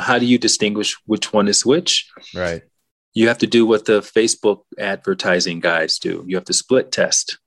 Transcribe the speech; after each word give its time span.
how 0.00 0.18
do 0.18 0.26
you 0.26 0.38
distinguish 0.38 0.96
which 1.06 1.32
one 1.32 1.48
is 1.48 1.64
which? 1.64 2.10
Right. 2.34 2.62
You 3.14 3.28
have 3.28 3.38
to 3.38 3.46
do 3.46 3.64
what 3.66 3.86
the 3.86 4.00
Facebook 4.00 4.62
advertising 4.78 5.60
guys 5.60 5.98
do. 5.98 6.24
You 6.26 6.36
have 6.36 6.44
to 6.46 6.52
split 6.52 6.92
test. 6.92 7.38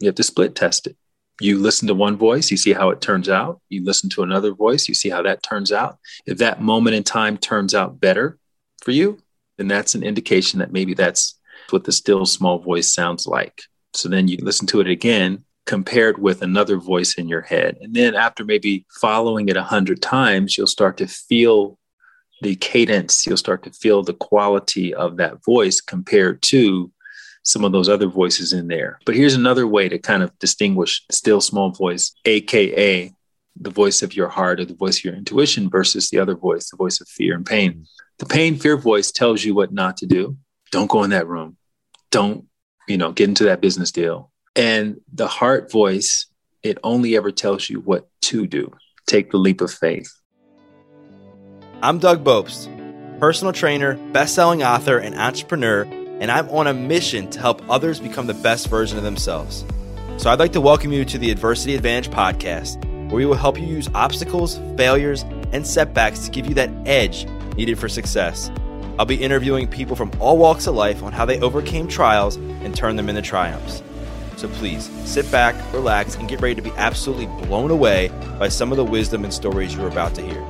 You 0.00 0.06
have 0.06 0.16
to 0.16 0.22
split 0.22 0.54
test 0.54 0.86
it. 0.86 0.96
You 1.40 1.58
listen 1.58 1.86
to 1.88 1.94
one 1.94 2.16
voice, 2.16 2.50
you 2.50 2.56
see 2.56 2.72
how 2.72 2.90
it 2.90 3.00
turns 3.00 3.28
out. 3.28 3.60
You 3.68 3.84
listen 3.84 4.10
to 4.10 4.22
another 4.22 4.52
voice, 4.52 4.88
you 4.88 4.94
see 4.94 5.08
how 5.08 5.22
that 5.22 5.42
turns 5.42 5.70
out. 5.70 5.98
If 6.26 6.38
that 6.38 6.60
moment 6.60 6.96
in 6.96 7.04
time 7.04 7.38
turns 7.38 7.74
out 7.74 8.00
better 8.00 8.38
for 8.82 8.90
you, 8.90 9.18
then 9.56 9.68
that's 9.68 9.94
an 9.94 10.02
indication 10.02 10.58
that 10.58 10.72
maybe 10.72 10.94
that's 10.94 11.38
what 11.70 11.84
the 11.84 11.92
still 11.92 12.26
small 12.26 12.58
voice 12.58 12.92
sounds 12.92 13.26
like. 13.26 13.62
So 13.94 14.08
then 14.08 14.26
you 14.28 14.38
listen 14.40 14.66
to 14.68 14.80
it 14.80 14.88
again 14.88 15.44
compared 15.68 16.16
with 16.16 16.40
another 16.40 16.78
voice 16.78 17.14
in 17.14 17.28
your 17.28 17.42
head. 17.42 17.76
And 17.82 17.94
then 17.94 18.14
after 18.14 18.42
maybe 18.42 18.86
following 19.00 19.50
it 19.50 19.56
a 19.56 19.62
hundred 19.62 20.00
times, 20.00 20.56
you'll 20.56 20.66
start 20.66 20.96
to 20.96 21.06
feel 21.06 21.78
the 22.40 22.56
cadence, 22.56 23.26
you'll 23.26 23.36
start 23.36 23.64
to 23.64 23.70
feel 23.70 24.02
the 24.02 24.14
quality 24.14 24.94
of 24.94 25.18
that 25.18 25.44
voice 25.44 25.82
compared 25.82 26.40
to 26.42 26.90
some 27.42 27.64
of 27.64 27.72
those 27.72 27.88
other 27.88 28.06
voices 28.06 28.54
in 28.54 28.68
there. 28.68 28.98
But 29.04 29.14
here's 29.14 29.34
another 29.34 29.66
way 29.66 29.90
to 29.90 29.98
kind 29.98 30.22
of 30.22 30.36
distinguish 30.38 31.04
still 31.10 31.42
small 31.42 31.70
voice, 31.70 32.14
AKA 32.24 33.12
the 33.60 33.70
voice 33.70 34.02
of 34.02 34.16
your 34.16 34.28
heart 34.28 34.60
or 34.60 34.64
the 34.64 34.74
voice 34.74 34.98
of 34.98 35.04
your 35.04 35.14
intuition 35.14 35.68
versus 35.68 36.08
the 36.08 36.18
other 36.18 36.34
voice, 36.34 36.70
the 36.70 36.78
voice 36.78 37.00
of 37.02 37.08
fear 37.08 37.34
and 37.34 37.44
pain. 37.44 37.86
The 38.20 38.26
pain 38.26 38.56
fear 38.56 38.78
voice 38.78 39.12
tells 39.12 39.44
you 39.44 39.54
what 39.54 39.72
not 39.72 39.98
to 39.98 40.06
do. 40.06 40.38
Don't 40.70 40.90
go 40.90 41.02
in 41.02 41.10
that 41.10 41.28
room. 41.28 41.58
Don't, 42.10 42.46
you 42.86 42.96
know, 42.96 43.12
get 43.12 43.28
into 43.28 43.44
that 43.44 43.60
business 43.60 43.92
deal. 43.92 44.30
And 44.58 45.00
the 45.12 45.28
heart 45.28 45.70
voice, 45.70 46.26
it 46.64 46.78
only 46.82 47.16
ever 47.16 47.30
tells 47.30 47.70
you 47.70 47.78
what 47.78 48.08
to 48.22 48.44
do. 48.44 48.72
Take 49.06 49.30
the 49.30 49.36
leap 49.36 49.60
of 49.60 49.70
faith. 49.70 50.12
I'm 51.80 52.00
Doug 52.00 52.24
Bopst, 52.24 52.68
personal 53.20 53.52
trainer, 53.52 53.94
best-selling 54.12 54.64
author, 54.64 54.98
and 54.98 55.14
entrepreneur, 55.14 55.82
and 56.18 56.28
I'm 56.32 56.48
on 56.48 56.66
a 56.66 56.74
mission 56.74 57.30
to 57.30 57.38
help 57.38 57.62
others 57.70 58.00
become 58.00 58.26
the 58.26 58.34
best 58.34 58.66
version 58.66 58.98
of 58.98 59.04
themselves. 59.04 59.64
So 60.16 60.28
I'd 60.28 60.40
like 60.40 60.54
to 60.54 60.60
welcome 60.60 60.92
you 60.92 61.04
to 61.04 61.18
the 61.18 61.30
Adversity 61.30 61.76
Advantage 61.76 62.12
podcast, 62.12 62.84
where 63.10 63.18
we 63.18 63.26
will 63.26 63.36
help 63.36 63.60
you 63.60 63.64
use 63.64 63.88
obstacles, 63.94 64.58
failures, 64.76 65.22
and 65.52 65.64
setbacks 65.64 66.24
to 66.24 66.32
give 66.32 66.48
you 66.48 66.54
that 66.54 66.70
edge 66.84 67.28
needed 67.56 67.78
for 67.78 67.88
success. 67.88 68.50
I'll 68.98 69.06
be 69.06 69.22
interviewing 69.22 69.68
people 69.68 69.94
from 69.94 70.10
all 70.18 70.36
walks 70.36 70.66
of 70.66 70.74
life 70.74 71.04
on 71.04 71.12
how 71.12 71.24
they 71.24 71.38
overcame 71.38 71.86
trials 71.86 72.34
and 72.34 72.74
turned 72.74 72.98
them 72.98 73.08
into 73.08 73.22
triumphs. 73.22 73.84
So 74.38 74.46
please 74.50 74.88
sit 75.04 75.28
back, 75.32 75.56
relax, 75.72 76.14
and 76.14 76.28
get 76.28 76.40
ready 76.40 76.54
to 76.54 76.62
be 76.62 76.70
absolutely 76.76 77.26
blown 77.44 77.72
away 77.72 78.12
by 78.38 78.48
some 78.48 78.70
of 78.70 78.76
the 78.76 78.84
wisdom 78.84 79.24
and 79.24 79.34
stories 79.34 79.74
you're 79.74 79.88
about 79.88 80.14
to 80.14 80.22
hear. 80.22 80.46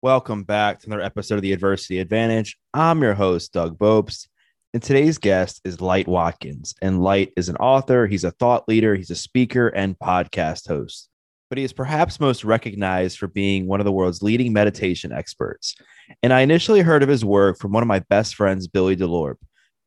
Welcome 0.00 0.44
back 0.44 0.80
to 0.80 0.86
another 0.86 1.02
episode 1.02 1.34
of 1.34 1.42
the 1.42 1.52
Adversity 1.52 1.98
Advantage. 1.98 2.56
I'm 2.72 3.02
your 3.02 3.12
host, 3.12 3.52
Doug 3.52 3.76
Bopst, 3.76 4.28
and 4.72 4.82
today's 4.82 5.18
guest 5.18 5.60
is 5.66 5.82
Light 5.82 6.08
Watkins. 6.08 6.74
And 6.80 7.02
Light 7.02 7.30
is 7.36 7.50
an 7.50 7.56
author, 7.56 8.06
he's 8.06 8.24
a 8.24 8.30
thought 8.30 8.66
leader, 8.66 8.94
he's 8.94 9.10
a 9.10 9.16
speaker, 9.16 9.68
and 9.68 9.98
podcast 9.98 10.66
host. 10.66 11.10
But 11.50 11.58
he 11.58 11.64
is 11.64 11.74
perhaps 11.74 12.20
most 12.20 12.42
recognized 12.42 13.18
for 13.18 13.26
being 13.26 13.66
one 13.66 13.80
of 13.80 13.84
the 13.84 13.92
world's 13.92 14.22
leading 14.22 14.54
meditation 14.54 15.12
experts. 15.12 15.76
And 16.22 16.32
I 16.32 16.40
initially 16.40 16.80
heard 16.80 17.02
of 17.02 17.10
his 17.10 17.22
work 17.22 17.58
from 17.58 17.72
one 17.72 17.82
of 17.82 17.86
my 17.86 17.98
best 18.08 18.34
friends, 18.34 18.66
Billy 18.66 18.96
Delorbe. 18.96 19.36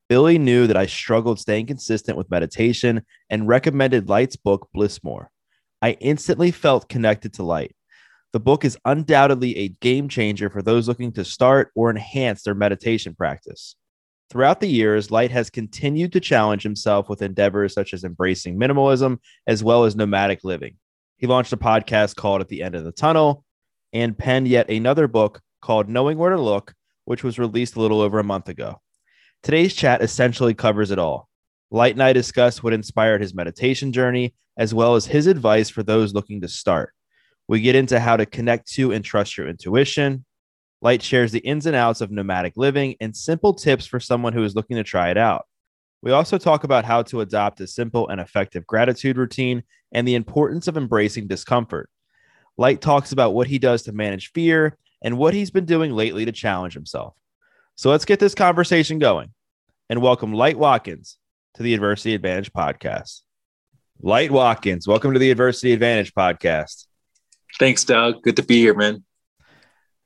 Billy 0.10 0.40
knew 0.40 0.66
that 0.66 0.76
I 0.76 0.88
struggled 0.88 1.40
staying 1.40 1.68
consistent 1.68 2.18
with 2.18 2.32
meditation 2.32 3.04
and 3.30 3.48
recommended 3.48 4.10
Light's 4.10 4.36
book, 4.36 4.68
Bliss 4.74 5.04
More. 5.04 5.30
I 5.84 5.92
instantly 6.02 6.50
felt 6.50 6.90
connected 6.90 7.34
to 7.34 7.44
Light. 7.44 7.76
The 8.34 8.40
book 8.40 8.66
is 8.66 8.78
undoubtedly 8.86 9.56
a 9.56 9.70
game 9.70 10.10
changer 10.10 10.50
for 10.50 10.64
those 10.64 10.88
looking 10.88 11.12
to 11.12 11.24
start 11.24 11.72
or 11.76 11.92
enhance 11.92 12.42
their 12.42 12.56
meditation 12.56 13.14
practice. 13.14 13.76
Throughout 14.32 14.62
the 14.62 14.68
years, 14.68 15.12
Light 15.12 15.30
has 15.30 15.52
continued 15.52 16.12
to 16.14 16.20
challenge 16.20 16.64
himself 16.64 17.08
with 17.08 17.22
endeavors 17.22 17.76
such 17.76 17.94
as 17.94 18.04
embracing 18.04 18.60
minimalism 18.60 19.20
as 19.46 19.64
well 19.64 19.84
as 19.84 19.96
nomadic 19.96 20.44
living. 20.44 20.78
He 21.18 21.28
launched 21.28 21.54
a 21.54 21.58
podcast 21.58 22.16
called 22.16 22.42
At 22.42 22.48
the 22.48 22.64
End 22.64 22.74
of 22.74 22.84
the 22.84 22.92
Tunnel 22.92 23.44
and 23.94 24.18
penned 24.18 24.48
yet 24.48 24.72
another 24.72 25.08
book 25.08 25.40
called 25.62 25.88
Knowing 25.88 26.18
Where 26.18 26.32
to 26.32 26.42
Look, 26.42 26.74
which 27.06 27.24
was 27.24 27.38
released 27.38 27.76
a 27.76 27.82
little 27.82 28.02
over 28.02 28.18
a 28.18 28.24
month 28.24 28.50
ago. 28.50 28.82
Today's 29.42 29.74
chat 29.74 30.02
essentially 30.02 30.54
covers 30.54 30.92
it 30.92 31.00
all. 31.00 31.30
Light 31.72 31.94
and 31.94 32.04
I 32.04 32.12
discuss 32.12 32.62
what 32.62 32.74
inspired 32.74 33.22
his 33.22 33.34
meditation 33.34 33.94
journey, 33.94 34.34
as 34.58 34.74
well 34.74 34.96
as 34.96 35.06
his 35.06 35.28
advice 35.28 35.70
for 35.70 35.82
those 35.82 36.14
looking 36.14 36.42
to 36.42 36.48
start. 36.50 36.94
We 37.48 37.62
get 37.62 37.76
into 37.76 38.02
how 38.02 38.18
to 38.18 38.26
connect 38.26 38.70
to 38.74 38.92
and 38.92 39.04
trust 39.04 39.38
your 39.38 39.48
intuition. 39.48 40.26
Light 40.82 41.02
shares 41.02 41.32
the 41.32 41.40
ins 41.40 41.66
and 41.66 41.76
outs 41.76 42.02
of 42.02 42.12
nomadic 42.12 42.54
living 42.58 42.96
and 43.00 43.16
simple 43.16 43.54
tips 43.54 43.86
for 43.86 44.00
someone 44.00 44.34
who 44.34 44.44
is 44.44 44.56
looking 44.56 44.76
to 44.76 44.84
try 44.84 45.10
it 45.10 45.18
out. 45.18 45.46
We 46.02 46.12
also 46.12 46.38
talk 46.38 46.66
about 46.66 46.86
how 46.86 47.04
to 47.04 47.22
adopt 47.22 47.62
a 47.62 47.68
simple 47.68 48.10
and 48.10 48.20
effective 48.20 48.68
gratitude 48.68 49.18
routine 49.18 49.64
and 49.94 50.08
the 50.08 50.16
importance 50.16 50.68
of 50.68 50.76
embracing 50.76 51.28
discomfort. 51.28 51.90
Light 52.58 52.82
talks 52.82 53.14
about 53.14 53.34
what 53.34 53.48
he 53.48 53.58
does 53.58 53.84
to 53.84 53.94
manage 53.94 54.32
fear 54.34 54.78
and 55.02 55.18
what 55.18 55.34
he's 55.34 55.52
been 55.52 55.66
doing 55.66 55.94
lately 55.94 56.26
to 56.26 56.32
challenge 56.34 56.74
himself. 56.74 57.16
So 57.80 57.90
let's 57.90 58.04
get 58.04 58.20
this 58.20 58.36
conversation 58.36 59.00
going 59.00 59.30
and 59.90 60.02
welcome 60.02 60.34
Light 60.34 60.60
Watkins 60.60 61.18
to 61.54 61.64
the 61.64 61.74
Adversity 61.74 62.14
Advantage 62.14 62.52
podcast. 62.52 63.22
Light 64.02 64.32
Watkins, 64.32 64.86
welcome 64.86 65.14
to 65.14 65.20
the 65.20 65.32
Adversity 65.32 65.72
Advantage 65.72 66.14
podcast. 66.14 66.88
Thanks, 67.58 67.86
Doug. 67.86 68.22
Good 68.22 68.36
to 68.36 68.44
be 68.44 68.58
here, 68.58 68.74
man. 68.74 69.06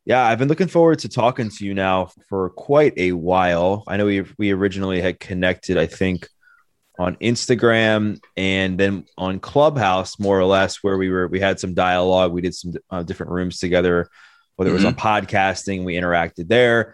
Yeah, 0.06 0.24
I've 0.24 0.38
been 0.38 0.50
looking 0.50 0.68
forward 0.68 1.00
to 1.00 1.10
talking 1.10 1.50
to 1.50 1.66
you 1.66 1.74
now 1.74 2.12
for 2.30 2.52
quite 2.52 2.94
a 2.96 3.14
while. 3.14 3.84
I 3.88 3.98
know 3.98 4.06
we 4.06 4.24
we 4.38 4.52
originally 4.52 5.02
had 5.02 5.20
connected, 5.20 5.76
I 5.76 5.88
think, 5.88 6.30
on 7.00 7.16
Instagram 7.16 8.20
and 8.38 8.80
then 8.80 9.06
on 9.18 9.40
Clubhouse, 9.40 10.20
more 10.20 10.40
or 10.40 10.46
less, 10.46 10.84
where 10.84 11.00
we 11.00 11.10
were 11.10 11.28
we 11.28 11.40
had 11.40 11.60
some 11.60 11.74
dialogue. 11.74 12.34
We 12.34 12.42
did 12.42 12.54
some 12.54 12.74
uh, 12.92 13.02
different 13.02 13.32
rooms 13.32 13.58
together, 13.58 14.10
whether 14.58 14.70
it 14.70 14.76
was 14.76 14.84
mm-hmm. 14.84 14.90
on 14.90 15.26
podcasting, 15.26 15.86
we 15.86 15.96
interacted 15.96 16.50
there. 16.50 16.94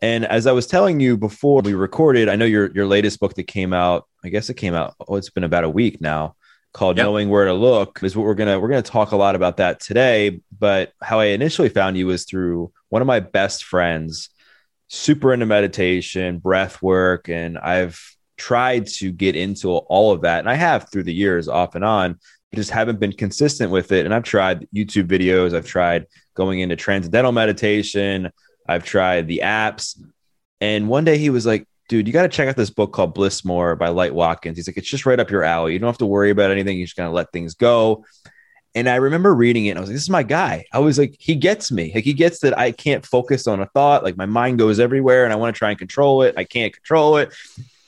And 0.00 0.24
as 0.26 0.46
I 0.46 0.52
was 0.52 0.66
telling 0.66 1.00
you 1.00 1.16
before 1.16 1.60
we 1.62 1.74
recorded, 1.74 2.28
I 2.28 2.36
know 2.36 2.44
your 2.44 2.70
your 2.72 2.86
latest 2.86 3.18
book 3.20 3.34
that 3.34 3.44
came 3.44 3.72
out. 3.72 4.06
I 4.24 4.28
guess 4.28 4.48
it 4.48 4.54
came 4.54 4.74
out. 4.74 4.94
Oh, 5.08 5.16
it's 5.16 5.30
been 5.30 5.44
about 5.44 5.64
a 5.64 5.70
week 5.70 6.00
now. 6.00 6.36
Called 6.72 6.96
yep. 6.96 7.04
"Knowing 7.04 7.28
Where 7.30 7.46
to 7.46 7.54
Look" 7.54 8.00
is 8.02 8.16
what 8.16 8.24
we're 8.24 8.34
gonna 8.34 8.60
we're 8.60 8.68
gonna 8.68 8.82
talk 8.82 9.12
a 9.12 9.16
lot 9.16 9.34
about 9.34 9.56
that 9.56 9.80
today. 9.80 10.40
But 10.56 10.92
how 11.02 11.18
I 11.18 11.26
initially 11.26 11.68
found 11.68 11.96
you 11.96 12.06
was 12.06 12.24
through 12.24 12.72
one 12.90 13.02
of 13.02 13.06
my 13.06 13.20
best 13.20 13.64
friends, 13.64 14.30
super 14.86 15.32
into 15.32 15.46
meditation, 15.46 16.38
breath 16.38 16.80
work, 16.80 17.28
and 17.28 17.58
I've 17.58 18.00
tried 18.36 18.86
to 18.86 19.10
get 19.10 19.34
into 19.34 19.70
all 19.70 20.12
of 20.12 20.20
that, 20.20 20.38
and 20.38 20.48
I 20.48 20.54
have 20.54 20.90
through 20.90 21.04
the 21.04 21.14
years, 21.14 21.48
off 21.48 21.74
and 21.74 21.84
on. 21.84 22.18
But 22.50 22.56
just 22.56 22.70
haven't 22.70 23.00
been 23.00 23.12
consistent 23.12 23.70
with 23.70 23.92
it. 23.92 24.06
And 24.06 24.14
I've 24.14 24.22
tried 24.22 24.66
YouTube 24.74 25.06
videos. 25.06 25.54
I've 25.54 25.66
tried 25.66 26.06
going 26.34 26.60
into 26.60 26.76
transcendental 26.76 27.32
meditation. 27.32 28.30
I've 28.68 28.84
tried 28.84 29.26
the 29.26 29.40
apps. 29.42 30.00
And 30.60 30.88
one 30.88 31.04
day 31.04 31.18
he 31.18 31.30
was 31.30 31.46
like, 31.46 31.66
dude, 31.88 32.06
you 32.06 32.12
got 32.12 32.22
to 32.22 32.28
check 32.28 32.48
out 32.48 32.56
this 32.56 32.70
book 32.70 32.92
called 32.92 33.14
Bliss 33.14 33.44
More 33.44 33.74
by 33.74 33.88
Light 33.88 34.14
Watkins. 34.14 34.58
He's 34.58 34.68
like, 34.68 34.76
it's 34.76 34.88
just 34.88 35.06
right 35.06 35.18
up 35.18 35.30
your 35.30 35.42
alley. 35.42 35.72
You 35.72 35.78
don't 35.78 35.88
have 35.88 35.98
to 35.98 36.06
worry 36.06 36.30
about 36.30 36.50
anything. 36.50 36.78
You 36.78 36.84
just 36.84 36.96
got 36.96 37.04
to 37.04 37.10
let 37.10 37.32
things 37.32 37.54
go. 37.54 38.04
And 38.74 38.88
I 38.88 38.96
remember 38.96 39.34
reading 39.34 39.66
it. 39.66 39.70
And 39.70 39.78
I 39.78 39.80
was 39.80 39.88
like, 39.88 39.94
this 39.94 40.02
is 40.02 40.10
my 40.10 40.22
guy. 40.22 40.66
I 40.72 40.78
was 40.80 40.98
like, 40.98 41.16
he 41.18 41.34
gets 41.34 41.72
me. 41.72 41.90
Like, 41.94 42.04
he 42.04 42.12
gets 42.12 42.40
that 42.40 42.56
I 42.58 42.72
can't 42.72 43.04
focus 43.04 43.46
on 43.46 43.60
a 43.60 43.66
thought. 43.66 44.04
Like, 44.04 44.16
my 44.16 44.26
mind 44.26 44.58
goes 44.58 44.78
everywhere 44.78 45.24
and 45.24 45.32
I 45.32 45.36
want 45.36 45.54
to 45.54 45.58
try 45.58 45.70
and 45.70 45.78
control 45.78 46.22
it. 46.22 46.34
I 46.36 46.44
can't 46.44 46.72
control 46.72 47.16
it. 47.16 47.34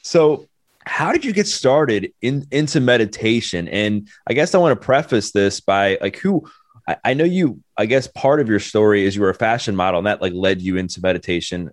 So, 0.03 0.49
how 0.87 1.13
did 1.13 1.25
you 1.25 1.33
get 1.33 1.47
started 1.47 2.13
in 2.23 2.47
into 2.51 2.81
meditation? 2.81 3.69
And 3.69 4.09
I 4.27 4.33
guess 4.33 4.55
I 4.55 4.59
want 4.59 4.81
to 4.81 4.85
preface 4.85 5.31
this 5.31 5.61
by 5.61 5.99
like, 6.01 6.17
who 6.17 6.49
I, 6.91 6.97
I 7.05 7.15
know 7.15 7.25
you, 7.25 7.63
I 7.77 7.87
guess 7.87 8.09
part 8.09 8.41
of 8.41 8.49
your 8.49 8.59
story 8.59 9.05
is 9.05 9.15
you 9.15 9.23
were 9.23 9.31
a 9.31 9.35
fashion 9.35 9.77
model 9.77 9.99
and 9.99 10.07
that 10.07 10.21
like 10.21 10.33
led 10.33 10.61
you 10.61 10.77
into 10.77 11.01
meditation, 11.01 11.71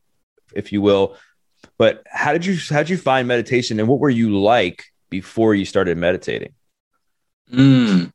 if 0.54 0.72
you 0.72 0.82
will. 0.82 1.18
But 1.78 2.04
how 2.08 2.34
did 2.34 2.46
you, 2.46 2.58
how 2.70 2.80
did 2.80 2.90
you 2.90 2.98
find 2.98 3.28
meditation 3.28 3.80
and 3.80 3.88
what 3.88 4.00
were 4.00 4.10
you 4.10 4.38
like 4.38 4.86
before 5.10 5.56
you 5.56 5.66
started 5.66 5.98
meditating? 5.98 6.54
Mm. 7.52 8.12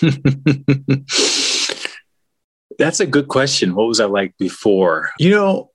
That's 2.78 3.00
a 3.00 3.06
good 3.06 3.28
question. 3.28 3.74
What 3.74 3.88
was 3.88 4.00
I 4.00 4.06
like 4.06 4.34
before? 4.38 5.10
You 5.18 5.30
know, 5.30 5.70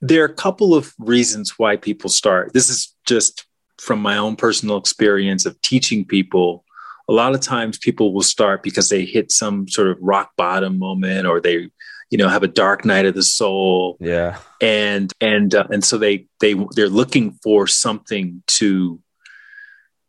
there 0.00 0.22
are 0.22 0.26
a 0.26 0.34
couple 0.34 0.74
of 0.74 0.94
reasons 0.98 1.58
why 1.58 1.76
people 1.76 2.08
start. 2.08 2.54
This 2.54 2.70
is 2.70 2.94
just 3.06 3.46
from 3.78 4.00
my 4.00 4.16
own 4.16 4.36
personal 4.36 4.78
experience 4.78 5.44
of 5.44 5.60
teaching 5.60 6.06
people. 6.06 6.64
A 7.12 7.14
lot 7.14 7.34
of 7.34 7.40
times 7.40 7.76
people 7.76 8.14
will 8.14 8.22
start 8.22 8.62
because 8.62 8.88
they 8.88 9.04
hit 9.04 9.30
some 9.30 9.68
sort 9.68 9.88
of 9.88 9.98
rock 10.00 10.32
bottom 10.36 10.78
moment 10.78 11.26
or 11.26 11.40
they 11.40 11.68
you 12.10 12.18
know 12.18 12.28
have 12.28 12.42
a 12.42 12.48
dark 12.48 12.84
night 12.84 13.04
of 13.04 13.14
the 13.14 13.22
soul. 13.22 13.98
Yeah. 14.00 14.38
And 14.60 15.12
and 15.20 15.54
uh, 15.54 15.66
and 15.70 15.84
so 15.84 15.98
they 15.98 16.26
they 16.40 16.54
they're 16.74 16.88
looking 16.88 17.38
for 17.42 17.66
something 17.66 18.42
to 18.58 19.00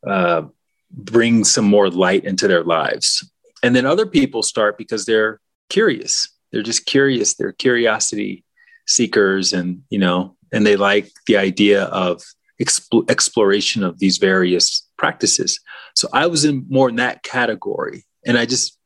uh, 0.07 0.43
bring 0.91 1.43
some 1.43 1.65
more 1.65 1.89
light 1.89 2.23
into 2.23 2.47
their 2.47 2.63
lives. 2.63 3.29
And 3.63 3.75
then 3.75 3.85
other 3.85 4.05
people 4.05 4.43
start 4.43 4.77
because 4.77 5.05
they're 5.05 5.39
curious. 5.69 6.29
They're 6.51 6.63
just 6.63 6.85
curious. 6.85 7.35
They're 7.35 7.53
curiosity 7.53 8.43
seekers 8.85 9.53
and 9.53 9.83
you 9.89 9.99
know 9.99 10.35
and 10.51 10.65
they 10.65 10.75
like 10.75 11.09
the 11.27 11.37
idea 11.37 11.85
of 11.85 12.21
exp- 12.61 13.09
exploration 13.09 13.83
of 13.83 13.99
these 13.99 14.17
various 14.17 14.87
practices 15.03 15.59
so 15.99 16.05
i 16.13 16.25
was 16.33 16.41
in 16.49 16.65
more 16.69 16.89
in 16.89 16.97
that 17.05 17.17
category 17.23 17.99
and 18.25 18.37
i 18.37 18.45
just 18.53 18.77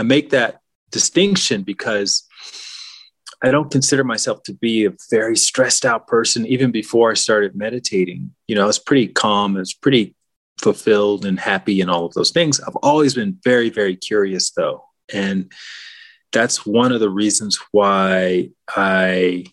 i 0.00 0.02
make 0.02 0.30
that 0.30 0.52
distinction 0.90 1.62
because 1.62 2.10
I 3.40 3.50
don't 3.50 3.70
consider 3.70 4.02
myself 4.02 4.42
to 4.44 4.52
be 4.52 4.84
a 4.84 4.94
very 5.10 5.36
stressed 5.36 5.84
out 5.84 6.06
person. 6.06 6.46
Even 6.46 6.72
before 6.72 7.10
I 7.12 7.14
started 7.14 7.54
meditating, 7.54 8.34
you 8.48 8.56
know, 8.56 8.64
I 8.64 8.66
was 8.66 8.80
pretty 8.80 9.08
calm. 9.08 9.56
I 9.56 9.60
was 9.60 9.74
pretty 9.74 10.16
fulfilled 10.60 11.24
and 11.24 11.38
happy 11.38 11.80
and 11.80 11.90
all 11.90 12.04
of 12.06 12.14
those 12.14 12.32
things. 12.32 12.60
I've 12.60 12.76
always 12.76 13.14
been 13.14 13.38
very, 13.44 13.70
very 13.70 13.96
curious 13.96 14.50
though. 14.50 14.84
And 15.12 15.52
that's 16.32 16.66
one 16.66 16.92
of 16.92 17.00
the 17.00 17.10
reasons 17.10 17.58
why 17.70 18.50
I 18.68 19.46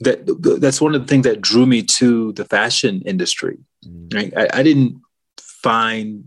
that 0.00 0.26
that's 0.60 0.80
one 0.80 0.94
of 0.94 1.00
the 1.00 1.06
things 1.06 1.24
that 1.24 1.40
drew 1.40 1.64
me 1.64 1.82
to 1.82 2.32
the 2.32 2.44
fashion 2.44 3.02
industry. 3.06 3.58
Mm. 3.86 4.14
Right? 4.14 4.32
I, 4.36 4.60
I 4.60 4.62
didn't 4.62 5.00
find 5.38 6.24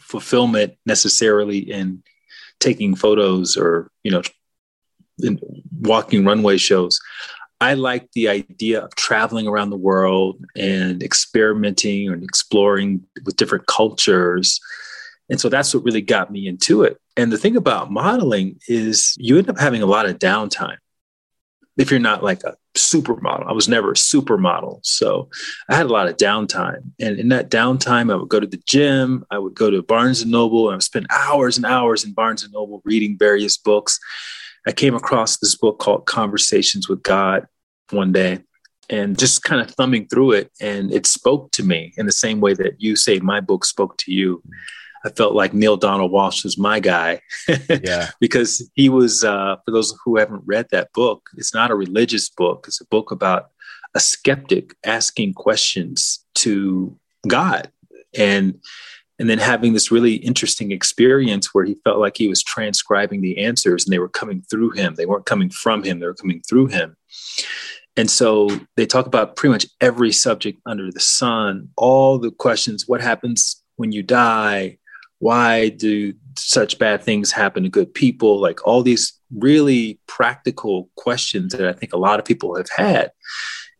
fulfillment 0.00 0.74
necessarily 0.86 1.58
in 1.58 2.02
taking 2.60 2.94
photos 2.94 3.56
or 3.56 3.90
you 4.02 4.10
know 4.10 4.22
in 5.18 5.38
walking 5.80 6.24
runway 6.24 6.56
shows 6.56 7.00
I 7.60 7.74
like 7.74 8.12
the 8.12 8.28
idea 8.28 8.80
of 8.80 8.94
traveling 8.94 9.48
around 9.48 9.70
the 9.70 9.76
world 9.76 10.44
and 10.56 11.02
experimenting 11.02 12.08
and 12.08 12.22
exploring 12.22 13.04
with 13.24 13.36
different 13.36 13.66
cultures. 13.66 14.60
And 15.28 15.40
so 15.40 15.48
that's 15.48 15.74
what 15.74 15.84
really 15.84 16.00
got 16.00 16.30
me 16.30 16.46
into 16.46 16.82
it. 16.84 16.98
And 17.16 17.32
the 17.32 17.38
thing 17.38 17.56
about 17.56 17.90
modeling 17.90 18.60
is 18.68 19.14
you 19.18 19.38
end 19.38 19.50
up 19.50 19.58
having 19.58 19.82
a 19.82 19.86
lot 19.86 20.06
of 20.06 20.18
downtime 20.18 20.76
if 21.78 21.90
you're 21.90 22.00
not 22.00 22.24
like 22.24 22.42
a 22.44 22.56
supermodel. 22.76 23.48
I 23.48 23.52
was 23.52 23.68
never 23.68 23.92
a 23.92 23.94
supermodel. 23.94 24.80
So 24.82 25.30
I 25.70 25.76
had 25.76 25.86
a 25.86 25.92
lot 25.92 26.08
of 26.08 26.16
downtime. 26.16 26.90
And 27.00 27.18
in 27.18 27.28
that 27.28 27.50
downtime, 27.50 28.12
I 28.12 28.16
would 28.16 28.28
go 28.28 28.40
to 28.40 28.46
the 28.46 28.60
gym, 28.66 29.24
I 29.30 29.38
would 29.38 29.54
go 29.54 29.70
to 29.70 29.82
Barnes 29.82 30.20
and 30.20 30.30
Noble, 30.30 30.68
and 30.68 30.74
I 30.74 30.76
would 30.76 30.82
spend 30.82 31.06
hours 31.10 31.56
and 31.56 31.64
hours 31.64 32.04
in 32.04 32.12
Barnes 32.12 32.42
and 32.42 32.52
Noble 32.52 32.82
reading 32.84 33.16
various 33.18 33.56
books. 33.56 33.98
I 34.66 34.72
came 34.72 34.94
across 34.94 35.38
this 35.38 35.56
book 35.56 35.78
called 35.78 36.06
Conversations 36.06 36.88
with 36.88 37.02
God 37.02 37.46
one 37.90 38.12
day 38.12 38.40
and 38.90 39.18
just 39.18 39.42
kind 39.42 39.60
of 39.60 39.70
thumbing 39.70 40.08
through 40.08 40.32
it. 40.32 40.50
And 40.60 40.92
it 40.92 41.06
spoke 41.06 41.52
to 41.52 41.62
me 41.62 41.94
in 41.96 42.06
the 42.06 42.12
same 42.12 42.40
way 42.40 42.54
that 42.54 42.80
you 42.80 42.96
say 42.96 43.18
my 43.20 43.40
book 43.40 43.64
spoke 43.64 43.96
to 43.98 44.12
you. 44.12 44.42
I 45.04 45.10
felt 45.10 45.34
like 45.34 45.54
Neale 45.54 45.76
Donald 45.76 46.12
Walsch 46.12 46.44
was 46.44 46.58
my 46.58 46.80
guy. 46.80 47.20
yeah. 47.68 48.10
because 48.20 48.68
he 48.74 48.88
was, 48.88 49.24
uh, 49.24 49.56
for 49.64 49.70
those 49.70 49.96
who 50.04 50.16
haven't 50.16 50.42
read 50.44 50.68
that 50.70 50.92
book, 50.92 51.30
it's 51.36 51.54
not 51.54 51.70
a 51.70 51.76
religious 51.76 52.28
book, 52.28 52.64
it's 52.66 52.80
a 52.80 52.86
book 52.86 53.10
about 53.10 53.50
a 53.94 54.00
skeptic 54.00 54.74
asking 54.84 55.34
questions 55.34 56.24
to 56.36 56.96
God. 57.26 57.70
And 58.16 58.60
and 59.18 59.28
then 59.28 59.38
having 59.38 59.72
this 59.72 59.90
really 59.90 60.14
interesting 60.14 60.70
experience 60.70 61.52
where 61.52 61.64
he 61.64 61.74
felt 61.82 61.98
like 61.98 62.16
he 62.16 62.28
was 62.28 62.42
transcribing 62.42 63.20
the 63.20 63.38
answers 63.38 63.84
and 63.84 63.92
they 63.92 63.98
were 63.98 64.08
coming 64.08 64.42
through 64.42 64.70
him. 64.70 64.94
They 64.94 65.06
weren't 65.06 65.26
coming 65.26 65.50
from 65.50 65.82
him, 65.82 65.98
they 65.98 66.06
were 66.06 66.14
coming 66.14 66.40
through 66.48 66.68
him. 66.68 66.96
And 67.96 68.08
so 68.08 68.48
they 68.76 68.86
talk 68.86 69.06
about 69.06 69.34
pretty 69.34 69.52
much 69.52 69.66
every 69.80 70.12
subject 70.12 70.60
under 70.66 70.92
the 70.92 71.00
sun, 71.00 71.70
all 71.76 72.18
the 72.18 72.30
questions 72.30 72.86
what 72.86 73.00
happens 73.00 73.60
when 73.74 73.90
you 73.90 74.04
die? 74.04 74.78
Why 75.18 75.68
do 75.68 76.12
such 76.36 76.78
bad 76.78 77.02
things 77.02 77.32
happen 77.32 77.64
to 77.64 77.68
good 77.68 77.92
people? 77.92 78.40
Like 78.40 78.66
all 78.66 78.82
these 78.82 79.12
really 79.34 80.00
practical 80.06 80.90
questions 80.96 81.52
that 81.52 81.66
I 81.66 81.72
think 81.72 81.92
a 81.92 81.98
lot 81.98 82.18
of 82.18 82.24
people 82.24 82.56
have 82.56 82.70
had. 82.70 83.12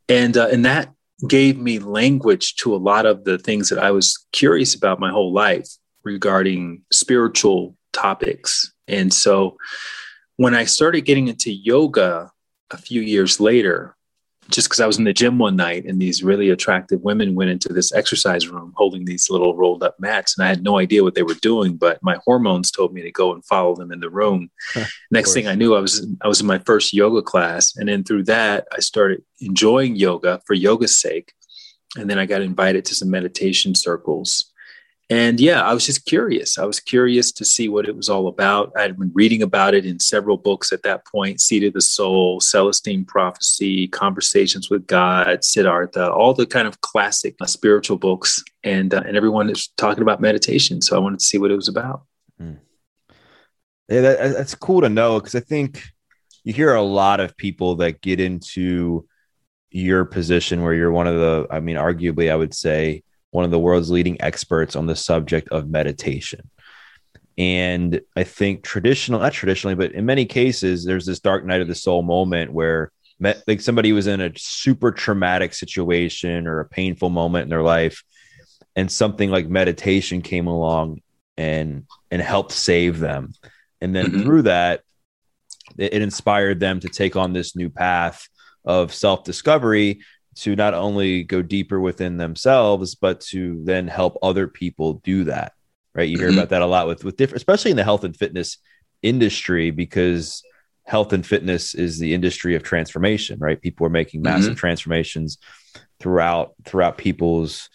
And, 0.09 0.37
uh, 0.37 0.49
and 0.51 0.65
that 0.65 0.93
gave 1.27 1.59
me 1.59 1.79
language 1.79 2.57
to 2.57 2.75
a 2.75 2.79
lot 2.79 3.07
of 3.07 3.25
the 3.25 3.39
things 3.39 3.69
that 3.69 3.79
I 3.79 3.91
was 3.91 4.27
curious 4.33 4.75
about 4.75 5.01
my 5.01 5.11
whole 5.11 5.33
life 5.33 5.69
regarding 6.05 6.83
spiritual 6.93 7.77
topics. 7.93 8.73
And 8.87 9.13
so 9.13 9.57
when 10.37 10.55
I 10.55 10.65
started 10.65 11.03
getting 11.03 11.29
into 11.29 11.53
yoga 11.53 12.31
a 12.71 12.77
few 12.77 13.01
years 13.01 13.41
later, 13.41 13.97
just 14.51 14.69
because 14.69 14.81
I 14.81 14.87
was 14.87 14.99
in 14.99 15.05
the 15.05 15.13
gym 15.13 15.39
one 15.39 15.57
night 15.57 15.85
and 15.85 16.01
these 16.01 16.23
really 16.23 16.49
attractive 16.51 17.03
women 17.03 17.35
went 17.35 17.51
into 17.51 17.73
this 17.73 17.93
exercise 17.93 18.49
room 18.49 18.73
holding 18.77 19.05
these 19.05 19.29
little 19.29 19.55
rolled 19.55 19.83
up 19.83 20.01
mats. 20.01 20.37
And 20.37 20.45
I 20.45 20.49
had 20.49 20.63
no 20.63 20.79
idea 20.79 21.05
what 21.05 21.15
they 21.15 21.23
were 21.23 21.35
doing, 21.35 21.77
but 21.77 22.03
my 22.03 22.19
hormones 22.25 22.71
told 22.71 22.95
me 22.95 23.03
to 23.03 23.13
go 23.13 23.33
and 23.33 23.45
follow 23.45 23.75
them 23.75 23.93
in 23.93 24.01
the 24.01 24.11
room. 24.11 24.51
Next 25.11 25.35
thing 25.35 25.47
I 25.47 25.55
knew, 25.55 25.75
I 25.75 25.81
was 25.81 26.07
I 26.23 26.29
was 26.29 26.41
in 26.41 26.47
my 26.47 26.59
first 26.59 26.93
yoga 26.93 27.23
class. 27.23 27.77
And 27.77 27.89
then 27.89 28.05
through 28.05 28.25
that, 28.25 28.67
I 28.73 28.81
started 28.81 29.23
enjoying 29.41 29.97
yoga 29.97 30.41
for 30.47 30.55
yoga's 30.55 30.97
sake. 30.97 31.33
And 31.97 32.09
then 32.09 32.19
I 32.19 32.27
got 32.27 32.43
invited 32.43 32.85
to 32.87 32.95
some 32.95 33.11
meditation 33.11 33.75
circles 33.75 34.53
and 35.11 35.41
yeah, 35.41 35.63
I 35.63 35.73
was 35.73 35.87
just 35.87 36.05
curious. 36.05 36.59
I 36.59 36.67
was 36.67 36.81
curious 36.81 37.33
to 37.33 37.45
see 37.45 37.71
what 37.71 37.89
it 37.89 37.97
was 37.97 38.11
all 38.11 38.29
about. 38.29 38.73
I 38.77 38.83
had 38.83 38.99
been 38.99 39.11
reading 39.15 39.43
about 39.43 39.73
it 39.73 39.87
in 39.87 39.99
several 39.99 40.37
books 40.37 40.71
at 40.71 40.83
that 40.83 41.07
point 41.07 41.41
Seat 41.41 41.65
of 41.65 41.73
the 41.73 41.81
Soul, 41.81 42.41
Celestine 42.41 43.07
Prophecy, 43.07 43.89
Conversations 43.89 44.69
with 44.69 44.87
God, 44.87 45.43
Siddhartha, 45.43 46.13
all 46.13 46.35
the 46.35 46.45
kind 46.45 46.69
of 46.69 46.83
classic 46.83 47.37
spiritual 47.47 47.97
books. 47.97 48.45
And, 48.65 48.93
uh, 48.93 49.03
and 49.07 49.17
everyone 49.17 49.49
is 49.49 49.69
talking 49.79 50.03
about 50.03 50.21
meditation. 50.21 50.83
So 50.83 50.95
I 50.95 50.99
wanted 50.99 51.21
to 51.21 51.25
see 51.25 51.39
what 51.39 51.51
it 51.51 51.57
was 51.57 51.69
about. 51.69 52.03
Mm. 52.41 52.59
Yeah, 53.89 54.03
that, 54.03 54.19
that's 54.35 54.55
cool 54.55 54.83
to 54.83 54.91
know 54.91 55.19
because 55.19 55.35
I 55.35 55.41
think 55.41 55.83
you 56.45 56.53
hear 56.53 56.75
a 56.75 56.83
lot 56.83 57.21
of 57.21 57.35
people 57.35 57.77
that 57.77 58.03
get 58.03 58.21
into 58.21 59.07
your 59.71 60.05
position 60.05 60.63
where 60.63 60.75
you're 60.75 60.93
one 60.93 61.07
of 61.07 61.15
the, 61.15 61.47
I 61.51 61.61
mean, 61.61 61.77
arguably, 61.77 62.31
I 62.31 62.37
would 62.37 62.53
say, 62.53 63.05
one 63.31 63.45
of 63.45 63.51
the 63.51 63.59
world's 63.59 63.91
leading 63.91 64.21
experts 64.21 64.77
on 64.77 64.87
the 64.87 64.97
subject 64.97 65.49
of 65.51 65.69
meditation. 65.69 66.49
And 67.37 68.01
I 68.17 68.25
think 68.25 68.65
traditional, 68.65 69.21
not 69.21 69.33
traditionally, 69.33 69.77
but 69.77 69.93
in 69.93 70.05
many 70.05 70.25
cases, 70.25 70.85
there's 70.85 71.07
this 71.07 71.21
dark 71.21 71.45
night 71.45 71.61
of 71.61 71.69
the 71.69 71.75
soul 71.75 72.03
moment 72.03 72.53
where 72.53 72.91
like 73.21 73.61
somebody 73.61 73.93
was 73.93 74.07
in 74.07 74.21
a 74.21 74.33
super 74.37 74.93
traumatic 74.93 75.55
situation 75.55 76.47
or 76.47 76.61
a 76.61 76.69
painful 76.69 77.11
moment 77.11 77.45
in 77.45 77.49
their 77.49 77.63
life 77.63 78.03
and 78.77 78.91
something 78.91 79.31
like 79.31 79.49
meditation 79.49 80.23
came 80.23 80.47
along 80.47 81.01
and 81.37 81.85
and 82.11 82.23
helped 82.23 82.53
save 82.53 82.99
them 82.99 83.33
and 83.81 83.95
then 83.95 84.07
mm-hmm. 84.07 84.23
through 84.23 84.43
that 84.43 84.83
it, 85.77 85.95
it 85.95 86.03
inspired 86.03 86.61
them 86.61 86.81
to 86.81 86.89
take 86.89 87.17
on 87.17 87.33
this 87.33 87.57
new 87.57 87.69
path 87.69 88.29
of 88.65 88.95
self-discovery 88.95 90.01
to 90.39 90.57
not 90.57 90.75
only 90.75 91.25
go 91.25 91.43
deeper 91.43 91.81
within 91.81 92.17
themselves, 92.17 92.95
but 92.95 93.21
to 93.21 93.61
then 93.65 93.89
help 93.89 94.19
other 94.23 94.47
people 94.47 94.95
do 94.95 95.25
that. 95.25 95.53
Right. 95.95 96.09
You 96.09 96.19
hear 96.19 96.29
mm-hmm. 96.29 96.39
about 96.39 96.51
that 96.51 96.63
a 96.63 96.67
lot 96.67 96.87
with 96.87 97.05
with 97.05 97.17
different, 97.17 97.39
especially 97.39 97.73
in 97.73 97.77
the 97.77 97.85
health 97.85 98.05
and 98.05 98.17
fitness 98.17 98.59
industry, 99.03 99.71
because 99.71 100.43
health 100.85 101.13
and 101.13 101.27
fitness 101.27 101.75
is 101.75 101.99
the 101.99 102.15
industry 102.15 102.55
of 102.55 102.63
transformation, 102.63 103.39
right? 103.41 103.61
People 103.61 103.87
are 103.87 103.91
making 103.91 104.23
massive 104.23 104.53
mm-hmm. 104.53 104.59
transformations 104.59 105.39
throughout 105.99 106.55
throughout 106.65 106.99
people's 106.99 107.69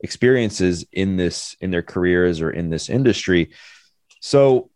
experiences 0.00 0.84
in 0.92 1.16
this 1.16 1.54
in 1.60 1.70
their 1.70 1.82
careers 1.82 2.40
or 2.40 2.50
in 2.50 2.70
this 2.70 2.88
industry. 2.88 3.50
So 4.20 4.70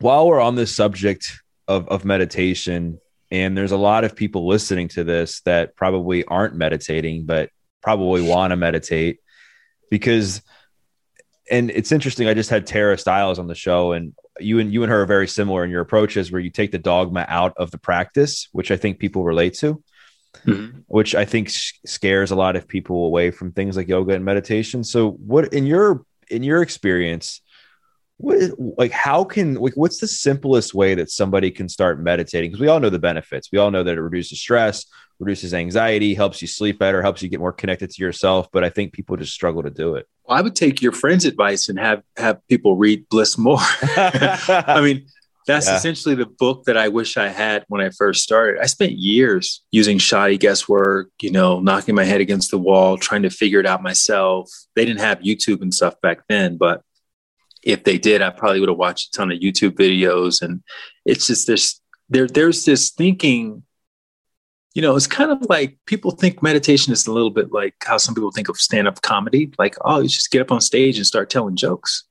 while 0.00 0.26
we're 0.26 0.40
on 0.40 0.56
this 0.56 0.74
subject 0.74 1.38
of, 1.68 1.86
of 1.88 2.04
meditation, 2.04 2.98
and 3.30 3.56
there's 3.56 3.72
a 3.72 3.76
lot 3.76 4.04
of 4.04 4.16
people 4.16 4.46
listening 4.46 4.88
to 4.88 5.04
this 5.04 5.40
that 5.42 5.76
probably 5.76 6.24
aren't 6.24 6.54
meditating, 6.54 7.26
but 7.26 7.50
probably 7.80 8.22
want 8.22 8.50
to 8.50 8.56
meditate 8.56 9.20
because 9.90 10.42
and 11.50 11.70
it's 11.70 11.92
interesting. 11.92 12.28
I 12.28 12.34
just 12.34 12.50
had 12.50 12.66
Tara 12.66 12.96
Stiles 12.96 13.38
on 13.38 13.48
the 13.48 13.54
show, 13.54 13.92
and 13.92 14.14
you 14.38 14.60
and 14.60 14.72
you 14.72 14.82
and 14.82 14.90
her 14.90 15.02
are 15.02 15.06
very 15.06 15.26
similar 15.26 15.64
in 15.64 15.70
your 15.70 15.80
approaches, 15.80 16.30
where 16.30 16.40
you 16.40 16.50
take 16.50 16.70
the 16.70 16.78
dogma 16.78 17.26
out 17.28 17.54
of 17.56 17.70
the 17.72 17.78
practice, 17.78 18.48
which 18.52 18.70
I 18.70 18.76
think 18.76 19.00
people 19.00 19.24
relate 19.24 19.54
to, 19.54 19.82
mm-hmm. 20.46 20.78
which 20.86 21.14
I 21.14 21.24
think 21.24 21.50
scares 21.50 22.30
a 22.30 22.36
lot 22.36 22.54
of 22.54 22.68
people 22.68 23.04
away 23.04 23.32
from 23.32 23.52
things 23.52 23.76
like 23.76 23.88
yoga 23.88 24.14
and 24.14 24.24
meditation. 24.24 24.84
So, 24.84 25.10
what 25.10 25.52
in 25.52 25.66
your 25.66 26.04
in 26.30 26.44
your 26.44 26.62
experience, 26.62 27.40
what 28.20 28.36
is, 28.36 28.54
like 28.58 28.92
how 28.92 29.24
can 29.24 29.54
like 29.54 29.72
what's 29.74 29.98
the 29.98 30.06
simplest 30.06 30.74
way 30.74 30.94
that 30.94 31.10
somebody 31.10 31.50
can 31.50 31.68
start 31.68 32.02
meditating? 32.02 32.50
Because 32.50 32.60
we 32.60 32.68
all 32.68 32.78
know 32.78 32.90
the 32.90 32.98
benefits. 32.98 33.48
We 33.50 33.58
all 33.58 33.70
know 33.70 33.82
that 33.82 33.96
it 33.96 34.00
reduces 34.00 34.38
stress, 34.38 34.84
reduces 35.18 35.54
anxiety, 35.54 36.14
helps 36.14 36.42
you 36.42 36.48
sleep 36.48 36.78
better, 36.78 37.00
helps 37.00 37.22
you 37.22 37.30
get 37.30 37.40
more 37.40 37.52
connected 37.52 37.90
to 37.90 38.02
yourself. 38.02 38.48
But 38.52 38.62
I 38.62 38.68
think 38.68 38.92
people 38.92 39.16
just 39.16 39.32
struggle 39.32 39.62
to 39.62 39.70
do 39.70 39.94
it. 39.94 40.06
Well, 40.24 40.36
I 40.36 40.42
would 40.42 40.54
take 40.54 40.82
your 40.82 40.92
friend's 40.92 41.24
advice 41.24 41.70
and 41.70 41.78
have 41.78 42.02
have 42.16 42.46
people 42.46 42.76
read 42.76 43.08
Bliss 43.08 43.38
More. 43.38 43.56
I 43.82 44.80
mean, 44.84 45.06
that's 45.46 45.66
yeah. 45.66 45.76
essentially 45.76 46.14
the 46.14 46.26
book 46.26 46.64
that 46.64 46.76
I 46.76 46.88
wish 46.88 47.16
I 47.16 47.28
had 47.28 47.64
when 47.68 47.80
I 47.80 47.88
first 47.88 48.22
started. 48.22 48.60
I 48.60 48.66
spent 48.66 48.92
years 48.92 49.64
using 49.70 49.96
shoddy 49.96 50.36
guesswork, 50.36 51.08
you 51.22 51.30
know, 51.30 51.60
knocking 51.60 51.94
my 51.94 52.04
head 52.04 52.20
against 52.20 52.50
the 52.50 52.58
wall, 52.58 52.98
trying 52.98 53.22
to 53.22 53.30
figure 53.30 53.60
it 53.60 53.66
out 53.66 53.82
myself. 53.82 54.50
They 54.76 54.84
didn't 54.84 55.00
have 55.00 55.20
YouTube 55.20 55.62
and 55.62 55.72
stuff 55.72 55.94
back 56.02 56.20
then, 56.28 56.58
but 56.58 56.82
if 57.62 57.84
they 57.84 57.98
did, 57.98 58.22
I 58.22 58.30
probably 58.30 58.60
would 58.60 58.68
have 58.68 58.78
watched 58.78 59.14
a 59.14 59.18
ton 59.18 59.32
of 59.32 59.38
YouTube 59.38 59.72
videos. 59.72 60.42
And 60.42 60.62
it's 61.04 61.26
just 61.26 61.46
this 61.46 61.80
there 62.08 62.26
there's 62.26 62.64
this 62.64 62.90
thinking 62.90 63.62
you 64.74 64.82
know, 64.82 64.94
it's 64.94 65.06
kind 65.06 65.32
of 65.32 65.48
like 65.48 65.78
people 65.86 66.12
think 66.12 66.42
meditation 66.42 66.92
is 66.92 67.06
a 67.06 67.12
little 67.12 67.30
bit 67.30 67.52
like 67.52 67.74
how 67.82 67.96
some 67.96 68.14
people 68.14 68.30
think 68.30 68.48
of 68.48 68.56
stand-up 68.56 69.02
comedy, 69.02 69.52
like, 69.58 69.74
oh, 69.84 70.00
you 70.00 70.08
just 70.08 70.30
get 70.30 70.42
up 70.42 70.52
on 70.52 70.60
stage 70.60 70.96
and 70.96 71.06
start 71.06 71.28
telling 71.28 71.56
jokes. 71.56 72.04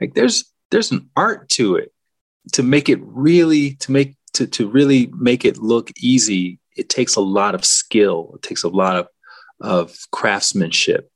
Like 0.00 0.14
there's 0.14 0.50
there's 0.70 0.90
an 0.90 1.10
art 1.16 1.48
to 1.50 1.76
it 1.76 1.92
to 2.52 2.62
make 2.62 2.88
it 2.88 3.00
really 3.02 3.74
to 3.76 3.92
make 3.92 4.16
to 4.34 4.46
to 4.46 4.68
really 4.68 5.10
make 5.16 5.44
it 5.44 5.58
look 5.58 5.90
easy. 5.98 6.58
It 6.76 6.88
takes 6.88 7.16
a 7.16 7.20
lot 7.20 7.54
of 7.54 7.64
skill. 7.64 8.32
It 8.36 8.42
takes 8.42 8.62
a 8.62 8.68
lot 8.68 8.96
of 8.96 9.08
of 9.60 9.96
craftsmanship. 10.10 11.10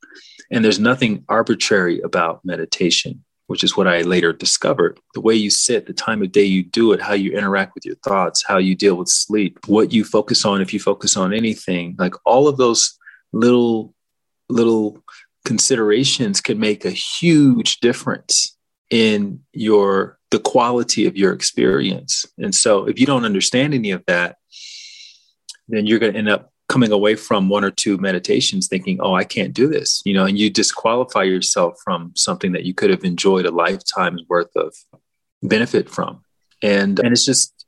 And 0.51 0.65
there's 0.65 0.79
nothing 0.79 1.23
arbitrary 1.29 2.01
about 2.01 2.43
meditation 2.43 3.23
which 3.51 3.65
is 3.65 3.75
what 3.75 3.85
I 3.85 3.99
later 4.03 4.31
discovered. 4.31 4.97
The 5.13 5.19
way 5.19 5.35
you 5.35 5.49
sit, 5.49 5.85
the 5.85 5.91
time 5.91 6.21
of 6.21 6.31
day 6.31 6.45
you 6.45 6.63
do 6.63 6.93
it, 6.93 7.01
how 7.01 7.11
you 7.11 7.33
interact 7.33 7.75
with 7.75 7.85
your 7.85 7.97
thoughts, 7.97 8.45
how 8.47 8.57
you 8.59 8.75
deal 8.75 8.95
with 8.95 9.09
sleep, 9.09 9.59
what 9.67 9.91
you 9.91 10.05
focus 10.05 10.45
on, 10.45 10.61
if 10.61 10.73
you 10.73 10.79
focus 10.79 11.17
on 11.17 11.33
anything, 11.33 11.97
like 11.99 12.13
all 12.25 12.47
of 12.47 12.55
those 12.55 12.97
little, 13.33 13.93
little 14.47 15.03
considerations 15.43 16.39
can 16.39 16.59
make 16.59 16.85
a 16.85 16.91
huge 16.91 17.81
difference 17.81 18.55
in 18.89 19.41
your 19.51 20.17
the 20.29 20.39
quality 20.39 21.05
of 21.05 21.17
your 21.17 21.33
experience. 21.33 22.25
And 22.37 22.55
so 22.55 22.87
if 22.87 23.01
you 23.01 23.05
don't 23.05 23.25
understand 23.25 23.73
any 23.73 23.91
of 23.91 24.01
that, 24.07 24.37
then 25.67 25.85
you're 25.85 25.99
going 25.99 26.13
to 26.13 26.19
end 26.19 26.29
up 26.29 26.50
coming 26.71 26.93
away 26.93 27.15
from 27.15 27.49
one 27.49 27.65
or 27.65 27.69
two 27.69 27.97
meditations 27.97 28.67
thinking, 28.67 28.97
oh, 29.01 29.13
I 29.13 29.25
can't 29.25 29.53
do 29.53 29.67
this, 29.67 30.01
you 30.05 30.13
know, 30.13 30.25
and 30.25 30.39
you 30.39 30.49
disqualify 30.49 31.23
yourself 31.23 31.77
from 31.83 32.13
something 32.15 32.53
that 32.53 32.63
you 32.63 32.73
could 32.73 32.89
have 32.89 33.03
enjoyed 33.03 33.45
a 33.45 33.51
lifetime's 33.51 34.23
worth 34.29 34.55
of 34.55 34.73
benefit 35.43 35.89
from. 35.89 36.23
And 36.63 36.97
and 36.99 37.11
it's 37.11 37.25
just, 37.25 37.65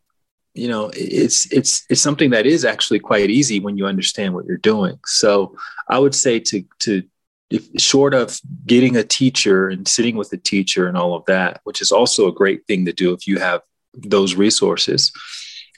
you 0.53 0.69
know, 0.69 0.89
it's 0.95 1.51
it's 1.51 1.83
it's 1.89 2.01
something 2.01 2.29
that 2.29 2.45
is 2.45 2.63
actually 2.63 2.99
quite 2.99 3.29
easy 3.29 3.59
when 3.59 3.77
you 3.77 3.87
understand 3.87 4.33
what 4.33 4.45
you're 4.45 4.69
doing. 4.71 4.97
So 5.05 5.57
I 5.89 5.99
would 5.99 6.15
say 6.15 6.39
to 6.39 6.63
to 6.83 7.03
if, 7.49 7.67
short 7.77 8.13
of 8.13 8.39
getting 8.65 8.95
a 8.95 9.03
teacher 9.03 9.67
and 9.67 9.85
sitting 9.85 10.15
with 10.15 10.31
a 10.31 10.37
teacher 10.37 10.87
and 10.87 10.95
all 10.95 11.13
of 11.13 11.25
that, 11.25 11.59
which 11.65 11.81
is 11.81 11.91
also 11.91 12.29
a 12.29 12.33
great 12.33 12.65
thing 12.67 12.85
to 12.85 12.93
do 12.93 13.11
if 13.11 13.27
you 13.27 13.39
have 13.39 13.63
those 13.93 14.35
resources 14.35 15.11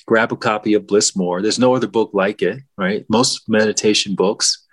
grab 0.06 0.32
a 0.32 0.38
copy 0.38 0.74
of 0.74 0.88
Bliss 0.88 1.16
More. 1.16 1.42
There's 1.42 1.60
no 1.60 1.76
other 1.76 1.88
book 1.88 2.12
like 2.14 2.42
it, 2.42 2.62
right? 2.78 3.06
Most 3.10 3.50
meditation 3.50 4.16
books, 4.16 4.66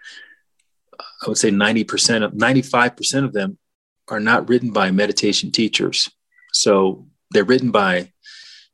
I 1.01 1.29
would 1.29 1.39
say 1.39 1.51
90% 1.51 2.25
of 2.25 2.33
95% 2.33 3.25
of 3.25 3.33
them 3.33 3.59
are 4.09 4.21
not 4.21 4.49
written 4.49 4.71
by 4.71 4.91
meditation 4.91 5.51
teachers. 5.51 6.09
So 6.53 7.07
they're 7.31 7.45
written 7.45 7.71
by 7.71 8.13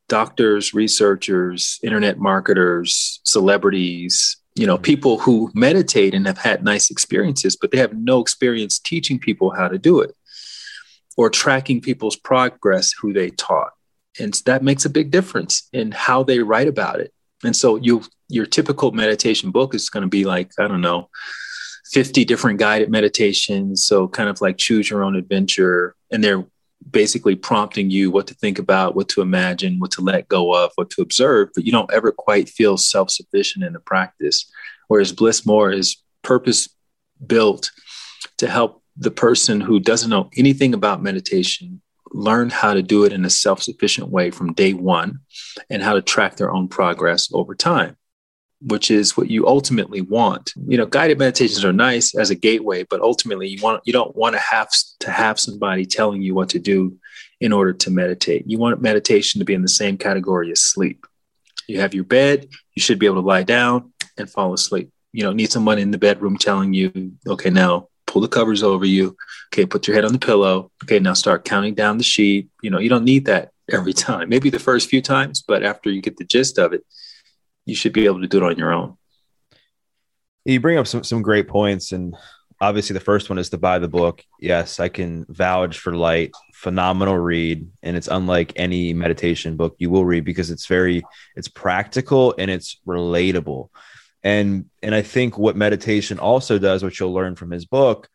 doctors, 0.08 0.74
researchers, 0.74 1.78
internet 1.82 2.18
marketers, 2.18 3.20
celebrities, 3.24 4.36
you 4.54 4.66
know, 4.66 4.74
mm-hmm. 4.74 4.82
people 4.82 5.18
who 5.18 5.50
meditate 5.54 6.14
and 6.14 6.26
have 6.26 6.38
had 6.38 6.64
nice 6.64 6.90
experiences, 6.90 7.56
but 7.56 7.70
they 7.70 7.78
have 7.78 7.94
no 7.94 8.20
experience 8.20 8.78
teaching 8.78 9.18
people 9.18 9.50
how 9.50 9.68
to 9.68 9.78
do 9.78 10.00
it 10.00 10.14
or 11.16 11.28
tracking 11.28 11.80
people's 11.80 12.16
progress 12.16 12.92
who 12.92 13.12
they 13.12 13.30
taught 13.30 13.72
and 14.18 14.34
that 14.46 14.62
makes 14.62 14.84
a 14.84 14.90
big 14.90 15.10
difference 15.10 15.68
in 15.72 15.92
how 15.92 16.22
they 16.22 16.40
write 16.40 16.68
about 16.68 17.00
it. 17.00 17.12
And 17.44 17.54
so 17.54 17.76
you 17.76 18.02
your 18.28 18.46
typical 18.46 18.92
meditation 18.92 19.50
book 19.50 19.74
is 19.74 19.88
going 19.88 20.02
to 20.02 20.08
be 20.08 20.26
like 20.26 20.50
i 20.58 20.68
don't 20.68 20.82
know 20.82 21.08
50 21.90 22.24
different 22.24 22.58
guided 22.58 22.90
meditations. 22.90 23.84
So 23.84 24.08
kind 24.08 24.28
of 24.28 24.40
like 24.40 24.58
choose 24.58 24.90
your 24.90 25.02
own 25.02 25.16
adventure. 25.16 25.94
And 26.10 26.22
they're 26.22 26.44
basically 26.90 27.34
prompting 27.34 27.90
you 27.90 28.10
what 28.10 28.26
to 28.28 28.34
think 28.34 28.58
about 28.58 28.94
what 28.94 29.08
to 29.08 29.20
imagine 29.20 29.78
what 29.78 29.90
to 29.92 30.00
let 30.00 30.28
go 30.28 30.54
of 30.54 30.70
what 30.76 30.90
to 30.90 31.02
observe. 31.02 31.50
But 31.54 31.64
you 31.64 31.72
don't 31.72 31.92
ever 31.92 32.12
quite 32.12 32.48
feel 32.48 32.76
self-sufficient 32.76 33.64
in 33.64 33.72
the 33.72 33.80
practice. 33.80 34.50
Whereas 34.88 35.12
bliss 35.12 35.44
more 35.44 35.70
is 35.70 35.96
purpose 36.22 36.68
built 37.26 37.70
to 38.38 38.48
help 38.48 38.82
the 38.96 39.10
person 39.10 39.60
who 39.60 39.80
doesn't 39.80 40.10
know 40.10 40.30
anything 40.36 40.74
about 40.74 41.02
meditation 41.02 41.80
learn 42.12 42.50
how 42.50 42.74
to 42.74 42.82
do 42.82 43.04
it 43.04 43.12
in 43.12 43.24
a 43.24 43.30
self 43.30 43.62
sufficient 43.62 44.08
way 44.08 44.30
from 44.30 44.52
day 44.52 44.72
one 44.72 45.20
and 45.70 45.82
how 45.82 45.94
to 45.94 46.02
track 46.02 46.36
their 46.36 46.52
own 46.52 46.68
progress 46.68 47.28
over 47.32 47.54
time, 47.54 47.96
which 48.60 48.90
is 48.90 49.16
what 49.16 49.30
you 49.30 49.46
ultimately 49.46 50.00
want. 50.00 50.52
You 50.66 50.78
know, 50.78 50.86
guided 50.86 51.18
meditations 51.18 51.64
are 51.64 51.72
nice 51.72 52.14
as 52.14 52.30
a 52.30 52.34
gateway, 52.34 52.84
but 52.84 53.00
ultimately 53.00 53.48
you 53.48 53.62
want 53.62 53.82
you 53.84 53.92
don't 53.92 54.16
want 54.16 54.34
to 54.34 54.40
have 54.40 54.70
to 55.00 55.10
have 55.10 55.38
somebody 55.38 55.86
telling 55.86 56.22
you 56.22 56.34
what 56.34 56.50
to 56.50 56.58
do 56.58 56.98
in 57.40 57.52
order 57.52 57.72
to 57.72 57.90
meditate. 57.90 58.44
You 58.46 58.58
want 58.58 58.82
meditation 58.82 59.38
to 59.38 59.44
be 59.44 59.54
in 59.54 59.62
the 59.62 59.68
same 59.68 59.96
category 59.96 60.50
as 60.50 60.60
sleep. 60.60 61.06
You 61.68 61.80
have 61.80 61.94
your 61.94 62.04
bed, 62.04 62.48
you 62.74 62.82
should 62.82 62.98
be 62.98 63.06
able 63.06 63.22
to 63.22 63.26
lie 63.26 63.42
down 63.42 63.92
and 64.16 64.28
fall 64.28 64.52
asleep. 64.52 64.90
You 65.12 65.22
don't 65.22 65.36
need 65.36 65.52
someone 65.52 65.78
in 65.78 65.90
the 65.90 65.98
bedroom 65.98 66.36
telling 66.36 66.72
you, 66.72 67.12
okay, 67.26 67.50
now 67.50 67.88
pull 68.08 68.22
the 68.22 68.28
covers 68.28 68.64
over 68.64 68.84
you. 68.84 69.16
Okay, 69.52 69.66
put 69.66 69.86
your 69.86 69.94
head 69.94 70.04
on 70.04 70.12
the 70.12 70.18
pillow. 70.18 70.72
Okay, 70.82 70.98
now 70.98 71.12
start 71.12 71.44
counting 71.44 71.74
down 71.74 71.98
the 71.98 72.04
sheet. 72.04 72.48
You 72.62 72.70
know, 72.70 72.80
you 72.80 72.88
don't 72.88 73.04
need 73.04 73.26
that 73.26 73.52
every 73.70 73.92
time. 73.92 74.28
Maybe 74.28 74.50
the 74.50 74.58
first 74.58 74.88
few 74.88 75.00
times, 75.00 75.44
but 75.46 75.62
after 75.62 75.90
you 75.90 76.00
get 76.00 76.16
the 76.16 76.24
gist 76.24 76.58
of 76.58 76.72
it, 76.72 76.84
you 77.66 77.76
should 77.76 77.92
be 77.92 78.06
able 78.06 78.20
to 78.22 78.26
do 78.26 78.38
it 78.38 78.42
on 78.42 78.58
your 78.58 78.72
own. 78.72 78.96
You 80.44 80.58
bring 80.58 80.78
up 80.78 80.86
some 80.86 81.04
some 81.04 81.22
great 81.22 81.46
points, 81.46 81.92
and 81.92 82.16
obviously 82.60 82.94
the 82.94 83.00
first 83.00 83.28
one 83.28 83.38
is 83.38 83.50
to 83.50 83.58
buy 83.58 83.78
the 83.78 83.88
book. 83.88 84.24
Yes, 84.40 84.80
I 84.80 84.88
can 84.88 85.26
vouch 85.28 85.78
for 85.78 85.94
Light. 85.94 86.32
Phenomenal 86.54 87.18
read, 87.18 87.68
and 87.82 87.96
it's 87.96 88.08
unlike 88.08 88.54
any 88.56 88.94
meditation 88.94 89.56
book 89.56 89.76
you 89.78 89.90
will 89.90 90.06
read 90.06 90.24
because 90.24 90.50
it's 90.50 90.66
very 90.66 91.02
it's 91.36 91.48
practical 91.48 92.34
and 92.38 92.50
it's 92.50 92.80
relatable 92.86 93.68
and 94.22 94.66
and 94.82 94.94
i 94.94 95.02
think 95.02 95.38
what 95.38 95.56
meditation 95.56 96.18
also 96.18 96.58
does 96.58 96.82
which 96.82 97.00
you'll 97.00 97.12
learn 97.12 97.34
from 97.34 97.50
his 97.50 97.64
book 97.64 98.08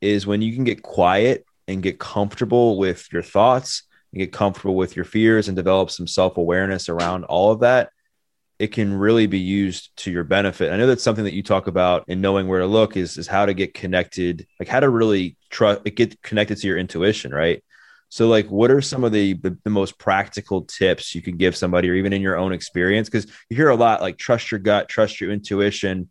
is 0.00 0.26
when 0.26 0.42
you 0.42 0.54
can 0.54 0.64
get 0.64 0.82
quiet 0.82 1.44
and 1.68 1.82
get 1.82 1.98
comfortable 1.98 2.78
with 2.78 3.10
your 3.12 3.22
thoughts 3.22 3.84
and 4.12 4.20
get 4.20 4.32
comfortable 4.32 4.76
with 4.76 4.94
your 4.94 5.04
fears 5.04 5.48
and 5.48 5.56
develop 5.56 5.90
some 5.90 6.06
self-awareness 6.06 6.88
around 6.88 7.24
all 7.24 7.50
of 7.50 7.60
that 7.60 7.90
it 8.58 8.68
can 8.68 8.96
really 8.96 9.26
be 9.26 9.38
used 9.38 9.94
to 9.98 10.10
your 10.10 10.24
benefit. 10.24 10.72
I 10.72 10.76
know 10.76 10.86
that's 10.86 11.02
something 11.02 11.24
that 11.24 11.34
you 11.34 11.42
talk 11.42 11.66
about 11.66 12.04
in 12.08 12.20
knowing 12.20 12.48
where 12.48 12.60
to 12.60 12.66
look 12.66 12.96
is 12.96 13.18
is 13.18 13.26
how 13.26 13.46
to 13.46 13.54
get 13.54 13.74
connected 13.74 14.46
like 14.58 14.68
how 14.68 14.80
to 14.80 14.88
really 14.88 15.36
trust 15.50 15.84
get 15.84 16.20
connected 16.22 16.58
to 16.58 16.66
your 16.66 16.78
intuition 16.78 17.32
right 17.32 17.62
so, 18.08 18.28
like, 18.28 18.46
what 18.48 18.70
are 18.70 18.80
some 18.80 19.04
of 19.04 19.12
the, 19.12 19.34
the, 19.34 19.58
the 19.64 19.70
most 19.70 19.98
practical 19.98 20.62
tips 20.62 21.14
you 21.14 21.22
can 21.22 21.36
give 21.36 21.56
somebody, 21.56 21.90
or 21.90 21.94
even 21.94 22.12
in 22.12 22.22
your 22.22 22.36
own 22.36 22.52
experience? 22.52 23.08
Because 23.08 23.26
you 23.50 23.56
hear 23.56 23.68
a 23.68 23.74
lot 23.74 24.00
like 24.00 24.16
trust 24.16 24.50
your 24.50 24.60
gut, 24.60 24.88
trust 24.88 25.20
your 25.20 25.30
intuition, 25.30 26.08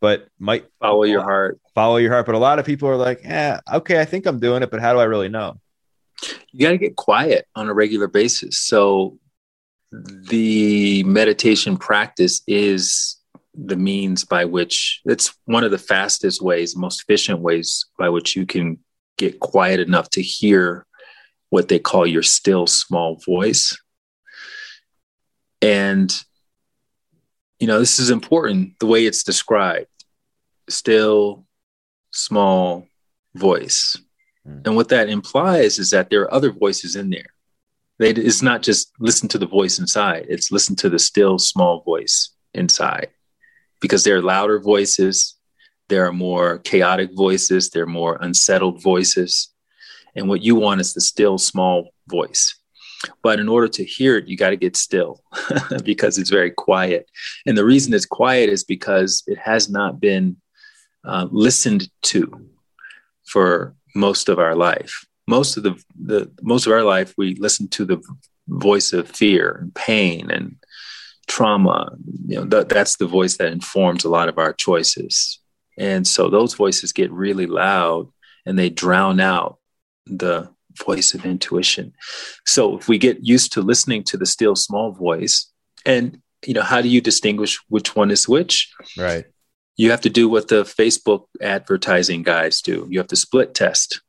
but 0.00 0.26
might 0.38 0.66
follow 0.80 1.04
your 1.04 1.22
heart. 1.22 1.60
Follow 1.74 1.96
your 1.98 2.12
heart. 2.12 2.26
But 2.26 2.34
a 2.34 2.38
lot 2.38 2.58
of 2.58 2.66
people 2.66 2.88
are 2.88 2.96
like, 2.96 3.20
yeah, 3.22 3.60
okay, 3.72 4.00
I 4.00 4.04
think 4.04 4.26
I'm 4.26 4.40
doing 4.40 4.62
it, 4.62 4.70
but 4.70 4.80
how 4.80 4.92
do 4.92 4.98
I 4.98 5.04
really 5.04 5.28
know? 5.28 5.60
You 6.52 6.66
got 6.66 6.70
to 6.70 6.78
get 6.78 6.96
quiet 6.96 7.46
on 7.54 7.68
a 7.68 7.74
regular 7.74 8.08
basis. 8.08 8.58
So, 8.58 9.18
the 9.92 11.02
meditation 11.04 11.76
practice 11.76 12.42
is 12.46 13.16
the 13.54 13.76
means 13.76 14.24
by 14.24 14.44
which 14.44 15.00
it's 15.04 15.34
one 15.46 15.64
of 15.64 15.70
the 15.70 15.78
fastest 15.78 16.40
ways, 16.40 16.76
most 16.76 17.02
efficient 17.02 17.40
ways 17.40 17.86
by 17.98 18.08
which 18.08 18.36
you 18.36 18.46
can 18.46 18.78
get 19.18 19.40
quiet 19.40 19.80
enough 19.80 20.08
to 20.10 20.22
hear 20.22 20.86
what 21.50 21.68
they 21.68 21.78
call 21.78 22.06
your 22.06 22.22
still 22.22 22.66
small 22.66 23.20
voice. 23.26 23.78
And, 25.60 26.10
you 27.58 27.66
know, 27.66 27.78
this 27.78 27.98
is 27.98 28.10
important 28.10 28.78
the 28.80 28.86
way 28.86 29.04
it's 29.04 29.22
described 29.22 29.86
still 30.68 31.44
small 32.12 32.86
voice. 33.34 33.96
Mm. 34.46 34.66
And 34.66 34.76
what 34.76 34.88
that 34.88 35.08
implies 35.08 35.78
is 35.78 35.90
that 35.90 36.10
there 36.10 36.22
are 36.22 36.34
other 36.34 36.52
voices 36.52 36.96
in 36.96 37.10
there. 37.10 37.26
They, 37.98 38.10
it's 38.10 38.42
not 38.42 38.62
just 38.62 38.92
listen 38.98 39.28
to 39.28 39.38
the 39.38 39.46
voice 39.46 39.78
inside, 39.78 40.26
it's 40.28 40.50
listen 40.50 40.74
to 40.76 40.88
the 40.88 40.98
still 40.98 41.38
small 41.38 41.82
voice 41.82 42.30
inside 42.54 43.08
because 43.80 44.04
there 44.04 44.16
are 44.16 44.22
louder 44.22 44.58
voices, 44.58 45.36
there 45.88 46.06
are 46.06 46.12
more 46.12 46.58
chaotic 46.58 47.10
voices, 47.14 47.70
there 47.70 47.82
are 47.82 47.86
more 47.86 48.16
unsettled 48.20 48.82
voices. 48.82 49.52
And 50.14 50.28
what 50.28 50.42
you 50.42 50.54
want 50.54 50.80
is 50.80 50.94
the 50.94 51.00
still 51.00 51.38
small 51.38 51.90
voice. 52.08 52.56
But 53.22 53.40
in 53.40 53.48
order 53.48 53.68
to 53.68 53.84
hear 53.84 54.16
it, 54.16 54.28
you 54.28 54.36
got 54.36 54.50
to 54.50 54.56
get 54.56 54.76
still 54.76 55.22
because 55.84 56.18
it's 56.18 56.30
very 56.30 56.50
quiet. 56.50 57.10
And 57.46 57.56
the 57.56 57.64
reason 57.64 57.94
it's 57.94 58.06
quiet 58.06 58.50
is 58.50 58.64
because 58.64 59.22
it 59.26 59.38
has 59.38 59.70
not 59.70 60.00
been 60.00 60.36
uh, 61.04 61.28
listened 61.30 61.88
to 62.02 62.48
for 63.26 63.74
most 63.94 64.28
of 64.28 64.38
our 64.38 64.54
life. 64.54 65.06
Most 65.26 65.56
of 65.56 65.62
the, 65.62 65.82
the 65.98 66.30
most 66.42 66.66
of 66.66 66.72
our 66.72 66.82
life, 66.82 67.14
we 67.16 67.34
listen 67.36 67.68
to 67.68 67.84
the 67.84 68.02
voice 68.48 68.92
of 68.92 69.08
fear 69.08 69.58
and 69.62 69.74
pain 69.74 70.30
and 70.30 70.56
trauma. 71.26 71.96
You 72.26 72.40
know, 72.40 72.46
th- 72.46 72.68
that's 72.68 72.96
the 72.96 73.06
voice 73.06 73.36
that 73.36 73.52
informs 73.52 74.04
a 74.04 74.10
lot 74.10 74.28
of 74.28 74.38
our 74.38 74.52
choices. 74.52 75.38
And 75.78 76.06
so 76.06 76.28
those 76.28 76.54
voices 76.54 76.92
get 76.92 77.10
really 77.12 77.46
loud 77.46 78.08
and 78.44 78.58
they 78.58 78.68
drown 78.68 79.20
out 79.20 79.59
the 80.06 80.50
voice 80.84 81.14
of 81.14 81.24
intuition. 81.24 81.92
So 82.46 82.78
if 82.78 82.88
we 82.88 82.98
get 82.98 83.24
used 83.24 83.52
to 83.52 83.62
listening 83.62 84.04
to 84.04 84.16
the 84.16 84.26
still 84.26 84.56
small 84.56 84.92
voice, 84.92 85.50
and 85.84 86.20
you 86.46 86.54
know, 86.54 86.62
how 86.62 86.80
do 86.80 86.88
you 86.88 87.00
distinguish 87.00 87.58
which 87.68 87.94
one 87.94 88.10
is 88.10 88.28
which? 88.28 88.72
Right. 88.96 89.24
You 89.76 89.90
have 89.90 90.00
to 90.02 90.10
do 90.10 90.28
what 90.28 90.48
the 90.48 90.64
Facebook 90.64 91.24
advertising 91.40 92.22
guys 92.22 92.60
do. 92.60 92.86
You 92.90 92.98
have 92.98 93.08
to 93.08 93.16
split 93.16 93.54
test. 93.54 94.00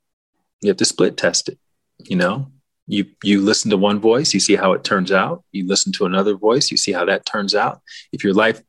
You 0.62 0.70
have 0.70 0.78
to 0.78 0.86
split 0.86 1.18
test 1.18 1.50
it. 1.50 1.58
You 2.00 2.16
know, 2.16 2.52
you 2.88 3.06
you 3.24 3.42
listen 3.42 3.72
to 3.72 3.78
one 3.78 4.00
voice, 4.00 4.34
you 4.34 4.40
see 4.40 4.56
how 4.56 4.74
it 4.74 4.84
turns 4.84 5.12
out. 5.12 5.44
You 5.52 5.68
listen 5.68 5.92
to 5.94 6.06
another 6.06 6.36
voice, 6.36 6.72
you 6.72 6.78
see 6.78 6.92
how 6.92 7.06
that 7.06 7.26
turns 7.26 7.56
out. 7.56 7.82
If 8.12 8.24
your 8.24 8.34
life, 8.34 8.62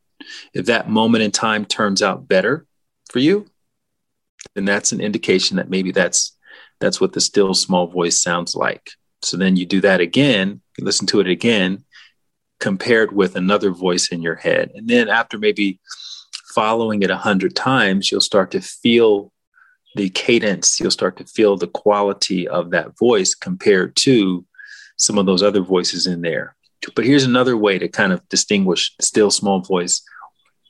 if 0.55 0.67
that 0.67 0.89
moment 0.89 1.25
in 1.25 1.31
time 1.31 1.65
turns 1.65 2.03
out 2.03 2.29
better 2.29 2.67
for 3.11 3.19
you, 3.19 3.47
then 4.55 4.65
that's 4.65 4.93
an 4.93 5.01
indication 5.01 5.57
that 5.57 5.71
maybe 5.71 5.93
that's 5.93 6.37
that's 6.83 7.01
what 7.01 7.13
the 7.13 7.21
still 7.21 7.55
small 7.55 7.87
voice 7.87 8.21
sounds 8.21 8.55
like. 8.55 8.91
So 9.23 9.37
then 9.37 9.57
you 9.57 9.65
do 9.65 9.81
that 9.83 10.01
again, 10.01 10.61
you 10.77 10.85
listen 10.85 11.07
to 11.09 11.21
it 11.21 11.29
again, 11.29 11.85
compared 12.59 13.13
with 13.13 13.37
another 13.37 13.71
voice 13.71 14.09
in 14.09 14.21
your 14.21 14.35
head. 14.35 14.73
And 14.75 14.89
then 14.89 15.09
after 15.09 15.39
maybe 15.39 15.79
following 16.55 17.03
it 17.03 17.11
a 17.11 17.17
hundred 17.17 17.55
times, 17.55 18.11
you'll 18.11 18.21
start 18.21 18.51
to 18.51 18.61
feel 18.61 19.33
the 19.95 20.11
cadence, 20.11 20.81
you'll 20.81 20.91
start 20.91 21.17
to 21.19 21.25
feel 21.25 21.57
the 21.57 21.69
quality 21.69 22.49
of 22.49 22.71
that 22.71 22.99
voice 22.99 23.35
compared 23.35 23.95
to 23.97 24.45
some 24.97 25.19
of 25.19 25.27
those 25.27 25.43
other 25.43 25.61
voices 25.61 26.07
in 26.07 26.23
there. 26.23 26.57
But 26.97 27.05
here's 27.05 27.25
another 27.25 27.57
way 27.57 27.79
to 27.79 27.89
kind 27.89 28.13
of 28.13 28.29
distinguish 28.29 28.93
still 29.01 29.31
small 29.31 29.61
voice, 29.61 30.03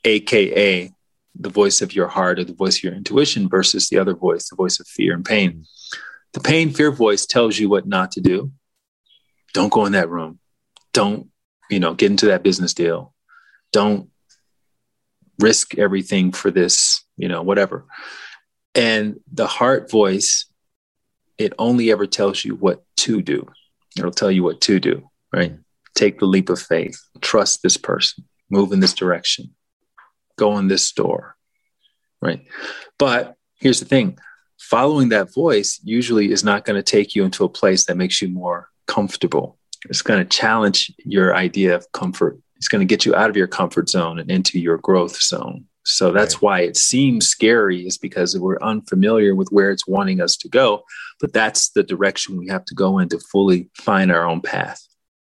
AKA 0.04 0.92
the 1.35 1.49
voice 1.49 1.81
of 1.81 1.95
your 1.95 2.09
heart 2.09 2.39
or 2.39 2.45
the 2.45 2.55
voice 2.55 2.79
of 2.79 2.85
your 2.85 2.95
intuition 2.95 3.49
versus 3.49 3.89
the 3.89 3.99
other 3.99 4.15
voice, 4.15 4.49
the 4.49 4.57
voice 4.57 4.79
of 4.81 4.87
fear 4.87 5.15
and 5.15 5.25
pain. 5.25 5.65
The 6.33 6.41
pain 6.41 6.71
fear 6.71 6.91
voice 6.91 7.27
tells 7.27 7.59
you 7.59 7.69
what 7.69 7.87
not 7.87 8.12
to 8.12 8.21
do. 8.21 8.53
Don't 9.55 9.73
go 9.73 9.85
in 9.87 9.93
that 9.93 10.09
room. 10.09 10.39
Don't, 10.93 11.29
you 11.71 11.81
know, 11.81 11.95
get 11.95 12.11
into 12.11 12.27
that 12.27 12.43
business 12.43 12.75
deal. 12.75 13.15
Don't 13.73 14.11
risk 15.39 15.79
everything 15.79 16.33
for 16.33 16.51
this, 16.51 17.05
you 17.16 17.29
know, 17.29 17.42
whatever. 17.42 17.87
And 18.75 19.21
the 19.31 19.47
heart 19.47 19.90
voice, 19.90 20.47
it 21.38 21.53
only 21.59 21.90
ever 21.90 22.07
tells 22.07 22.45
you 22.45 22.55
what 22.55 22.85
to 22.99 23.21
do. 23.21 23.47
It'll 23.99 24.11
tell 24.11 24.31
you 24.31 24.42
what 24.42 24.61
to 24.62 24.81
do, 24.81 25.11
right? 25.33 25.57
Take 25.95 26.18
the 26.18 26.27
leap 26.27 26.49
of 26.49 26.61
faith, 26.61 26.99
trust 27.21 27.62
this 27.62 27.77
person, 27.77 28.25
move 28.51 28.73
in 28.73 28.81
this 28.81 28.95
direction, 28.95 29.55
go 30.38 30.59
in 30.59 30.68
this 30.68 30.87
store, 30.87 31.37
right? 32.21 32.45
But 32.99 33.37
here's 33.61 33.81
the 33.81 33.87
thing 33.87 34.18
following 34.59 35.11
that 35.11 35.35
voice 35.35 35.81
usually 35.83 36.31
is 36.31 36.45
not 36.45 36.64
going 36.64 36.77
to 36.77 36.83
take 36.83 37.14
you 37.14 37.25
into 37.25 37.45
a 37.45 37.49
place 37.49 37.87
that 37.87 37.97
makes 37.97 38.23
you 38.23 38.29
more 38.29 38.68
comfortable. 38.87 39.59
It's 39.88 40.03
going 40.03 40.21
to 40.21 40.29
challenge 40.29 40.92
your 40.99 41.35
idea 41.35 41.75
of 41.75 41.90
comfort. 41.92 42.38
It's 42.57 42.68
going 42.68 42.81
to 42.81 42.90
get 42.90 43.05
you 43.05 43.14
out 43.14 43.29
of 43.29 43.37
your 43.37 43.49
comfort 43.49 43.88
zone 43.88 44.21
and 44.21 44.31
into 44.31 44.61
your 44.61 44.79
growth 44.79 45.21
zone. 45.21 45.66
So 45.85 46.12
that's 46.12 46.37
right. 46.37 46.42
why 46.42 46.61
it 46.61 46.77
seems 46.77 47.29
scary, 47.29 47.87
is 47.87 47.99
because 47.99 48.38
we're 48.38 48.61
unfamiliar 48.62 49.35
with 49.35 49.49
where 49.49 49.73
it's 49.73 49.88
wanting 49.88 50.21
us 50.21 50.37
to 50.37 50.49
go. 50.49 50.85
But 51.21 51.33
that's 51.33 51.71
the 51.71 51.83
direction 51.83 52.38
we 52.38 52.47
have 52.49 52.64
to 52.66 52.75
go 52.75 52.99
in 53.01 53.09
to 53.09 53.18
fully 53.18 53.68
find 53.75 54.12
our 54.12 54.25
own 54.25 54.40
path. 54.42 54.81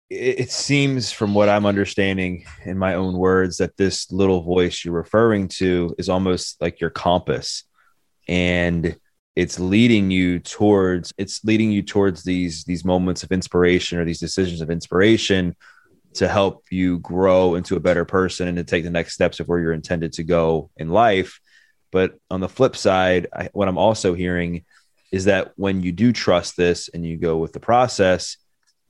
It 0.09 0.51
seems, 0.51 1.11
from 1.11 1.33
what 1.33 1.49
I'm 1.49 1.65
understanding 1.65 2.45
in 2.63 2.77
my 2.77 2.93
own 2.93 3.17
words, 3.17 3.57
that 3.57 3.75
this 3.75 4.09
little 4.09 4.41
voice 4.41 4.85
you're 4.85 4.93
referring 4.93 5.49
to 5.49 5.93
is 5.97 6.07
almost 6.07 6.61
like 6.61 6.79
your 6.79 6.89
compass. 6.89 7.65
And 8.29 8.95
it's 9.37 9.59
leading 9.59 10.09
you 10.09 10.39
towards 10.39 11.13
it's 11.15 11.43
leading 11.43 11.71
you 11.71 11.83
towards 11.83 12.23
these 12.23 12.63
these 12.63 12.83
moments 12.83 13.21
of 13.21 13.31
inspiration 13.31 13.99
or 13.99 14.03
these 14.03 14.19
decisions 14.19 14.61
of 14.61 14.71
inspiration 14.71 15.55
to 16.15 16.27
help 16.27 16.65
you 16.71 16.97
grow 16.99 17.53
into 17.53 17.75
a 17.75 17.79
better 17.79 18.03
person 18.03 18.47
and 18.47 18.57
to 18.57 18.63
take 18.63 18.83
the 18.83 18.89
next 18.89 19.13
steps 19.13 19.39
of 19.39 19.47
where 19.47 19.59
you're 19.59 19.73
intended 19.73 20.11
to 20.11 20.23
go 20.23 20.71
in 20.77 20.89
life 20.89 21.39
but 21.91 22.15
on 22.31 22.39
the 22.39 22.49
flip 22.49 22.75
side 22.75 23.27
I, 23.31 23.49
what 23.53 23.67
i'm 23.67 23.77
also 23.77 24.15
hearing 24.15 24.65
is 25.11 25.25
that 25.25 25.51
when 25.55 25.83
you 25.83 25.91
do 25.91 26.11
trust 26.11 26.57
this 26.57 26.89
and 26.91 27.05
you 27.05 27.17
go 27.17 27.37
with 27.37 27.53
the 27.53 27.59
process 27.59 28.37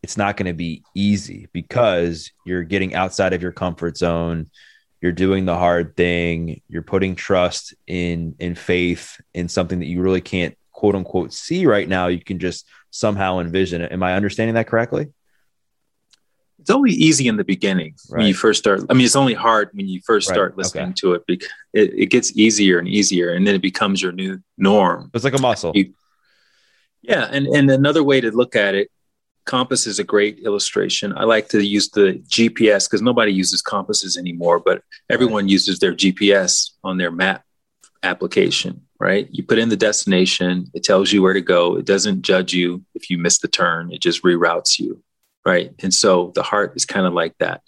it's 0.04 0.18
not 0.18 0.38
going 0.38 0.48
to 0.48 0.54
be 0.54 0.84
easy 0.94 1.48
because 1.54 2.32
you're 2.46 2.64
getting 2.64 2.94
outside 2.94 3.34
of 3.34 3.42
your 3.42 3.52
comfort 3.52 3.98
zone. 3.98 4.50
You're 5.02 5.12
doing 5.12 5.46
the 5.46 5.56
hard 5.56 5.96
thing. 5.96 6.62
You're 6.70 6.82
putting 6.82 7.16
trust 7.16 7.74
in 7.86 8.36
in 8.40 8.56
faith 8.56 9.20
in 9.34 9.48
something 9.50 9.80
that 9.80 9.88
you 9.88 10.02
really 10.02 10.22
can't 10.22 10.58
quote 10.72 10.96
unquote 10.96 11.34
see 11.34 11.66
right 11.66 11.88
now. 11.88 12.08
You 12.08 12.20
can 12.20 12.40
just 12.40 12.68
somehow 12.90 13.40
envision 13.40 13.82
it. 13.82 13.92
Am 13.92 14.04
i 14.04 14.16
understanding 14.16 14.56
that 14.56 14.68
correctly? 14.68 15.08
It's 16.60 16.72
only 16.72 16.92
easy 16.92 17.28
in 17.28 17.38
the 17.38 17.44
beginning 17.44 17.96
right. 18.10 18.20
when 18.20 18.28
you 18.28 18.34
first 18.34 18.60
start. 18.60 18.82
I 18.90 18.94
mean 18.94 19.06
it's 19.06 19.16
only 19.16 19.34
hard 19.34 19.70
when 19.74 19.88
you 19.88 20.02
first 20.06 20.28
start 20.28 20.52
right. 20.52 20.58
listening 20.58 20.86
okay. 20.86 20.94
to 20.98 21.14
it 21.14 21.24
because 21.28 21.50
it, 21.74 21.94
it 21.94 22.06
gets 22.08 22.36
easier 22.36 22.80
and 22.80 22.88
easier 22.88 23.34
and 23.34 23.46
then 23.46 23.56
it 23.56 23.62
becomes 23.62 24.02
your 24.02 24.12
new 24.12 24.42
norm. 24.58 25.12
It's 25.14 25.24
like 25.24 25.38
a 25.38 25.42
muscle. 25.42 25.72
You, 25.76 25.94
yeah 27.02 27.28
and 27.32 27.48
and 27.48 27.70
another 27.70 28.04
way 28.04 28.20
to 28.20 28.32
look 28.32 28.56
at 28.56 28.76
it 28.76 28.90
compass 29.48 29.88
is 29.88 29.98
a 29.98 30.04
great 30.04 30.40
illustration. 30.40 31.18
I 31.18 31.24
like 31.24 31.50
to 31.50 31.66
use 31.66 31.90
the 31.90 32.22
GPS 32.28 32.88
because 32.88 33.02
nobody 33.02 33.34
uses 33.34 33.62
compasses 33.62 34.18
anymore, 34.18 34.60
but 34.60 34.84
everyone 35.10 35.48
uses 35.48 35.80
their 35.80 35.96
GPS 35.96 36.72
on 36.84 36.98
their 36.98 37.10
map 37.10 37.44
application, 38.04 38.82
right? 39.00 39.28
You 39.32 39.44
put 39.44 39.58
in 39.58 39.70
the 39.70 39.78
destination, 39.78 40.68
it 40.74 40.84
tells 40.84 41.12
you 41.12 41.24
where 41.24 41.34
to 41.34 41.42
go. 41.42 41.78
It 41.78 41.86
doesn't 41.86 42.22
judge 42.22 42.54
you 42.54 42.84
if 42.94 43.10
you 43.10 43.18
miss 43.18 43.40
the 43.40 43.48
turn, 43.48 43.92
it 43.92 44.02
just 44.02 44.24
reroutes 44.24 44.78
you, 44.78 45.02
right? 45.46 45.72
And 45.82 45.94
so 45.94 46.32
the 46.36 46.44
heart 46.44 46.74
is 46.76 46.86
kind 46.86 47.08
of 47.08 47.14
like 47.14 47.36
that. 47.40 47.62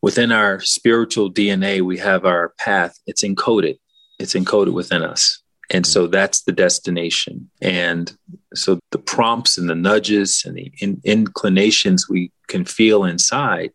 Within 0.00 0.32
our 0.32 0.60
spiritual 0.60 1.30
DNA, 1.30 1.82
we 1.82 1.98
have 1.98 2.24
our 2.24 2.54
path, 2.58 2.98
it's 3.06 3.22
encoded, 3.22 3.78
it's 4.18 4.34
encoded 4.34 4.72
within 4.72 5.02
us. 5.02 5.41
And 5.72 5.86
so 5.86 6.06
that's 6.06 6.42
the 6.42 6.52
destination. 6.52 7.50
And 7.62 8.14
so 8.54 8.78
the 8.90 8.98
prompts 8.98 9.56
and 9.56 9.70
the 9.70 9.74
nudges 9.74 10.44
and 10.46 10.54
the 10.54 10.70
in, 10.80 11.00
inclinations 11.02 12.08
we 12.08 12.30
can 12.46 12.66
feel 12.66 13.04
inside, 13.04 13.72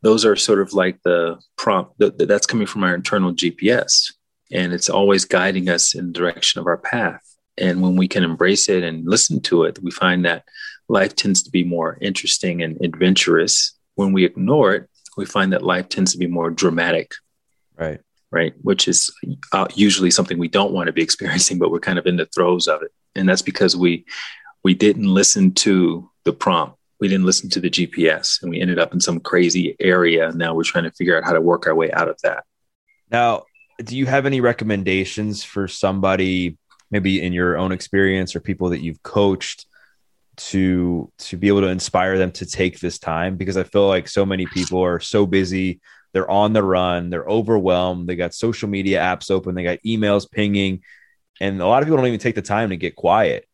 those 0.00 0.24
are 0.24 0.34
sort 0.34 0.60
of 0.60 0.72
like 0.72 0.98
the 1.02 1.38
prompt 1.58 1.98
that, 1.98 2.16
that's 2.26 2.46
coming 2.46 2.66
from 2.66 2.84
our 2.84 2.94
internal 2.94 3.34
GPS. 3.34 4.12
And 4.50 4.72
it's 4.72 4.88
always 4.88 5.26
guiding 5.26 5.68
us 5.68 5.94
in 5.94 6.06
the 6.06 6.12
direction 6.12 6.60
of 6.60 6.66
our 6.66 6.78
path. 6.78 7.20
And 7.58 7.82
when 7.82 7.96
we 7.96 8.08
can 8.08 8.24
embrace 8.24 8.70
it 8.70 8.82
and 8.82 9.06
listen 9.06 9.40
to 9.42 9.64
it, 9.64 9.78
we 9.82 9.90
find 9.90 10.24
that 10.24 10.44
life 10.88 11.14
tends 11.14 11.42
to 11.42 11.50
be 11.50 11.64
more 11.64 11.98
interesting 12.00 12.62
and 12.62 12.80
adventurous. 12.82 13.78
When 13.94 14.12
we 14.12 14.24
ignore 14.24 14.74
it, 14.74 14.88
we 15.18 15.26
find 15.26 15.52
that 15.52 15.62
life 15.62 15.90
tends 15.90 16.12
to 16.12 16.18
be 16.18 16.26
more 16.26 16.50
dramatic. 16.50 17.12
Right 17.76 18.00
right? 18.34 18.52
Which 18.62 18.88
is 18.88 19.14
uh, 19.52 19.68
usually 19.74 20.10
something 20.10 20.38
we 20.38 20.48
don't 20.48 20.72
want 20.72 20.88
to 20.88 20.92
be 20.92 21.02
experiencing, 21.08 21.58
but 21.58 21.70
we're 21.70 21.78
kind 21.78 21.98
of 21.98 22.06
in 22.06 22.16
the 22.16 22.26
throes 22.26 22.66
of 22.66 22.82
it, 22.82 22.92
and 23.14 23.28
that's 23.28 23.42
because 23.42 23.76
we 23.76 24.04
we 24.64 24.74
didn't 24.74 25.12
listen 25.12 25.52
to 25.52 26.10
the 26.24 26.32
prompt, 26.32 26.76
we 26.98 27.08
didn't 27.08 27.26
listen 27.26 27.48
to 27.50 27.60
the 27.60 27.70
GPS, 27.70 28.42
and 28.42 28.50
we 28.50 28.60
ended 28.60 28.78
up 28.78 28.92
in 28.92 29.00
some 29.00 29.20
crazy 29.20 29.76
area. 29.78 30.32
Now 30.32 30.54
we're 30.54 30.64
trying 30.64 30.84
to 30.84 30.90
figure 30.90 31.16
out 31.16 31.24
how 31.24 31.32
to 31.32 31.40
work 31.40 31.66
our 31.66 31.74
way 31.74 31.92
out 31.92 32.08
of 32.08 32.20
that. 32.22 32.44
Now, 33.10 33.44
do 33.82 33.96
you 33.96 34.06
have 34.06 34.26
any 34.26 34.40
recommendations 34.40 35.44
for 35.44 35.68
somebody, 35.68 36.58
maybe 36.90 37.22
in 37.22 37.32
your 37.32 37.56
own 37.56 37.70
experience 37.72 38.34
or 38.34 38.40
people 38.40 38.70
that 38.70 38.82
you've 38.82 39.02
coached? 39.02 39.66
to 40.36 41.12
to 41.16 41.36
be 41.36 41.46
able 41.46 41.60
to 41.60 41.68
inspire 41.68 42.18
them 42.18 42.32
to 42.32 42.44
take 42.44 42.80
this 42.80 42.98
time 42.98 43.36
because 43.36 43.56
I 43.56 43.62
feel 43.62 43.86
like 43.86 44.08
so 44.08 44.26
many 44.26 44.46
people 44.46 44.82
are 44.82 44.98
so 44.98 45.26
busy, 45.26 45.80
they're 46.14 46.30
on 46.30 46.54
the 46.54 46.62
run, 46.62 47.10
they're 47.10 47.28
overwhelmed, 47.28 48.08
they 48.08 48.16
got 48.16 48.32
social 48.32 48.68
media 48.68 49.00
apps 49.00 49.30
open, 49.30 49.54
they 49.54 49.64
got 49.64 49.82
emails 49.84 50.30
pinging, 50.30 50.82
and 51.40 51.60
a 51.60 51.66
lot 51.66 51.82
of 51.82 51.86
people 51.86 51.98
don't 51.98 52.06
even 52.06 52.20
take 52.20 52.36
the 52.36 52.42
time 52.42 52.70
to 52.70 52.76
get 52.76 52.96
quiet. 52.96 53.46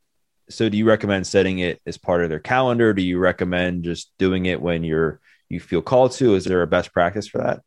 So 0.51 0.69
do 0.69 0.77
you 0.77 0.85
recommend 0.85 1.27
setting 1.27 1.61
it 1.61 1.81
as 1.87 1.97
part 1.97 2.23
of 2.23 2.29
their 2.29 2.39
calendar? 2.39 2.93
Do 2.93 3.03
you 3.03 3.19
recommend 3.19 3.85
just 3.85 4.13
doing 4.19 4.47
it 4.47 4.61
when 4.61 4.85
you're 4.85 5.21
you 5.49 5.59
feel 5.59 5.83
called 5.83 6.13
to? 6.13 6.35
Is 6.35 6.45
there 6.45 6.63
a 6.63 6.67
best 6.67 6.93
practice 6.93 7.27
for 7.27 7.39
that? 7.39 7.63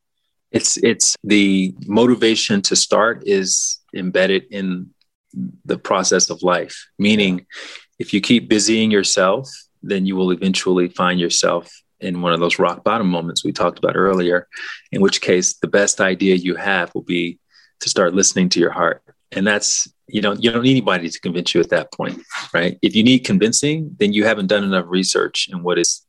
It's 0.51 0.77
it's 0.77 1.17
the 1.23 1.73
motivation 1.87 2.61
to 2.63 2.75
start 2.75 3.23
is 3.25 3.79
embedded 3.95 4.45
in 4.51 4.91
the 5.65 5.77
process 5.77 6.29
of 6.29 6.43
life. 6.43 6.87
Meaning, 6.99 7.47
if 7.97 8.13
you 8.13 8.21
keep 8.21 8.49
busying 8.49 8.91
yourself, 8.91 9.49
then 9.81 10.05
you 10.05 10.15
will 10.15 10.31
eventually 10.31 10.89
find 10.89 11.19
yourself 11.19 11.71
in 12.03 12.21
one 12.21 12.33
of 12.33 12.39
those 12.39 12.59
rock 12.59 12.83
bottom 12.83 13.07
moments 13.07 13.43
we 13.43 13.51
talked 13.51 13.79
about 13.79 13.95
earlier. 13.95 14.47
In 14.91 15.01
which 15.01 15.21
case, 15.21 15.55
the 15.55 15.67
best 15.67 16.01
idea 16.01 16.35
you 16.35 16.55
have 16.55 16.93
will 16.93 17.03
be 17.03 17.39
to 17.79 17.89
start 17.89 18.13
listening 18.13 18.49
to 18.49 18.59
your 18.59 18.71
heart, 18.71 19.03
and 19.31 19.45
that's 19.45 19.87
you 20.07 20.21
know 20.21 20.33
you 20.33 20.51
don't 20.51 20.63
need 20.63 20.71
anybody 20.71 21.09
to 21.09 21.19
convince 21.19 21.53
you 21.53 21.61
at 21.61 21.69
that 21.69 21.91
point, 21.91 22.21
right? 22.53 22.77
If 22.81 22.95
you 22.95 23.03
need 23.03 23.19
convincing, 23.19 23.95
then 23.99 24.13
you 24.13 24.25
haven't 24.25 24.47
done 24.47 24.63
enough 24.63 24.85
research 24.87 25.49
in 25.51 25.63
what 25.63 25.79
it's 25.79 26.05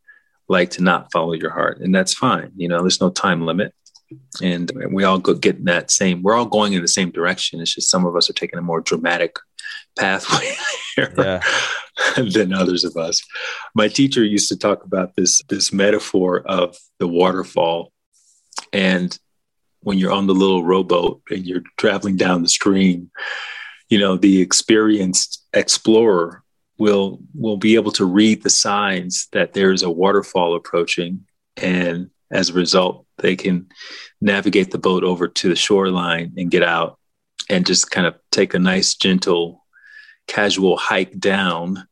like 0.48 0.70
to 0.70 0.82
not 0.82 1.10
follow 1.12 1.32
your 1.32 1.50
heart, 1.50 1.80
and 1.80 1.94
that's 1.94 2.14
fine. 2.14 2.52
You 2.56 2.68
know, 2.68 2.80
there's 2.80 3.00
no 3.00 3.10
time 3.10 3.46
limit 3.46 3.72
and 4.42 4.70
we 4.90 5.04
all 5.04 5.18
go 5.18 5.34
get 5.34 5.56
in 5.56 5.64
that 5.64 5.90
same 5.90 6.22
we're 6.22 6.34
all 6.34 6.46
going 6.46 6.72
in 6.72 6.82
the 6.82 6.88
same 6.88 7.10
direction 7.10 7.60
it's 7.60 7.74
just 7.74 7.90
some 7.90 8.04
of 8.04 8.16
us 8.16 8.28
are 8.28 8.34
taking 8.34 8.58
a 8.58 8.62
more 8.62 8.80
dramatic 8.80 9.36
pathway 9.98 10.54
yeah. 10.98 11.40
than 12.16 12.52
others 12.52 12.84
of 12.84 12.96
us. 12.96 13.20
My 13.74 13.88
teacher 13.88 14.24
used 14.24 14.48
to 14.48 14.58
talk 14.58 14.84
about 14.84 15.16
this 15.16 15.42
this 15.48 15.72
metaphor 15.72 16.42
of 16.46 16.76
the 16.98 17.08
waterfall. 17.08 17.92
And 18.72 19.16
when 19.80 19.98
you're 19.98 20.12
on 20.12 20.26
the 20.26 20.34
little 20.34 20.64
rowboat 20.64 21.22
and 21.30 21.44
you're 21.46 21.62
traveling 21.76 22.16
down 22.16 22.42
the 22.42 22.48
stream 22.48 23.10
you 23.88 23.98
know 23.98 24.16
the 24.16 24.40
experienced 24.40 25.44
explorer 25.52 26.42
will 26.78 27.20
will 27.34 27.56
be 27.56 27.76
able 27.76 27.92
to 27.92 28.04
read 28.04 28.42
the 28.42 28.50
signs 28.50 29.28
that 29.32 29.52
there's 29.52 29.82
a 29.82 29.90
waterfall 29.90 30.56
approaching. 30.56 31.24
And 31.56 32.10
as 32.30 32.50
a 32.50 32.54
result 32.54 33.06
they 33.18 33.36
can 33.36 33.68
navigate 34.20 34.70
the 34.70 34.78
boat 34.78 35.04
over 35.04 35.28
to 35.28 35.48
the 35.48 35.56
shoreline 35.56 36.32
and 36.36 36.50
get 36.50 36.62
out 36.62 36.98
and 37.48 37.66
just 37.66 37.90
kind 37.90 38.06
of 38.06 38.16
take 38.32 38.54
a 38.54 38.58
nice, 38.58 38.94
gentle, 38.94 39.63
casual 40.26 40.76
hike 40.76 41.18
down 41.18 41.86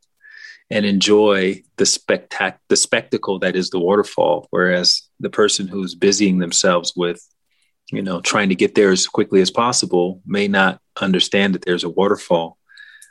and 0.71 0.87
enjoy 0.87 1.63
the 1.77 1.85
spectac- 1.85 2.59
the 2.69 2.77
spectacle 2.77 3.39
that 3.41 3.57
is 3.57 3.71
the 3.71 3.79
waterfall. 3.79 4.47
Whereas 4.51 5.03
the 5.21 5.31
person 5.31 5.69
who's 5.69 5.95
busying 5.95 6.39
themselves 6.39 6.95
with, 6.97 7.21
you 7.91 8.03
know, 8.03 8.21
trying 8.21 8.49
to 8.49 8.55
get 8.55 8.75
there 8.75 8.91
as 8.91 9.07
quickly 9.07 9.43
as 9.43 9.51
possible 9.51 10.23
may 10.25 10.49
not 10.49 10.81
understand 11.01 11.55
that 11.55 11.65
there's 11.67 11.85
a 11.85 11.91
waterfall 11.91 12.57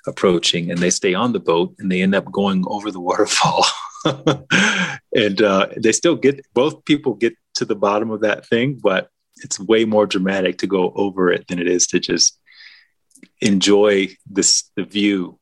approaching 0.07 0.71
and 0.71 0.79
they 0.79 0.89
stay 0.89 1.13
on 1.13 1.33
the 1.33 1.39
boat 1.39 1.75
and 1.77 1.91
they 1.91 2.01
end 2.01 2.15
up 2.15 2.31
going 2.31 2.63
over 2.67 2.89
the 2.89 2.99
waterfall. 2.99 3.65
and 5.15 5.41
uh, 5.41 5.67
they 5.77 5.91
still 5.91 6.15
get 6.15 6.43
both 6.53 6.83
people 6.85 7.13
get 7.13 7.35
to 7.55 7.65
the 7.65 7.75
bottom 7.75 8.09
of 8.09 8.21
that 8.21 8.47
thing, 8.47 8.79
but 8.81 9.09
it's 9.43 9.59
way 9.59 9.85
more 9.85 10.07
dramatic 10.07 10.57
to 10.57 10.67
go 10.67 10.91
over 10.95 11.31
it 11.31 11.47
than 11.47 11.59
it 11.59 11.67
is 11.67 11.85
to 11.87 11.99
just 11.99 12.39
enjoy 13.41 14.15
this 14.29 14.69
the 14.75 14.83
view 14.83 15.39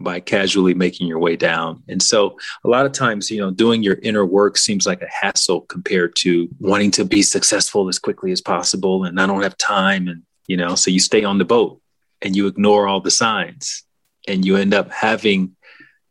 by 0.00 0.20
casually 0.20 0.72
making 0.72 1.06
your 1.06 1.18
way 1.18 1.36
down. 1.36 1.82
And 1.88 2.02
so 2.02 2.38
a 2.64 2.68
lot 2.68 2.86
of 2.86 2.92
times, 2.92 3.30
you 3.30 3.38
know, 3.38 3.50
doing 3.50 3.82
your 3.82 3.98
inner 4.02 4.24
work 4.24 4.56
seems 4.56 4.86
like 4.86 5.02
a 5.02 5.08
hassle 5.08 5.62
compared 5.62 6.16
to 6.16 6.48
wanting 6.58 6.90
to 6.92 7.04
be 7.04 7.22
successful 7.22 7.88
as 7.88 7.98
quickly 7.98 8.32
as 8.32 8.40
possible 8.40 9.04
and 9.04 9.20
I 9.20 9.26
don't 9.26 9.42
have 9.42 9.56
time 9.56 10.08
and 10.08 10.22
you 10.46 10.56
know, 10.56 10.74
so 10.74 10.90
you 10.90 10.98
stay 10.98 11.22
on 11.22 11.38
the 11.38 11.44
boat 11.44 11.80
and 12.22 12.34
you 12.34 12.48
ignore 12.48 12.88
all 12.88 13.00
the 13.00 13.10
signs 13.10 13.84
and 14.26 14.44
you 14.44 14.56
end 14.56 14.74
up 14.74 14.90
having 14.90 15.56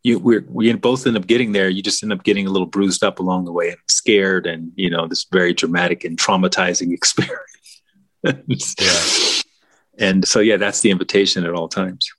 you 0.04 0.18
we're, 0.18 0.46
we 0.50 0.72
both 0.74 1.06
end 1.06 1.18
up 1.18 1.28
getting 1.28 1.52
there 1.52 1.70
you 1.70 1.84
just 1.84 2.02
end 2.04 2.14
up 2.14 2.24
getting 2.24 2.48
a 2.48 2.50
little 2.50 2.68
bruised 2.68 3.04
up 3.04 3.20
along 3.20 3.46
the 3.46 3.52
way 3.52 3.70
and 3.70 3.78
scared 3.90 4.48
and 4.48 4.72
you 4.76 4.90
know 4.90 5.08
this 5.08 5.26
very 5.32 5.54
dramatic 5.54 6.04
and 6.04 6.18
traumatizing 6.18 6.94
experience 6.94 7.46
yeah. 8.24 9.44
And 10.00 10.28
so 10.28 10.40
yeah 10.40 10.58
that's 10.58 10.82
the 10.82 10.92
invitation 10.92 11.46
at 11.46 11.54
all 11.54 11.68
times 11.68 12.12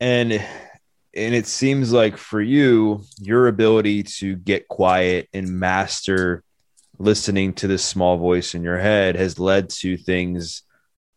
and 0.00 0.32
and 0.32 1.34
it 1.34 1.46
seems 1.46 1.92
like 1.92 2.16
for 2.16 2.40
you 2.40 3.02
your 3.18 3.48
ability 3.48 4.02
to 4.02 4.36
get 4.36 4.68
quiet 4.68 5.28
and 5.32 5.48
master 5.48 6.42
listening 6.98 7.52
to 7.52 7.66
this 7.66 7.84
small 7.84 8.18
voice 8.18 8.54
in 8.54 8.62
your 8.62 8.78
head 8.78 9.16
has 9.16 9.38
led 9.38 9.70
to 9.70 9.96
things 9.96 10.62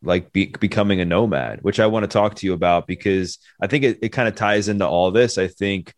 like 0.04 0.32
be, 0.32 0.54
becoming 0.60 1.02
a 1.02 1.06
nomad 1.06 1.60
which 1.62 1.80
i 1.80 1.88
want 1.88 2.04
to 2.04 2.08
talk 2.08 2.36
to 2.36 2.46
you 2.46 2.54
about 2.54 2.88
because 2.88 3.40
i 3.62 3.68
think 3.68 3.84
it, 3.84 4.00
it 4.02 4.10
kind 4.10 4.28
of 4.28 4.36
ties 4.36 4.68
into 4.68 4.88
all 4.88 5.12
this 5.12 5.38
i 5.38 5.48
think 5.48 5.94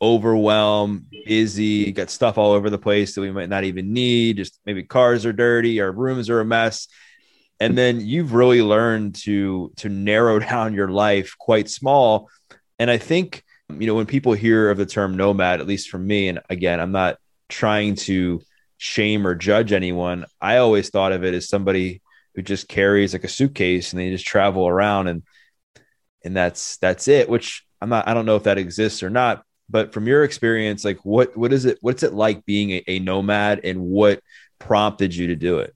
overwhelm, 0.00 1.06
busy, 1.26 1.90
got 1.92 2.10
stuff 2.10 2.38
all 2.38 2.52
over 2.52 2.70
the 2.70 2.78
place 2.78 3.14
that 3.14 3.20
we 3.20 3.30
might 3.30 3.48
not 3.48 3.64
even 3.64 3.92
need. 3.92 4.36
Just 4.36 4.60
maybe 4.64 4.82
cars 4.82 5.26
are 5.26 5.32
dirty, 5.32 5.80
our 5.80 5.90
rooms 5.90 6.30
are 6.30 6.40
a 6.40 6.44
mess. 6.44 6.88
And 7.60 7.76
then 7.76 8.00
you've 8.00 8.34
really 8.34 8.62
learned 8.62 9.16
to 9.16 9.72
to 9.76 9.88
narrow 9.88 10.38
down 10.50 10.74
your 10.74 10.88
life 10.88 11.34
quite 11.38 11.68
small. 11.68 12.30
And 12.78 12.90
I 12.90 12.98
think, 12.98 13.42
you 13.68 13.86
know, 13.86 13.94
when 13.94 14.06
people 14.06 14.32
hear 14.32 14.70
of 14.70 14.78
the 14.78 14.86
term 14.86 15.16
nomad, 15.16 15.60
at 15.60 15.66
least 15.66 15.90
for 15.90 15.98
me, 15.98 16.28
and 16.28 16.40
again, 16.48 16.80
I'm 16.80 16.92
not 16.92 17.18
trying 17.48 17.96
to 17.96 18.40
shame 18.76 19.26
or 19.26 19.34
judge 19.34 19.72
anyone. 19.72 20.24
I 20.40 20.58
always 20.58 20.90
thought 20.90 21.12
of 21.12 21.24
it 21.24 21.34
as 21.34 21.48
somebody 21.48 22.00
who 22.34 22.42
just 22.42 22.68
carries 22.68 23.12
like 23.12 23.24
a 23.24 23.28
suitcase 23.28 23.92
and 23.92 24.00
they 24.00 24.10
just 24.10 24.26
travel 24.26 24.68
around 24.68 25.08
and 25.08 25.22
and 26.24 26.36
that's 26.36 26.76
that's 26.78 27.08
it, 27.08 27.28
which 27.28 27.64
I'm 27.80 27.88
not 27.88 28.08
I 28.08 28.14
don't 28.14 28.26
know 28.26 28.36
if 28.36 28.44
that 28.44 28.58
exists 28.58 29.02
or 29.02 29.10
not, 29.10 29.42
but 29.68 29.92
from 29.92 30.06
your 30.06 30.24
experience, 30.24 30.84
like 30.84 30.98
what 31.04 31.36
what 31.36 31.52
is 31.52 31.64
it? 31.64 31.78
What's 31.80 32.02
it 32.02 32.12
like 32.14 32.44
being 32.44 32.70
a, 32.70 32.84
a 32.86 32.98
nomad, 33.00 33.60
and 33.64 33.80
what 33.80 34.20
prompted 34.58 35.14
you 35.14 35.28
to 35.28 35.36
do 35.36 35.58
it? 35.58 35.74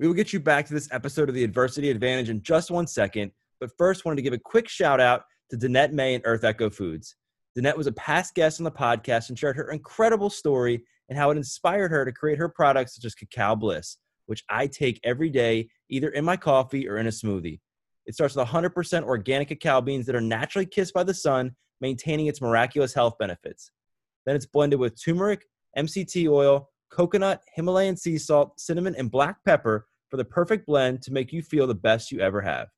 We 0.00 0.06
will 0.06 0.14
get 0.14 0.32
you 0.32 0.40
back 0.40 0.64
to 0.64 0.72
this 0.72 0.88
episode 0.92 1.28
of 1.28 1.34
the 1.34 1.44
Adversity 1.44 1.90
Advantage 1.90 2.30
in 2.30 2.40
just 2.40 2.70
one 2.70 2.86
second. 2.86 3.32
But 3.60 3.70
first, 3.76 4.06
wanted 4.06 4.16
to 4.16 4.22
give 4.22 4.32
a 4.32 4.38
quick 4.38 4.66
shout 4.66 4.98
out 4.98 5.24
to 5.50 5.58
Danette 5.58 5.92
May 5.92 6.14
and 6.14 6.22
Earth 6.24 6.42
Echo 6.42 6.70
Foods. 6.70 7.16
Danette 7.54 7.76
was 7.76 7.86
a 7.86 7.92
past 7.92 8.34
guest 8.34 8.58
on 8.60 8.64
the 8.64 8.70
podcast 8.70 9.28
and 9.28 9.38
shared 9.38 9.56
her 9.56 9.70
incredible 9.70 10.30
story 10.30 10.82
and 11.10 11.18
how 11.18 11.30
it 11.30 11.36
inspired 11.36 11.90
her 11.90 12.06
to 12.06 12.12
create 12.12 12.38
her 12.38 12.48
products 12.48 12.94
such 12.94 13.04
as 13.04 13.14
Cacao 13.14 13.54
Bliss, 13.54 13.98
which 14.24 14.42
I 14.48 14.68
take 14.68 14.98
every 15.04 15.28
day, 15.28 15.68
either 15.90 16.08
in 16.08 16.24
my 16.24 16.38
coffee 16.38 16.88
or 16.88 16.96
in 16.96 17.06
a 17.06 17.10
smoothie. 17.10 17.60
It 18.06 18.14
starts 18.14 18.34
with 18.34 18.48
100% 18.48 19.02
organic 19.02 19.48
cacao 19.48 19.82
beans 19.82 20.06
that 20.06 20.16
are 20.16 20.22
naturally 20.22 20.64
kissed 20.64 20.94
by 20.94 21.04
the 21.04 21.12
sun 21.12 21.54
maintaining 21.82 22.28
its 22.28 22.40
miraculous 22.40 22.94
health 22.94 23.18
benefits. 23.18 23.70
Then 24.24 24.34
it's 24.34 24.46
blended 24.46 24.80
with 24.80 24.98
turmeric, 24.98 25.44
MCT 25.76 26.26
oil, 26.26 26.70
coconut, 26.90 27.42
Himalayan 27.54 27.98
sea 27.98 28.16
salt, 28.16 28.58
cinnamon, 28.58 28.94
and 28.96 29.10
black 29.10 29.36
pepper 29.44 29.86
for 30.10 30.16
the 30.16 30.24
perfect 30.24 30.66
blend 30.66 31.02
to 31.02 31.12
make 31.12 31.32
you 31.32 31.42
feel 31.42 31.66
the 31.66 31.74
best 31.74 32.10
you 32.10 32.20
ever 32.20 32.40
have. 32.40 32.68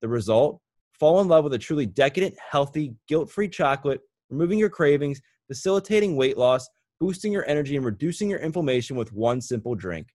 The 0.00 0.08
result? 0.08 0.60
Fall 0.98 1.20
in 1.20 1.28
love 1.28 1.44
with 1.44 1.52
a 1.52 1.58
truly 1.58 1.86
decadent, 1.86 2.34
healthy, 2.50 2.94
guilt 3.08 3.30
free 3.30 3.48
chocolate, 3.48 4.00
removing 4.30 4.58
your 4.58 4.70
cravings, 4.70 5.20
facilitating 5.48 6.16
weight 6.16 6.38
loss, 6.38 6.68
boosting 7.00 7.32
your 7.32 7.46
energy, 7.46 7.76
and 7.76 7.84
reducing 7.84 8.30
your 8.30 8.38
inflammation 8.38 8.96
with 8.96 9.12
one 9.12 9.40
simple 9.40 9.74
drink. 9.74 10.08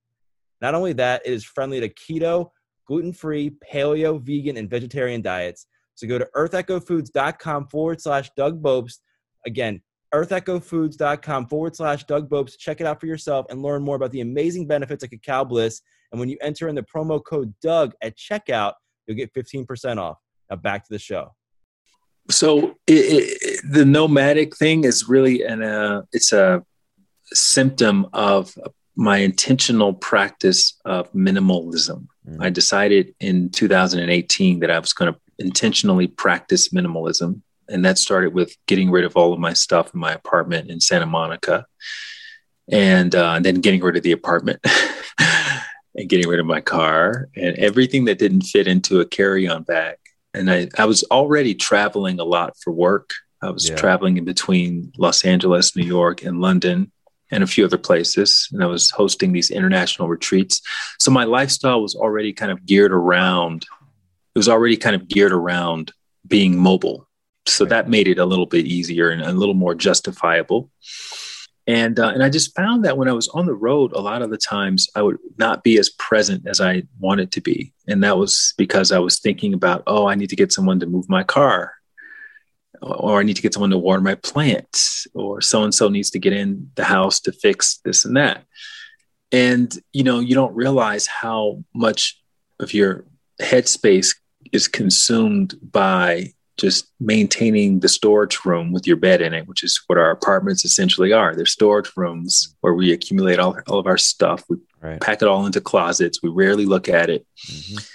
Not 0.62 0.75
only 0.75 0.93
that, 0.93 1.21
it 1.25 1.34
is 1.34 1.43
friendly 1.43 1.79
to 1.79 1.89
keto, 1.89 2.49
gluten 2.88 3.13
free, 3.13 3.51
paleo, 3.71 4.21
vegan, 4.21 4.57
and 4.57 4.69
vegetarian 4.69 5.21
diets. 5.21 5.67
So 5.95 6.07
go 6.07 6.17
to 6.17 6.27
earthechofoods.com 6.36 7.67
forward 7.67 8.01
slash 8.01 8.31
Doug 8.36 8.62
Bopst. 8.62 8.99
Again, 9.45 9.81
earthechofoods.com 10.13 11.47
forward 11.47 11.75
slash 11.75 12.05
Doug 12.05 12.29
Bopst. 12.29 12.57
Check 12.57 12.81
it 12.81 12.88
out 12.88 12.99
for 12.99 13.05
yourself 13.07 13.45
and 13.49 13.62
learn 13.62 13.84
more 13.84 13.95
about 13.95 14.12
the 14.12 14.21
amazing 14.21 14.67
benefits 14.67 15.03
of 15.03 15.10
Cacao 15.10 15.43
Bliss. 15.43 15.81
And 16.12 16.19
when 16.19 16.30
you 16.30 16.38
enter 16.41 16.67
in 16.67 16.76
the 16.76 16.84
promo 16.84 17.24
code 17.24 17.54
Doug 17.62 17.93
at 18.02 18.17
checkout, 18.17 18.74
you'll 19.06 19.17
get 19.17 19.34
15% 19.34 19.97
off. 19.97 20.17
Now 20.50 20.58
back 20.58 20.84
to 20.86 20.93
the 20.93 21.00
show. 21.00 21.34
So 22.30 22.78
it, 22.88 23.38
it, 23.41 23.62
the 23.69 23.86
nomadic 23.86 24.56
thing 24.56 24.84
is 24.84 25.10
really 25.10 25.43
an 25.43 25.63
uh, 25.63 26.04
it's 26.12 26.32
a 26.34 26.63
symptom 27.34 28.08
of 28.13 28.56
my 28.95 29.17
intentional 29.17 29.93
practice 29.93 30.80
of 30.86 31.12
minimalism. 31.13 32.08
Mm. 32.28 32.43
I 32.43 32.50
decided 32.50 33.15
in 33.19 33.50
2018 33.50 34.60
that 34.60 34.69
I 34.69 34.80
was 34.80 34.93
going 34.93 35.13
to 35.13 35.19
intentionally 35.39 36.08
practice 36.08 36.69
minimalism. 36.69 37.41
And 37.69 37.86
that 37.86 37.97
started 37.97 38.34
with 38.34 38.56
getting 38.67 38.91
rid 38.91 39.06
of 39.06 39.15
all 39.15 39.34
of 39.34 39.39
my 39.39 39.54
stuff 39.54 39.93
in 39.93 40.00
my 40.00 40.12
apartment 40.12 40.69
in 40.69 40.82
Santa 40.82 41.06
Monica 41.06 41.65
and, 42.69 43.15
uh, 43.15 43.34
and 43.36 43.45
then 43.45 43.56
getting 43.56 43.82
rid 43.82 43.95
of 43.95 44.04
the 44.04 44.12
apartment 44.12 44.60
and 45.95 46.10
getting 46.10 46.27
rid 46.30 46.39
of 46.39 46.45
my 46.45 46.62
car 46.62 47.30
and 47.36 47.58
everything 47.58 48.06
that 48.06 48.19
didn't 48.19 48.43
fit 48.43 48.67
into 48.67 48.99
a 49.01 49.06
carry 49.06 49.47
on 49.47 49.63
bag. 49.63 49.97
And 50.34 50.49
I, 50.49 50.69
I 50.77 50.86
was 50.86 51.04
already 51.12 51.54
traveling 51.54 52.19
a 52.19 52.23
lot 52.23 52.54
for 52.63 52.71
work. 52.71 53.12
I 53.41 53.49
was 53.49 53.69
Yeah. 53.69 53.75
traveling 53.75 54.17
in 54.17 54.23
between 54.25 54.91
Los 54.97 55.25
Angeles, 55.25 55.75
New 55.75 55.86
York, 55.86 56.23
and 56.23 56.39
London, 56.39 56.91
and 57.32 57.43
a 57.43 57.47
few 57.47 57.65
other 57.65 57.77
places. 57.77 58.47
And 58.51 58.63
I 58.63 58.67
was 58.67 58.89
hosting 58.91 59.34
these 59.34 59.51
international 59.51 60.08
retreats. 60.08 60.62
So 60.99 61.12
my 61.12 61.23
lifestyle 61.25 61.82
was 61.82 61.95
already 61.95 62.34
kind 62.34 62.51
of 62.51 62.65
geared 62.65 62.93
around, 62.93 63.63
it 64.34 64.39
was 64.39 64.47
already 64.49 64.77
kind 64.77 64.95
of 64.95 65.08
geared 65.10 65.34
around 65.34 65.91
being 66.27 66.58
mobile. 66.58 67.08
So 67.47 67.65
that 67.65 67.89
made 67.89 68.08
it 68.08 68.19
a 68.19 68.25
little 68.25 68.45
bit 68.45 68.65
easier 68.65 69.10
and 69.10 69.21
a 69.23 69.32
little 69.34 69.56
more 69.56 69.75
justifiable. 69.75 70.69
And 71.67 72.00
uh, 72.00 72.10
and 72.10 72.24
I 72.24 72.30
just 72.30 72.56
found 72.56 72.86
that 72.86 72.97
when 72.97 73.08
I 73.08 73.13
was 73.13 73.28
on 73.30 73.45
the 73.45 73.54
road, 73.54 73.91
a 73.93 74.02
lot 74.02 74.21
of 74.21 74.32
the 74.32 74.38
times 74.38 74.89
I 74.95 75.04
would 75.04 75.19
not 75.38 75.63
be 75.63 75.78
as 75.78 75.89
present 75.89 76.47
as 76.47 76.60
I 76.60 76.84
wanted 77.00 77.32
to 77.34 77.41
be, 77.41 77.71
and 77.88 78.04
that 78.04 78.17
was 78.17 78.54
because 78.58 78.91
I 78.91 79.00
was 79.00 79.19
thinking 79.19 79.54
about, 79.54 79.84
oh, 79.86 80.08
I 80.08 80.15
need 80.15 80.30
to 80.30 80.36
get 80.36 80.52
someone 80.52 80.80
to 80.80 80.88
move 80.88 81.08
my 81.08 81.24
car, 81.24 81.74
or 82.82 83.19
I 83.19 83.24
need 83.24 83.36
to 83.36 83.43
get 83.43 83.54
someone 83.54 83.69
to 83.69 83.78
water 83.78 84.02
my 84.02 84.15
plants, 84.15 85.06
or 85.13 85.39
so 85.39 85.63
and 85.63 85.74
so 85.74 85.88
needs 85.88 86.10
to 86.12 86.19
get 86.19 86.34
in 86.34 86.71
the 86.76 86.84
house 86.84 87.19
to 87.21 87.32
fix 87.32 87.78
this 87.86 88.06
and 88.06 88.17
that. 88.17 88.43
And 89.32 89.71
you 89.93 90.04
know, 90.04 90.19
you 90.19 90.34
don't 90.34 90.56
realize 90.56 91.06
how 91.06 91.63
much 91.76 92.19
of 92.60 92.74
your 92.74 93.06
headspace 93.39 94.15
is 94.52 94.67
consumed 94.67 95.56
by 95.62 96.34
just 96.62 96.91
maintaining 97.00 97.80
the 97.80 97.89
storage 97.89 98.45
room 98.45 98.71
with 98.71 98.86
your 98.86 98.95
bed 98.95 99.21
in 99.21 99.34
it, 99.34 99.47
which 99.47 99.63
is 99.63 99.82
what 99.88 99.97
our 99.97 100.12
apartments 100.12 100.63
essentially 100.63 101.12
are. 101.12 101.36
They're 101.36 101.45
storage 101.47 101.91
rooms 101.97 102.56
where 102.62 102.76
we 102.76 102.93
accumulate 102.93 103.39
all, 103.39 103.58
all 103.67 103.80
of 103.80 103.88
our 103.88 103.97
stuff. 103.97 104.43
We 104.47 104.58
Right. 104.80 105.00
pack 105.00 105.21
it 105.21 105.28
all 105.28 105.45
into 105.45 105.62
closets. 105.62 106.24
We 106.24 106.30
rarely 106.30 106.65
look 106.65 106.89
at 106.89 107.10
it. 107.12 107.26
Mhm. 107.47 107.88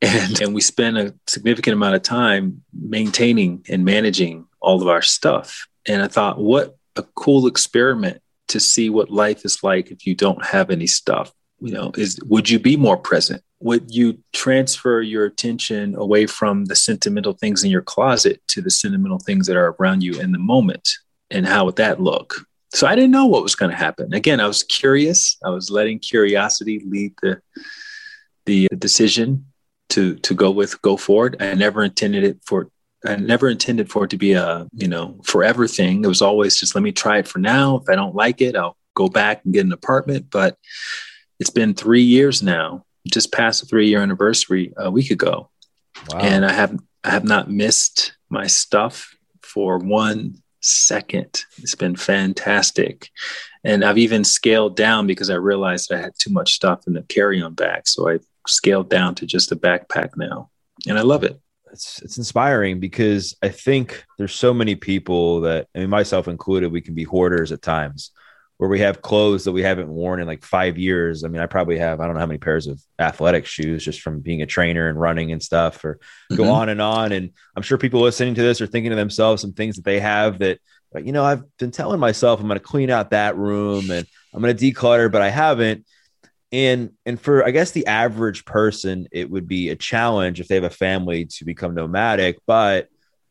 And, 0.00 0.40
and 0.42 0.54
we 0.54 0.60
spend 0.60 0.96
a 0.96 1.12
significant 1.26 1.74
amount 1.74 1.96
of 1.96 2.02
time 2.02 2.62
maintaining 2.72 3.64
and 3.68 3.84
managing 3.84 4.46
all 4.60 4.80
of 4.80 4.86
our 4.86 5.02
stuff. 5.02 5.66
And 5.86 6.00
I 6.00 6.06
thought, 6.06 6.38
what 6.38 6.76
a 6.94 7.02
cool 7.16 7.48
experiment 7.48 8.20
to 8.48 8.60
see 8.60 8.88
what 8.88 9.10
life 9.10 9.44
is 9.44 9.64
like 9.64 9.90
if 9.90 10.06
you 10.06 10.14
don't 10.14 10.44
have 10.44 10.70
any 10.70 10.86
stuff. 10.86 11.32
You 11.60 11.72
know, 11.72 11.90
is 11.96 12.20
would 12.24 12.48
you 12.48 12.60
be 12.60 12.76
more 12.76 12.96
present? 12.96 13.42
Would 13.60 13.86
you 13.88 14.22
transfer 14.32 15.00
your 15.00 15.24
attention 15.24 15.94
away 15.96 16.26
from 16.26 16.66
the 16.66 16.76
sentimental 16.76 17.32
things 17.32 17.64
in 17.64 17.70
your 17.70 17.82
closet 17.82 18.40
to 18.48 18.62
the 18.62 18.70
sentimental 18.70 19.18
things 19.18 19.46
that 19.46 19.56
are 19.56 19.74
around 19.78 20.02
you 20.02 20.20
in 20.20 20.32
the 20.32 20.38
moment? 20.38 20.88
And 21.30 21.46
how 21.46 21.64
would 21.64 21.76
that 21.76 22.00
look? 22.00 22.34
So 22.70 22.86
I 22.86 22.94
didn't 22.94 23.10
know 23.10 23.26
what 23.26 23.42
was 23.42 23.54
going 23.54 23.70
to 23.70 23.76
happen. 23.76 24.12
Again, 24.12 24.40
I 24.40 24.46
was 24.46 24.62
curious. 24.62 25.36
I 25.44 25.50
was 25.50 25.70
letting 25.70 25.98
curiosity 25.98 26.82
lead 26.86 27.14
the 27.22 27.40
the 28.46 28.66
decision 28.78 29.46
to 29.90 30.16
to 30.16 30.34
go 30.34 30.50
with 30.50 30.80
go 30.82 30.96
forward. 30.96 31.36
I 31.40 31.54
never 31.54 31.82
intended 31.82 32.24
it 32.24 32.38
for 32.44 32.70
I 33.04 33.16
never 33.16 33.48
intended 33.48 33.90
for 33.90 34.04
it 34.04 34.10
to 34.10 34.16
be 34.16 34.32
a 34.32 34.66
you 34.72 34.88
know 34.88 35.20
forever 35.24 35.66
thing. 35.66 36.04
It 36.04 36.08
was 36.08 36.22
always 36.22 36.58
just 36.58 36.74
let 36.74 36.84
me 36.84 36.92
try 36.92 37.18
it 37.18 37.28
for 37.28 37.38
now. 37.38 37.76
If 37.76 37.88
I 37.88 37.94
don't 37.94 38.14
like 38.14 38.40
it, 38.40 38.56
I'll 38.56 38.76
go 38.94 39.08
back 39.08 39.44
and 39.44 39.54
get 39.54 39.64
an 39.64 39.72
apartment. 39.72 40.26
But 40.30 40.56
it's 41.38 41.50
been 41.50 41.74
three 41.74 42.02
years 42.02 42.42
now. 42.42 42.84
Just 43.10 43.32
passed 43.32 43.62
a 43.62 43.66
three 43.66 43.88
year 43.88 44.00
anniversary 44.02 44.72
a 44.76 44.90
week 44.90 45.10
ago, 45.10 45.50
Wow. 46.10 46.20
and 46.20 46.44
I 46.44 46.52
have 46.52 46.78
I 47.04 47.10
have 47.10 47.24
not 47.24 47.50
missed 47.50 48.12
my 48.28 48.46
stuff 48.46 49.16
for 49.42 49.78
one 49.78 50.42
second. 50.60 51.44
It's 51.58 51.74
been 51.74 51.96
fantastic. 51.96 53.10
And 53.64 53.84
I've 53.84 53.98
even 53.98 54.24
scaled 54.24 54.76
down 54.76 55.06
because 55.06 55.30
I 55.30 55.34
realized 55.34 55.92
I 55.92 55.98
had 55.98 56.12
too 56.18 56.30
much 56.30 56.54
stuff 56.54 56.86
in 56.86 56.92
the 56.94 57.02
carry-on 57.02 57.54
bag. 57.54 57.86
So 57.88 58.08
I 58.08 58.18
scaled 58.46 58.88
down 58.90 59.14
to 59.16 59.26
just 59.26 59.52
a 59.52 59.56
backpack 59.56 60.10
now. 60.16 60.50
And 60.88 60.98
I 60.98 61.02
love 61.02 61.24
it. 61.24 61.40
it's 61.72 62.00
it's 62.02 62.18
inspiring 62.18 62.80
because 62.80 63.36
I 63.42 63.48
think 63.48 64.04
there's 64.18 64.34
so 64.34 64.52
many 64.54 64.74
people 64.74 65.40
that 65.42 65.68
I 65.74 65.80
mean 65.80 65.90
myself 65.90 66.28
included, 66.28 66.70
we 66.72 66.80
can 66.80 66.94
be 66.94 67.04
hoarders 67.04 67.52
at 67.52 67.62
times 67.62 68.10
where 68.58 68.68
we 68.68 68.80
have 68.80 69.02
clothes 69.02 69.44
that 69.44 69.52
we 69.52 69.62
haven't 69.62 69.88
worn 69.88 70.20
in 70.20 70.26
like 70.26 70.42
five 70.44 70.76
years. 70.76 71.24
I 71.24 71.28
mean, 71.28 71.40
I 71.40 71.46
probably 71.46 71.78
have 71.78 72.00
I 72.00 72.06
don't 72.06 72.14
know 72.14 72.20
how 72.20 72.26
many 72.26 72.38
pairs 72.38 72.66
of 72.66 72.82
athletic 72.98 73.46
shoes 73.46 73.84
just 73.84 74.00
from 74.00 74.20
being 74.20 74.42
a 74.42 74.46
trainer 74.46 74.88
and 74.88 75.00
running 75.00 75.32
and 75.32 75.42
stuff, 75.42 75.84
or 75.84 75.98
go 76.34 76.44
Mhm. 76.44 76.52
on 76.52 76.68
and 76.68 76.82
on. 76.82 77.12
And 77.12 77.30
I'm 77.56 77.62
sure 77.62 77.78
people 77.78 78.00
listening 78.00 78.34
to 78.34 78.42
this 78.42 78.60
are 78.60 78.66
thinking 78.66 78.90
to 78.90 78.96
themselves 78.96 79.40
some 79.42 79.52
things 79.52 79.76
that 79.76 79.84
they 79.84 80.00
have 80.00 80.40
that, 80.40 80.58
like, 80.92 81.06
you 81.06 81.12
know, 81.12 81.24
I've 81.24 81.44
been 81.58 81.70
telling 81.70 82.00
myself 82.00 82.40
I'm 82.40 82.48
going 82.48 82.58
to 82.58 82.64
clean 82.64 82.90
out 82.90 83.10
that 83.10 83.36
room 83.36 83.90
and 83.90 84.06
I'm 84.34 84.42
going 84.42 84.56
to 84.56 84.72
declutter, 84.72 85.10
but 85.10 85.22
I 85.22 85.30
haven't. 85.30 85.86
And 86.50 86.90
and 87.06 87.20
for 87.20 87.44
I 87.44 87.50
guess 87.52 87.70
the 87.72 87.86
average 87.86 88.44
person, 88.44 89.06
it 89.12 89.30
would 89.30 89.46
be 89.46 89.68
a 89.68 89.76
challenge 89.76 90.40
if 90.40 90.48
they 90.48 90.54
have 90.56 90.64
a 90.64 90.70
family 90.70 91.26
to 91.26 91.44
become 91.44 91.74
nomadic. 91.74 92.38
But 92.46 92.88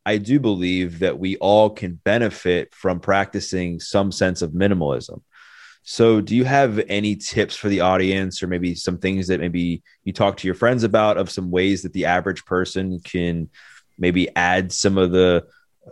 I 0.08 0.20
do 0.20 0.40
believe 0.40 1.00
that 1.00 1.20
we 1.20 1.36
all 1.36 1.70
can 1.70 2.00
benefit 2.06 2.74
from 2.74 3.02
practicing 3.02 3.82
some 3.82 4.14
sense 4.14 4.42
of 4.42 4.52
minimalism. 4.52 5.22
So, 5.84 6.22
do 6.22 6.34
you 6.34 6.46
have 6.46 6.82
any 6.88 7.18
tips 7.18 7.58
for 7.58 7.68
the 7.68 7.82
audience, 7.82 8.42
or 8.42 8.48
maybe 8.48 8.74
some 8.74 9.00
things 9.00 9.28
that 9.28 9.42
maybe 9.42 9.84
you 10.06 10.14
talk 10.14 10.38
to 10.38 10.48
your 10.48 10.56
friends 10.56 10.86
about 10.86 11.18
of 11.18 11.30
some 11.30 11.52
ways 11.52 11.82
that 11.82 11.92
the 11.92 12.06
average 12.06 12.46
person 12.46 13.02
can 13.02 13.50
maybe 13.98 14.34
add 14.34 14.72
some 14.72 14.98
of 14.98 15.12
the 15.12 15.46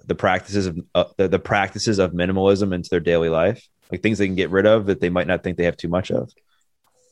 the 0.05 0.15
practices 0.15 0.67
of 0.67 0.79
uh, 0.95 1.05
the, 1.17 1.27
the 1.27 1.39
practices 1.39 1.99
of 1.99 2.13
minimalism 2.13 2.73
into 2.73 2.89
their 2.89 3.01
daily 3.01 3.29
life, 3.29 3.67
like 3.91 4.01
things 4.01 4.17
they 4.17 4.27
can 4.27 4.35
get 4.35 4.49
rid 4.49 4.65
of 4.65 4.85
that 4.85 5.01
they 5.01 5.09
might 5.09 5.27
not 5.27 5.43
think 5.43 5.57
they 5.57 5.65
have 5.65 5.77
too 5.77 5.89
much 5.89 6.09
of? 6.09 6.31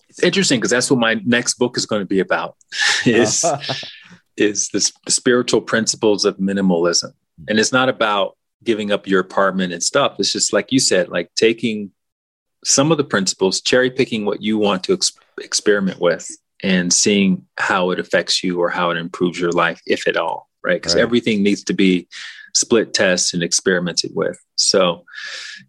It's 0.08 0.24
interesting 0.24 0.62
because 0.62 0.72
that's 0.72 0.90
what 0.90 1.00
my 1.02 1.16
next 1.26 1.56
book 1.56 1.76
is 1.76 1.86
going 1.86 2.02
to 2.02 2.06
be 2.06 2.22
about 2.22 2.56
is, 3.06 3.44
is 4.38 4.70
the, 4.70 4.92
spiritual 5.10 5.62
principles 5.62 6.26
of 6.26 6.38
minimalism. 6.38 7.14
Hmm. 7.38 7.46
And 7.50 7.60
it's 7.60 7.72
not 7.72 7.90
about 7.90 8.38
giving 8.64 8.92
up 8.92 9.08
your 9.08 9.20
apartment 9.20 9.74
and 9.74 9.84
stuff. 9.84 10.16
It's 10.20 10.32
just 10.32 10.54
like 10.54 10.72
you 10.72 10.80
said, 10.80 11.10
like 11.10 11.34
taking 11.36 11.92
some 12.64 12.92
of 12.92 12.98
the 12.98 13.04
principles, 13.04 13.62
cherry 13.62 13.92
picking 13.92 14.26
what 14.26 14.42
you 14.42 14.58
want 14.58 14.84
to 14.86 14.94
ex- 14.94 15.12
experiment 15.38 16.00
with 16.00 16.30
and 16.64 16.94
seeing 16.94 17.46
how 17.58 17.92
it 17.92 18.00
affects 18.00 18.44
you 18.44 18.60
or 18.60 18.70
how 18.70 18.90
it 18.90 18.98
improves 18.98 19.40
your 19.40 19.52
life, 19.52 19.82
if 19.86 20.08
at 20.08 20.16
all, 20.16 20.50
right? 20.64 20.82
Because 20.82 20.96
Right. 20.96 21.02
everything 21.02 21.44
needs 21.44 21.64
to 21.66 21.74
be 21.74 22.08
split 22.56 22.94
tests 22.94 23.34
and 23.34 23.44
experimented 23.44 24.12
with. 24.14 24.40
So, 24.56 25.04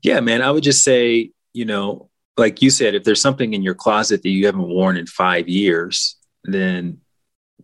yeah, 0.03 0.21
man, 0.21 0.41
I 0.41 0.53
would 0.53 0.63
just 0.63 0.85
say, 0.85 1.33
you 1.53 1.65
know, 1.65 2.11
like 2.37 2.63
you 2.63 2.71
said, 2.71 2.95
if 2.95 3.05
there's 3.05 3.21
something 3.21 3.55
in 3.55 3.63
your 3.63 3.75
closet 3.75 4.23
that 4.23 4.29
you 4.29 4.47
haven't 4.47 4.69
worn 4.69 4.97
in 4.97 5.07
five 5.07 5.49
years, 5.49 6.17
then 6.45 7.01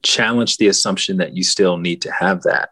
challenge 0.03 0.57
the 0.57 0.69
assumption 0.69 1.19
that 1.19 1.37
you 1.37 1.45
still 1.45 1.77
need 1.77 2.03
to 2.03 2.13
have 2.13 2.43
that 2.43 2.71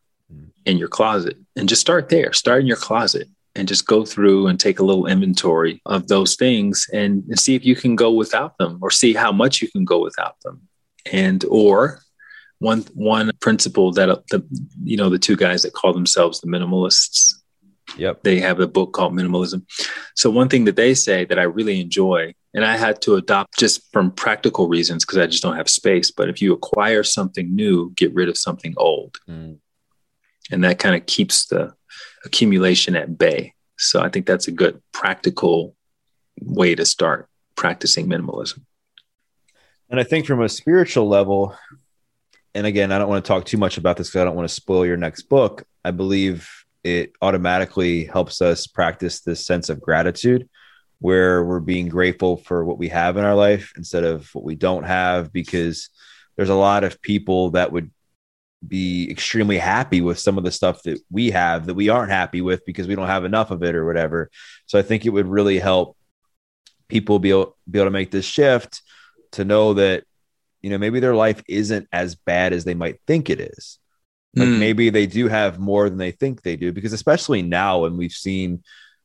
in 0.65 0.79
your 0.79 0.89
closet 0.89 1.37
and 1.57 1.69
just 1.69 1.81
start 1.81 2.09
there. 2.09 2.33
Start 2.33 2.61
in 2.61 2.67
your 2.67 2.77
closet 2.77 3.29
and 3.55 3.67
just 3.67 3.87
go 3.87 4.05
through 4.05 4.47
and 4.47 4.61
take 4.61 4.79
a 4.79 4.85
little 4.85 5.07
inventory 5.07 5.81
of 5.87 6.09
those 6.09 6.37
things 6.37 6.87
and, 6.93 7.25
and 7.29 7.41
see 7.41 7.55
if 7.55 7.65
you 7.65 7.75
can 7.75 7.97
go 7.97 8.13
without 8.13 8.57
them 8.59 8.79
or 8.83 8.91
see 8.91 9.15
how 9.15 9.33
much 9.33 9.63
you 9.63 9.71
can 9.71 9.85
go 9.85 9.99
without 10.03 10.39
them. 10.43 10.61
And 11.11 11.45
or 11.49 12.03
one 12.59 12.83
one 12.95 13.31
principle 13.41 13.93
that 13.93 14.11
uh, 14.11 14.19
the 14.31 14.45
you 14.83 14.97
know 14.97 15.09
the 15.09 15.19
two 15.19 15.37
guys 15.37 15.63
that 15.63 15.73
call 15.73 15.93
themselves 15.93 16.41
the 16.41 16.49
minimalists 16.49 17.35
Yep. 17.97 18.23
they 18.23 18.39
have 18.41 18.61
a 18.61 18.67
book 18.67 18.93
called 18.93 19.15
minimalism 19.15 19.65
so 20.15 20.29
one 20.29 20.49
thing 20.49 20.65
that 20.65 20.77
they 20.77 20.93
say 20.93 21.25
that 21.25 21.39
i 21.39 21.45
really 21.45 21.81
enjoy 21.81 22.35
and 22.55 22.65
i 22.65 22.77
had 22.77 23.01
to 23.03 23.15
adopt 23.17 23.59
just 23.59 23.91
from 23.93 24.11
practical 24.11 24.69
reasons 24.69 25.05
because 25.05 25.19
i 25.19 25.27
just 25.27 25.43
don't 25.43 25.57
have 25.57 25.69
space. 25.69 26.11
But 26.11 26.29
if 26.29 26.41
you 26.43 26.53
acquire 26.53 27.03
something 27.03 27.55
new 27.55 27.93
get 27.95 28.15
rid 28.15 28.29
of 28.29 28.39
something 28.39 28.75
old. 28.77 29.19
Mm. 29.29 29.59
and 30.51 30.65
that 30.65 30.79
kind 30.79 30.97
of 30.97 31.07
keeps 31.07 31.47
the 31.47 31.75
accumulation 32.25 32.97
at 32.97 33.19
bay. 33.19 33.55
So 33.77 34.01
i 34.01 34.09
think 34.09 34.27
that's 34.27 34.49
a 34.49 34.53
good 34.53 34.83
practical 34.93 35.75
way 36.41 36.75
to 36.75 36.85
start 36.85 37.29
practicing 37.57 38.09
minimalism. 38.09 38.61
And 39.91 39.99
I 39.99 40.05
think 40.05 40.27
from 40.27 40.43
a 40.43 40.49
spiritual 40.49 41.09
level, 41.09 41.57
and 42.55 42.67
again, 42.67 42.93
I 42.93 42.99
don't 42.99 43.09
want 43.09 43.25
to 43.25 43.29
talk 43.29 43.45
too 43.45 43.57
much 43.57 43.79
about 43.79 43.97
this 43.97 44.09
because 44.09 44.21
I 44.21 44.25
don't 44.25 44.37
want 44.37 44.49
to 44.49 44.55
spoil 44.55 44.87
your 44.87 44.97
next 44.97 45.23
book. 45.23 45.65
I 45.85 45.91
believe 45.91 46.49
it 46.85 47.13
automatically 47.23 48.05
helps 48.05 48.41
us 48.41 48.67
practice 48.67 49.21
this 49.21 49.47
sense 49.47 49.69
of 49.69 49.81
gratitude 49.81 50.49
where 51.01 51.45
we're 51.45 51.61
being 51.61 51.89
grateful 51.89 52.37
for 52.37 52.65
what 52.65 52.79
we 52.79 52.89
have 52.89 53.17
in 53.17 53.25
our 53.25 53.35
life 53.35 53.73
instead 53.77 54.05
of 54.05 54.29
what 54.35 54.45
we 54.45 54.57
don't 54.57 54.85
have 54.85 55.33
because 55.33 55.91
there's 56.37 56.49
a 56.49 56.55
lot 56.55 56.85
of 56.85 57.01
people 57.03 57.51
that 57.51 57.73
would 57.73 57.91
be 58.67 59.09
extremely 59.11 59.59
happy 59.59 60.01
with 60.01 60.19
some 60.19 60.37
of 60.37 60.45
the 60.45 60.51
stuff 60.51 60.83
that 60.83 60.99
we 61.11 61.31
have 61.31 61.67
that 61.67 61.75
we 61.75 61.89
aren't 61.89 62.11
happy 62.11 62.41
with 62.41 62.65
because 62.67 62.89
we 62.89 62.97
don't 62.97 63.07
have 63.07 63.25
enough 63.25 63.53
of 63.53 63.63
it 63.63 63.77
or 63.77 63.87
whatever. 63.87 64.31
So 64.67 64.79
I 64.79 64.83
think 64.83 65.07
it 65.07 65.11
would 65.11 65.29
really 65.29 65.61
help 65.61 65.97
people 66.89 67.19
be 67.21 67.31
able, 67.31 67.57
be 67.71 67.79
able 67.79 67.87
to 67.87 67.93
make 67.93 68.11
this 68.11 68.25
shift 68.25 68.83
to 69.33 69.45
know 69.45 69.75
that 69.75 70.05
you 70.63 70.71
know 70.71 70.79
maybe 70.79 70.99
their 70.99 71.15
life 71.15 71.43
isn't 71.49 71.87
as 71.93 72.17
bad 72.17 72.53
as 72.53 72.65
they 72.65 72.75
might 72.75 73.01
think 73.07 73.31
it 73.31 73.41
is 73.41 73.79
like 74.35 74.49
Mm. 74.49 74.59
maybe 74.59 74.91
they 74.91 75.07
do 75.07 75.27
have 75.29 75.59
more 75.59 75.89
than 75.89 75.99
they 75.99 76.11
think 76.11 76.43
they 76.43 76.57
do 76.57 76.73
because 76.73 76.93
especially 76.93 77.43
now 77.43 77.81
when 77.81 77.97
we've 77.97 78.13
seen 78.13 78.63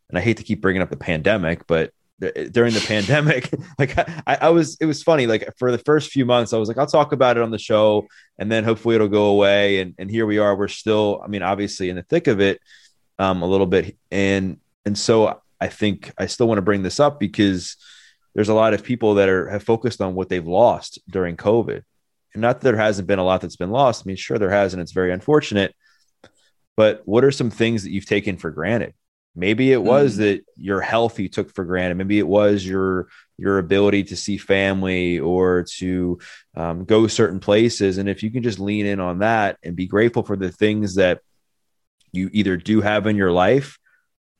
and 0.09 0.17
i 0.17 0.21
hate 0.21 0.37
to 0.37 0.43
keep 0.43 0.61
bringing 0.61 0.81
up 0.81 0.89
the 0.89 0.97
pandemic 0.97 1.65
but 1.67 1.91
th- 2.21 2.51
during 2.51 2.73
the 2.73 2.79
pandemic 2.87 3.53
like 3.79 3.97
I, 3.97 4.37
I 4.41 4.49
was 4.49 4.77
it 4.79 4.85
was 4.85 5.03
funny 5.03 5.27
like 5.27 5.47
for 5.57 5.71
the 5.71 5.77
first 5.77 6.11
few 6.11 6.25
months 6.25 6.53
i 6.53 6.57
was 6.57 6.67
like 6.67 6.77
i'll 6.77 6.87
talk 6.87 7.11
about 7.11 7.37
it 7.37 7.43
on 7.43 7.51
the 7.51 7.59
show 7.59 8.07
and 8.37 8.51
then 8.51 8.63
hopefully 8.63 8.95
it'll 8.95 9.07
go 9.07 9.25
away 9.25 9.79
and, 9.79 9.95
and 9.97 10.09
here 10.09 10.25
we 10.25 10.37
are 10.37 10.55
we're 10.55 10.67
still 10.67 11.21
i 11.23 11.27
mean 11.27 11.41
obviously 11.41 11.89
in 11.89 11.95
the 11.95 12.03
thick 12.03 12.27
of 12.27 12.39
it 12.39 12.59
um, 13.19 13.41
a 13.41 13.47
little 13.47 13.65
bit, 13.67 13.97
and 14.11 14.57
and 14.85 14.97
so 14.97 15.41
I 15.59 15.67
think 15.67 16.11
I 16.17 16.25
still 16.25 16.47
want 16.47 16.57
to 16.57 16.63
bring 16.63 16.83
this 16.83 16.99
up 16.99 17.19
because 17.19 17.77
there's 18.35 18.49
a 18.49 18.53
lot 18.53 18.73
of 18.73 18.83
people 18.83 19.15
that 19.15 19.29
are 19.29 19.49
have 19.49 19.63
focused 19.63 20.01
on 20.01 20.15
what 20.15 20.29
they've 20.29 20.45
lost 20.45 20.99
during 21.09 21.37
COVID. 21.37 21.83
And 22.33 22.41
not 22.41 22.59
that 22.59 22.63
there 22.63 22.77
hasn't 22.77 23.07
been 23.07 23.19
a 23.19 23.23
lot 23.23 23.41
that's 23.41 23.55
been 23.55 23.69
lost. 23.69 24.03
I 24.03 24.07
mean, 24.07 24.15
sure 24.15 24.39
there 24.39 24.49
has, 24.49 24.73
and 24.73 24.81
it's 24.81 24.91
very 24.91 25.11
unfortunate. 25.11 25.75
But 26.75 27.03
what 27.05 27.23
are 27.23 27.31
some 27.31 27.51
things 27.51 27.83
that 27.83 27.91
you've 27.91 28.07
taken 28.07 28.37
for 28.37 28.49
granted? 28.49 28.95
Maybe 29.35 29.71
it 29.71 29.81
was 29.81 30.15
mm. 30.15 30.17
that 30.19 30.45
your 30.57 30.81
health 30.81 31.19
you 31.19 31.27
took 31.27 31.53
for 31.53 31.65
granted. 31.65 31.95
Maybe 31.95 32.19
it 32.19 32.27
was 32.27 32.65
your 32.65 33.07
your 33.37 33.57
ability 33.57 34.03
to 34.05 34.15
see 34.15 34.37
family 34.37 35.19
or 35.19 35.65
to 35.77 36.19
um, 36.55 36.85
go 36.85 37.07
certain 37.07 37.39
places. 37.39 37.97
And 37.97 38.07
if 38.07 38.21
you 38.21 38.29
can 38.29 38.43
just 38.43 38.59
lean 38.59 38.85
in 38.85 38.99
on 38.99 39.19
that 39.19 39.57
and 39.63 39.75
be 39.75 39.87
grateful 39.87 40.23
for 40.23 40.35
the 40.35 40.51
things 40.51 40.95
that 40.95 41.21
you 42.11 42.29
either 42.31 42.57
do 42.57 42.81
have 42.81 43.07
in 43.07 43.15
your 43.15 43.31
life 43.31 43.79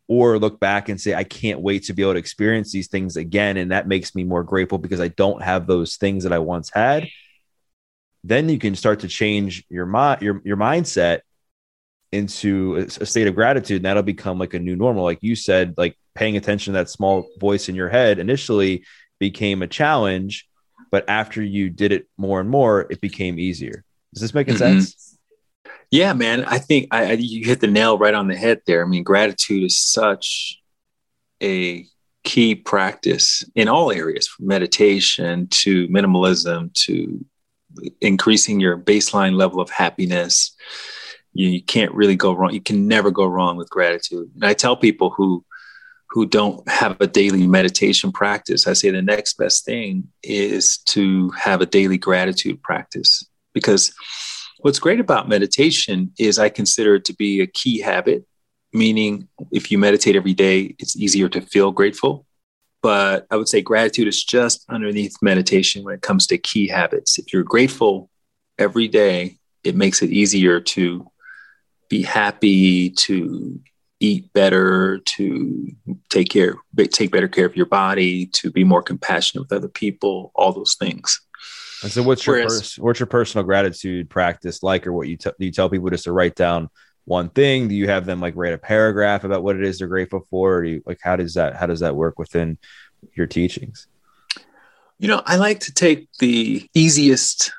or 0.08 0.38
look 0.38 0.60
back 0.60 0.90
and 0.90 1.02
say, 1.02 1.16
I 1.16 1.24
can't 1.24 1.62
wait 1.62 1.86
to 1.86 1.94
be 1.94 2.04
able 2.04 2.14
to 2.14 2.20
experience 2.20 2.72
these 2.72 2.88
things 2.88 3.18
again. 3.18 3.58
And 3.58 3.72
that 3.72 3.88
makes 3.88 4.14
me 4.14 4.24
more 4.24 4.44
grateful 4.44 4.78
because 4.78 5.02
I 5.02 5.08
don't 5.08 5.42
have 5.42 5.66
those 5.66 5.96
things 5.96 6.24
that 6.24 6.34
I 6.34 6.40
once 6.40 6.70
had. 6.72 7.08
Then 8.24 8.48
you 8.48 8.60
can 8.60 8.76
start 8.76 9.00
to 9.00 9.08
change 9.08 9.66
your 9.70 9.88
mind, 9.88 10.22
your, 10.22 10.42
your 10.46 10.58
mindset 10.58 11.22
into 12.14 12.88
a 13.00 13.06
state 13.06 13.28
of 13.28 13.36
gratitude. 13.36 13.78
And 13.78 13.86
that'll 13.86 14.04
become 14.04 14.38
like 14.40 14.54
a 14.54 14.60
new 14.60 14.76
normal. 14.76 15.04
Like 15.04 15.20
you 15.22 15.36
said, 15.36 15.74
like 15.78 15.98
paying 16.16 16.38
attention 16.38 16.74
to 16.74 16.80
that 16.80 16.90
small 16.90 17.28
voice 17.40 17.70
in 17.70 17.76
your 17.76 17.90
head 17.90 18.20
initially 18.20 18.86
became 19.20 19.62
a 19.62 19.68
challenge. 19.68 20.48
But 20.92 21.10
after 21.10 21.42
you 21.42 21.70
did 21.70 21.92
it 21.92 22.08
more 22.18 22.40
and 22.40 22.50
more, 22.50 22.88
it 22.90 23.02
became 23.02 23.40
easier. 23.40 23.84
Does 24.14 24.22
this 24.22 24.34
make 24.34 24.48
mm-hmm. 24.48 24.58
sense? 24.58 25.18
Yeah, 25.90 26.14
man. 26.14 26.46
I 26.46 26.60
think 26.60 26.88
I, 26.92 27.06
I, 27.06 27.12
you 27.14 27.46
hit 27.46 27.62
the 27.62 27.68
nail 27.68 27.98
right 27.98 28.14
on 28.14 28.28
the 28.28 28.36
head 28.36 28.62
there. 28.66 28.84
I 28.84 28.88
mean, 28.88 29.04
gratitude 29.04 29.64
is 29.64 29.80
such 29.80 30.60
a 31.42 31.86
key 32.24 32.56
practice 32.56 33.44
in 33.54 33.68
all 33.68 33.92
areas, 33.92 34.28
from 34.28 34.48
meditation 34.48 35.48
to 35.48 35.88
minimalism 35.90 36.74
to 36.86 37.24
increasing 38.02 38.60
your 38.60 38.78
baseline 38.78 39.36
level 39.36 39.60
of 39.60 39.70
happiness. 39.70 40.56
You, 41.34 41.50
you 41.50 41.64
can't 41.64 41.94
really 41.94 42.16
go 42.16 42.34
wrong. 42.34 42.54
You 42.54 42.62
can 42.62 42.88
never 42.88 43.12
go 43.12 43.26
wrong 43.26 43.58
with 43.58 43.70
gratitude. 43.70 44.32
And 44.36 44.46
I 44.46 44.54
tell 44.54 44.76
people 44.76 45.10
who 45.10 45.46
who 46.10 46.28
don't 46.28 46.68
have 46.70 47.02
a 47.02 47.08
daily 47.08 47.48
meditation 47.48 48.12
practice, 48.12 48.68
I 48.68 48.74
say 48.74 48.92
the 48.92 49.02
next 49.02 49.36
best 49.36 49.66
thing 49.66 50.10
is 50.22 50.78
to 50.90 51.32
have 51.32 51.60
a 51.60 51.66
daily 51.66 51.98
gratitude 51.98 52.62
practice 52.62 53.26
because 53.52 53.92
What's 54.64 54.80
great 54.80 55.02
about 55.02 55.28
meditation 55.28 56.14
is 56.18 56.40
I 56.40 56.48
consider 56.48 56.96
it 56.96 57.04
to 57.06 57.14
be 57.14 57.42
a 57.42 57.48
key 57.48 57.82
habit, 57.82 58.26
meaning 58.72 59.28
if 59.52 59.70
you 59.70 59.78
meditate 59.78 60.16
every 60.16 60.34
day, 60.34 60.74
it's 60.80 60.96
easier 60.96 61.28
to 61.28 61.42
feel 61.42 61.74
grateful. 61.74 62.26
But 62.82 63.28
I 63.30 63.36
would 63.36 63.50
say 63.50 63.62
gratitude 63.62 64.08
is 64.08 64.24
just 64.24 64.64
underneath 64.70 65.18
meditation 65.22 65.84
when 65.84 65.96
it 65.96 66.02
comes 66.02 66.28
to 66.28 66.38
key 66.38 66.70
habits. 66.70 67.20
If 67.20 67.34
you're 67.34 67.44
grateful 67.44 68.10
every 68.58 68.88
day, 68.88 69.38
it 69.66 69.76
makes 69.76 70.02
it 70.02 70.12
easier 70.12 70.62
to 70.62 71.12
be 71.94 72.02
happy, 72.02 72.90
to 72.90 73.60
eat 74.00 74.34
better, 74.34 74.98
to 75.06 75.68
take 76.10 76.28
care, 76.28 76.56
take 76.90 77.12
better 77.12 77.28
care 77.28 77.46
of 77.46 77.56
your 77.56 77.68
body, 77.68 78.26
to 78.26 78.50
be 78.50 78.64
more 78.64 78.82
compassionate 78.82 79.44
with 79.44 79.56
other 79.56 79.68
people, 79.68 80.32
all 80.34 80.52
those 80.52 80.74
things. 80.74 81.22
And 81.84 81.92
so, 81.92 82.02
what's 82.02 82.26
your 82.26 82.38
Whereas, 82.38 82.60
pers- 82.60 82.80
what's 82.80 83.00
your 83.00 83.06
personal 83.06 83.46
gratitude 83.46 84.10
practice 84.10 84.64
like, 84.64 84.88
or 84.88 84.94
what 84.94 85.08
you 85.08 85.18
t- 85.18 85.30
do 85.40 85.46
you 85.46 85.52
tell 85.52 85.70
people 85.70 85.92
just 85.92 86.06
to 86.06 86.12
write 86.12 86.34
down 86.34 86.70
one 87.06 87.30
thing? 87.30 87.68
Do 87.68 87.76
you 87.76 87.88
have 87.88 88.08
them 88.08 88.20
like 88.20 88.34
write 88.36 88.54
a 88.54 88.58
paragraph 88.58 89.24
about 89.24 89.44
what 89.44 89.56
it 89.56 89.64
is 89.64 89.78
they're 89.78 89.88
grateful 89.88 90.26
for, 90.32 90.56
or 90.56 90.64
do 90.64 90.70
you 90.70 90.84
like 90.88 90.98
how 91.04 91.16
does 91.16 91.36
that 91.36 91.56
how 91.58 91.68
does 91.68 91.82
that 91.82 91.96
work 91.96 92.18
within 92.18 92.58
your 93.14 93.28
teachings? 93.28 93.86
You 94.98 95.10
know, 95.10 95.22
I 95.28 95.36
like 95.36 95.60
to 95.62 95.74
take 95.74 96.08
the 96.18 96.68
easiest, 96.74 97.52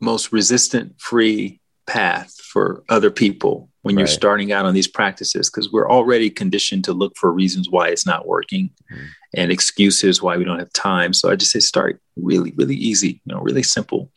most 0.00 0.32
resistant 0.32 0.98
free 0.98 1.60
path 1.86 2.41
for 2.52 2.84
other 2.90 3.10
people 3.10 3.70
when 3.80 3.98
you're 3.98 4.06
starting 4.06 4.52
out 4.52 4.66
on 4.66 4.74
these 4.74 4.86
practices 4.86 5.50
because 5.50 5.72
we're 5.72 5.90
already 5.90 6.30
conditioned 6.30 6.84
to 6.84 6.92
look 6.92 7.16
for 7.16 7.32
reasons 7.32 7.68
why 7.68 7.88
it's 7.88 8.06
not 8.06 8.26
working 8.26 8.70
mm. 8.92 9.06
and 9.34 9.50
excuses 9.50 10.22
why 10.22 10.36
we 10.36 10.44
don't 10.44 10.58
have 10.58 10.72
time. 10.72 11.12
So 11.12 11.30
i 11.30 11.36
just 11.36 11.52
say 11.52 11.60
start 11.60 12.00
really 12.16 12.52
really 12.56 12.76
easy 12.76 13.20
you 13.24 13.34
know 13.34 13.40
really 13.40 13.62
simple 13.62 14.10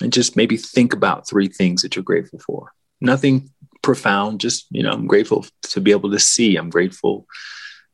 and 0.00 0.12
just 0.12 0.36
maybe 0.36 0.56
think 0.56 0.92
about 0.92 1.28
three 1.28 1.48
things 1.48 1.82
that 1.82 1.96
you're 1.96 2.02
grateful 2.02 2.38
for. 2.38 2.72
Nothing 3.00 3.50
profound 3.82 4.40
just 4.40 4.66
you 4.70 4.82
know 4.82 4.92
i'm 4.92 5.06
grateful 5.06 5.46
to 5.62 5.80
be 5.80 5.90
able 5.90 6.10
to 6.10 6.18
see. 6.18 6.56
I'm 6.56 6.70
grateful 6.70 7.26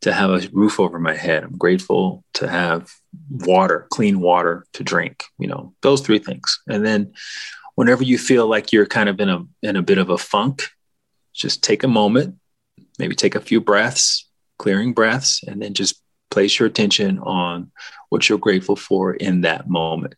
to 0.02 0.12
have 0.12 0.30
a 0.30 0.48
roof 0.52 0.78
over 0.78 0.98
my 0.98 1.16
head. 1.16 1.42
I'm 1.42 1.56
grateful 1.56 2.22
to 2.34 2.48
have 2.48 2.90
water 3.30 3.86
clean 3.90 4.20
water 4.20 4.66
to 4.74 4.84
drink 4.84 5.24
you 5.38 5.48
know 5.48 5.72
those 5.82 6.02
three 6.02 6.18
things. 6.18 6.60
And 6.68 6.84
then 6.84 7.12
whenever 7.76 8.02
you 8.02 8.18
feel 8.18 8.48
like 8.48 8.72
you're 8.72 8.86
kind 8.86 9.08
of 9.08 9.20
in 9.20 9.28
a 9.28 9.44
in 9.62 9.76
a 9.76 9.82
bit 9.82 9.98
of 9.98 10.10
a 10.10 10.18
funk 10.18 10.64
just 11.36 11.62
take 11.62 11.84
a 11.84 11.88
moment, 11.88 12.36
maybe 12.98 13.14
take 13.14 13.34
a 13.34 13.40
few 13.40 13.60
breaths, 13.60 14.28
clearing 14.58 14.94
breaths, 14.94 15.42
and 15.46 15.60
then 15.60 15.74
just 15.74 16.02
place 16.30 16.58
your 16.58 16.66
attention 16.66 17.18
on 17.20 17.70
what 18.08 18.28
you're 18.28 18.38
grateful 18.38 18.74
for 18.74 19.14
in 19.14 19.42
that 19.42 19.68
moment. 19.68 20.14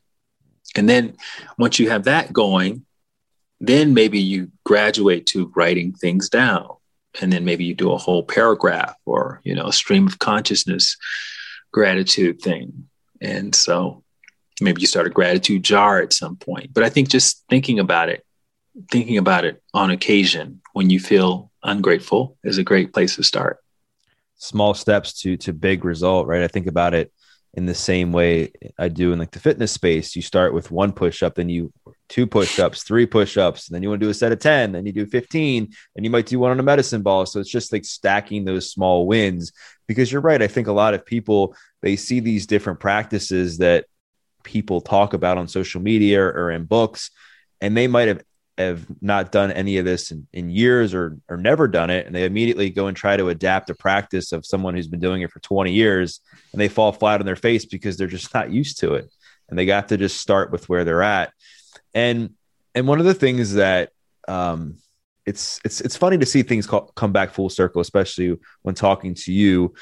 And 0.76 0.88
then 0.88 1.16
once 1.58 1.78
you 1.78 1.90
have 1.90 2.04
that 2.04 2.32
going, 2.32 2.86
then 3.60 3.94
maybe 3.94 4.20
you 4.20 4.52
graduate 4.64 5.26
to 5.26 5.52
writing 5.56 5.92
things 5.92 6.28
down. 6.28 6.68
And 7.20 7.32
then 7.32 7.44
maybe 7.44 7.64
you 7.64 7.74
do 7.74 7.90
a 7.90 7.98
whole 7.98 8.22
paragraph 8.22 8.94
or, 9.04 9.40
you 9.42 9.54
know, 9.54 9.66
a 9.66 9.72
stream 9.72 10.06
of 10.06 10.20
consciousness 10.20 10.96
gratitude 11.72 12.40
thing. 12.40 12.88
And 13.20 13.54
so 13.54 14.04
maybe 14.60 14.80
you 14.80 14.86
start 14.86 15.06
a 15.06 15.10
gratitude 15.10 15.62
jar 15.62 16.00
at 16.00 16.12
some 16.12 16.36
point. 16.36 16.72
But 16.72 16.84
I 16.84 16.88
think 16.88 17.08
just 17.08 17.44
thinking 17.48 17.78
about 17.78 18.08
it 18.08 18.24
thinking 18.90 19.18
about 19.18 19.44
it 19.44 19.62
on 19.74 19.90
occasion 19.90 20.60
when 20.72 20.90
you 20.90 21.00
feel 21.00 21.50
ungrateful 21.62 22.36
is 22.44 22.58
a 22.58 22.62
great 22.62 22.92
place 22.92 23.16
to 23.16 23.24
start. 23.24 23.58
Small 24.36 24.74
steps 24.74 25.20
to 25.20 25.36
to 25.38 25.52
big 25.52 25.84
result, 25.84 26.26
right? 26.26 26.42
I 26.42 26.48
think 26.48 26.66
about 26.66 26.94
it 26.94 27.12
in 27.54 27.66
the 27.66 27.74
same 27.74 28.12
way 28.12 28.52
I 28.78 28.88
do 28.88 29.12
in 29.12 29.18
like 29.18 29.32
the 29.32 29.40
fitness 29.40 29.72
space. 29.72 30.14
You 30.14 30.22
start 30.22 30.54
with 30.54 30.70
one 30.70 30.92
push 30.92 31.22
up, 31.22 31.34
then 31.34 31.48
you 31.48 31.72
two 32.08 32.26
push 32.26 32.60
ups, 32.60 32.84
three 32.84 33.06
push 33.06 33.36
ups, 33.36 33.66
then 33.66 33.82
you 33.82 33.88
want 33.88 34.00
to 34.00 34.06
do 34.06 34.10
a 34.10 34.14
set 34.14 34.32
of 34.32 34.38
10, 34.38 34.72
then 34.72 34.86
you 34.86 34.92
do 34.92 35.06
15, 35.06 35.68
and 35.96 36.04
you 36.04 36.10
might 36.10 36.26
do 36.26 36.38
one 36.38 36.52
on 36.52 36.60
a 36.60 36.62
medicine 36.62 37.02
ball. 37.02 37.26
So 37.26 37.40
it's 37.40 37.50
just 37.50 37.72
like 37.72 37.84
stacking 37.84 38.44
those 38.44 38.70
small 38.70 39.06
wins 39.06 39.52
because 39.88 40.12
you're 40.12 40.20
right. 40.20 40.40
I 40.40 40.46
think 40.46 40.68
a 40.68 40.72
lot 40.72 40.94
of 40.94 41.04
people 41.04 41.56
they 41.82 41.96
see 41.96 42.20
these 42.20 42.46
different 42.46 42.80
practices 42.80 43.58
that 43.58 43.86
people 44.48 44.80
talk 44.80 45.12
about 45.14 45.38
on 45.38 45.46
social 45.46 45.80
media 45.80 46.20
or 46.20 46.50
in 46.50 46.64
books, 46.64 47.10
and 47.60 47.76
they 47.76 47.86
might 47.86 48.08
have 48.08 48.22
have 48.56 48.86
not 49.00 49.30
done 49.30 49.52
any 49.52 49.78
of 49.78 49.84
this 49.84 50.10
in, 50.10 50.26
in 50.32 50.50
years 50.50 50.92
or 50.92 51.16
or 51.28 51.36
never 51.36 51.68
done 51.68 51.90
it 51.90 52.06
and 52.06 52.14
they 52.14 52.24
immediately 52.24 52.70
go 52.70 52.88
and 52.88 52.96
try 52.96 53.16
to 53.16 53.28
adapt 53.28 53.70
a 53.70 53.74
practice 53.74 54.32
of 54.32 54.44
someone 54.44 54.74
who's 54.74 54.88
been 54.88 54.98
doing 54.98 55.22
it 55.22 55.30
for 55.30 55.38
20 55.38 55.72
years 55.72 56.18
and 56.52 56.60
they 56.60 56.66
fall 56.66 56.90
flat 56.90 57.20
on 57.20 57.26
their 57.26 57.36
face 57.36 57.64
because 57.64 57.96
they're 57.96 58.08
just 58.08 58.34
not 58.34 58.50
used 58.50 58.80
to 58.80 58.94
it 58.94 59.08
and 59.48 59.58
they 59.58 59.66
got 59.66 59.88
to 59.88 59.96
just 59.96 60.20
start 60.20 60.50
with 60.50 60.68
where 60.68 60.84
they're 60.84 61.02
at. 61.02 61.32
And 61.94 62.34
and 62.74 62.86
one 62.86 63.00
of 63.00 63.06
the 63.06 63.14
things 63.14 63.54
that 63.54 63.90
um 64.26 64.78
it's 65.24 65.60
it's 65.64 65.80
it's 65.80 65.96
funny 65.96 66.18
to 66.18 66.26
see 66.26 66.42
things 66.42 66.66
come 66.66 67.12
back 67.12 67.30
full 67.30 67.50
circle 67.50 67.80
especially 67.80 68.36
when 68.62 68.74
talking 68.74 69.14
to 69.14 69.32
you 69.32 69.74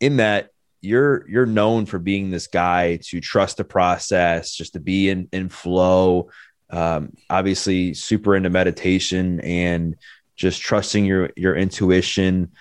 in 0.00 0.16
that 0.16 0.50
you're 0.84 1.28
you're 1.28 1.46
known 1.46 1.86
for 1.86 1.98
being 1.98 2.30
this 2.30 2.46
guy 2.46 2.96
to 3.02 3.20
trust 3.20 3.56
the 3.56 3.64
process 3.64 4.54
just 4.54 4.74
to 4.74 4.80
be 4.80 5.08
in 5.08 5.28
in 5.32 5.48
flow 5.48 6.30
um, 6.70 7.12
obviously 7.30 7.94
super 7.94 8.36
into 8.36 8.50
meditation 8.50 9.40
and 9.40 9.96
just 10.36 10.60
trusting 10.60 11.04
your 11.04 11.30
your 11.36 11.56
intuition 11.56 12.52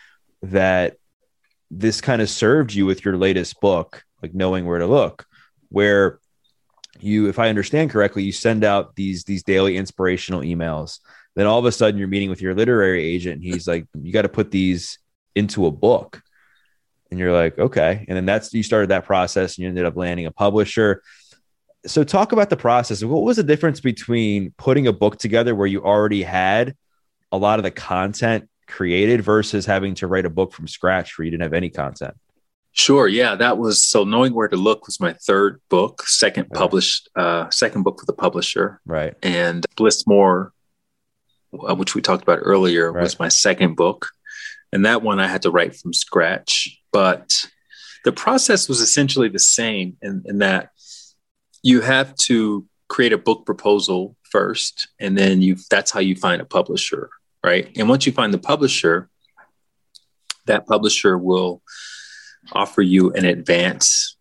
that 0.41 0.97
this 1.69 2.01
kind 2.01 2.21
of 2.21 2.29
served 2.29 2.73
you 2.73 2.85
with 2.85 3.03
your 3.03 3.17
latest 3.17 3.59
book 3.59 4.03
like 4.21 4.33
knowing 4.33 4.65
where 4.65 4.79
to 4.79 4.87
look 4.87 5.25
where 5.69 6.19
you 6.99 7.27
if 7.27 7.39
i 7.39 7.49
understand 7.49 7.89
correctly 7.89 8.23
you 8.23 8.31
send 8.31 8.63
out 8.63 8.95
these 8.95 9.23
these 9.25 9.43
daily 9.43 9.77
inspirational 9.77 10.41
emails. 10.41 10.99
Then 11.35 11.47
all 11.47 11.57
of 11.57 11.65
a 11.65 11.71
sudden 11.71 11.97
you're 11.97 12.07
meeting 12.07 12.29
with 12.29 12.41
your 12.41 12.53
literary 12.53 13.03
agent 13.03 13.35
and 13.35 13.43
he's 13.43 13.67
like 13.67 13.87
you 13.99 14.13
got 14.13 14.21
to 14.21 14.29
put 14.29 14.51
these 14.51 14.99
into 15.35 15.65
a 15.65 15.71
book 15.71 16.21
and 17.13 17.19
you're 17.19 17.31
like 17.31 17.57
okay 17.57 18.05
and 18.07 18.17
then 18.17 18.25
that's 18.25 18.53
you 18.53 18.63
started 18.63 18.89
that 18.89 19.05
process 19.05 19.55
and 19.55 19.63
you 19.63 19.69
ended 19.69 19.85
up 19.85 19.95
landing 19.95 20.25
a 20.25 20.31
publisher 20.31 21.01
so 21.85 22.03
talk 22.03 22.31
about 22.31 22.49
the 22.49 22.57
process. 22.57 23.03
What 23.03 23.23
was 23.23 23.37
the 23.37 23.43
difference 23.43 23.79
between 23.79 24.53
putting 24.57 24.87
a 24.87 24.93
book 24.93 25.17
together 25.17 25.53
where 25.53 25.67
you 25.67 25.83
already 25.83 26.23
had 26.23 26.75
a 27.31 27.37
lot 27.37 27.59
of 27.59 27.63
the 27.63 27.71
content 27.71 28.49
created 28.67 29.21
versus 29.21 29.65
having 29.65 29.95
to 29.95 30.07
write 30.07 30.25
a 30.25 30.29
book 30.29 30.53
from 30.53 30.67
scratch 30.67 31.17
where 31.17 31.25
you 31.25 31.31
didn't 31.31 31.43
have 31.43 31.53
any 31.53 31.69
content? 31.69 32.15
Sure. 32.71 33.07
Yeah, 33.07 33.35
that 33.35 33.57
was 33.57 33.83
so. 33.83 34.03
Knowing 34.03 34.33
where 34.33 34.47
to 34.47 34.55
look 34.55 34.87
was 34.87 34.99
my 34.99 35.13
third 35.13 35.61
book, 35.69 36.03
second 36.07 36.49
published, 36.49 37.07
uh, 37.15 37.49
second 37.51 37.83
book 37.83 37.97
with 37.97 38.07
the 38.07 38.13
publisher. 38.13 38.81
Right. 38.85 39.13
And 39.21 39.63
Bliss 39.75 40.07
More, 40.07 40.53
uh, 41.53 41.75
which 41.75 41.93
we 41.93 42.01
talked 42.01 42.23
about 42.23 42.39
earlier, 42.41 42.91
right. 42.91 43.03
was 43.03 43.19
my 43.19 43.27
second 43.27 43.75
book. 43.75 44.09
And 44.71 44.85
that 44.85 45.03
one 45.03 45.19
I 45.19 45.27
had 45.27 45.43
to 45.43 45.51
write 45.51 45.75
from 45.75 45.93
scratch. 45.93 46.81
But 46.93 47.47
the 48.05 48.13
process 48.13 48.69
was 48.69 48.79
essentially 48.79 49.27
the 49.27 49.39
same 49.39 49.97
in, 50.01 50.23
in 50.25 50.37
that 50.37 50.69
you 51.63 51.81
have 51.81 52.15
to 52.15 52.65
create 52.87 53.11
a 53.11 53.17
book 53.17 53.45
proposal 53.45 54.15
first, 54.29 54.87
and 54.99 55.17
then 55.17 55.41
you 55.41 55.57
that's 55.69 55.91
how 55.91 55.99
you 55.99 56.15
find 56.15 56.41
a 56.41 56.45
publisher, 56.45 57.09
right? 57.43 57.69
And 57.77 57.89
once 57.89 58.05
you 58.05 58.11
find 58.11 58.33
the 58.33 58.37
publisher, 58.37 59.09
that 60.45 60.67
publisher 60.67 61.17
will 61.17 61.61
offer 62.51 62.81
you 62.81 63.11
an 63.13 63.25
advance, 63.25 64.17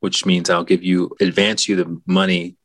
which 0.00 0.24
means 0.24 0.48
I'll 0.48 0.64
give 0.64 0.82
you 0.82 1.10
advance 1.20 1.68
you 1.68 1.76
the 1.76 2.00
money 2.06 2.56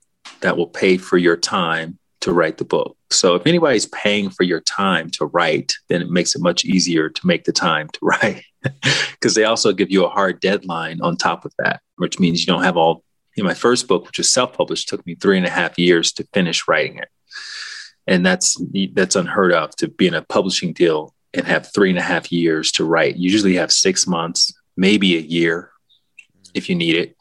that 0.42 0.56
will 0.56 0.68
pay 0.68 0.98
for 0.98 1.18
your 1.18 1.36
time 1.36 1.98
to 2.22 2.32
write 2.32 2.58
the 2.58 2.66
book. 2.66 2.96
So 3.12 3.36
if 3.36 3.48
anybody's 3.48 3.88
paying 3.88 4.30
for 4.30 4.44
your 4.44 4.62
time 4.62 5.10
to 5.12 5.26
write, 5.26 5.74
then 5.88 6.02
it 6.02 6.10
makes 6.10 6.36
it 6.36 6.42
much 6.42 6.64
easier 6.64 7.10
to 7.10 7.28
make 7.28 7.44
the 7.44 7.52
time 7.52 7.90
to 7.90 8.00
write 8.04 8.44
because 9.12 9.36
they 9.36 9.46
also 9.46 9.74
give 9.74 9.92
you 9.92 10.06
a 10.06 10.10
hard 10.10 10.40
deadline 10.40 11.00
on 11.02 11.18
top 11.18 11.46
of 11.46 11.54
that, 11.60 11.82
which 11.98 12.20
means 12.20 12.40
you 12.40 12.48
don't 12.48 12.64
have 12.64 12.78
all. 12.78 13.04
In 13.36 13.46
my 13.46 13.54
first 13.54 13.88
book, 13.88 14.06
which 14.06 14.18
was 14.18 14.30
self-published, 14.30 14.90
took 14.90 15.06
me 15.06 15.16
three 15.16 15.38
and 15.38 15.46
a 15.46 15.50
half 15.50 15.80
years 15.80 16.12
to 16.14 16.28
finish 16.34 16.68
writing 16.68 16.98
it, 16.98 17.08
and 18.06 18.26
that's 18.26 18.62
that's 18.92 19.16
unheard 19.16 19.54
of 19.54 19.74
to 19.78 19.88
be 19.88 20.08
in 20.08 20.14
a 20.14 20.24
publishing 20.24 20.74
deal 20.74 21.16
and 21.34 21.48
have 21.48 21.72
three 21.74 21.90
and 21.90 22.00
a 22.00 22.02
half 22.02 22.34
years 22.34 22.72
to 22.74 22.84
write. 22.84 23.16
You 23.16 23.32
usually 23.32 23.56
have 23.56 23.72
six 23.72 24.06
months, 24.06 24.52
maybe 24.76 25.16
a 25.16 25.22
year, 25.22 25.72
if 26.54 26.68
you 26.68 26.76
need 26.76 26.96
it. 26.96 27.16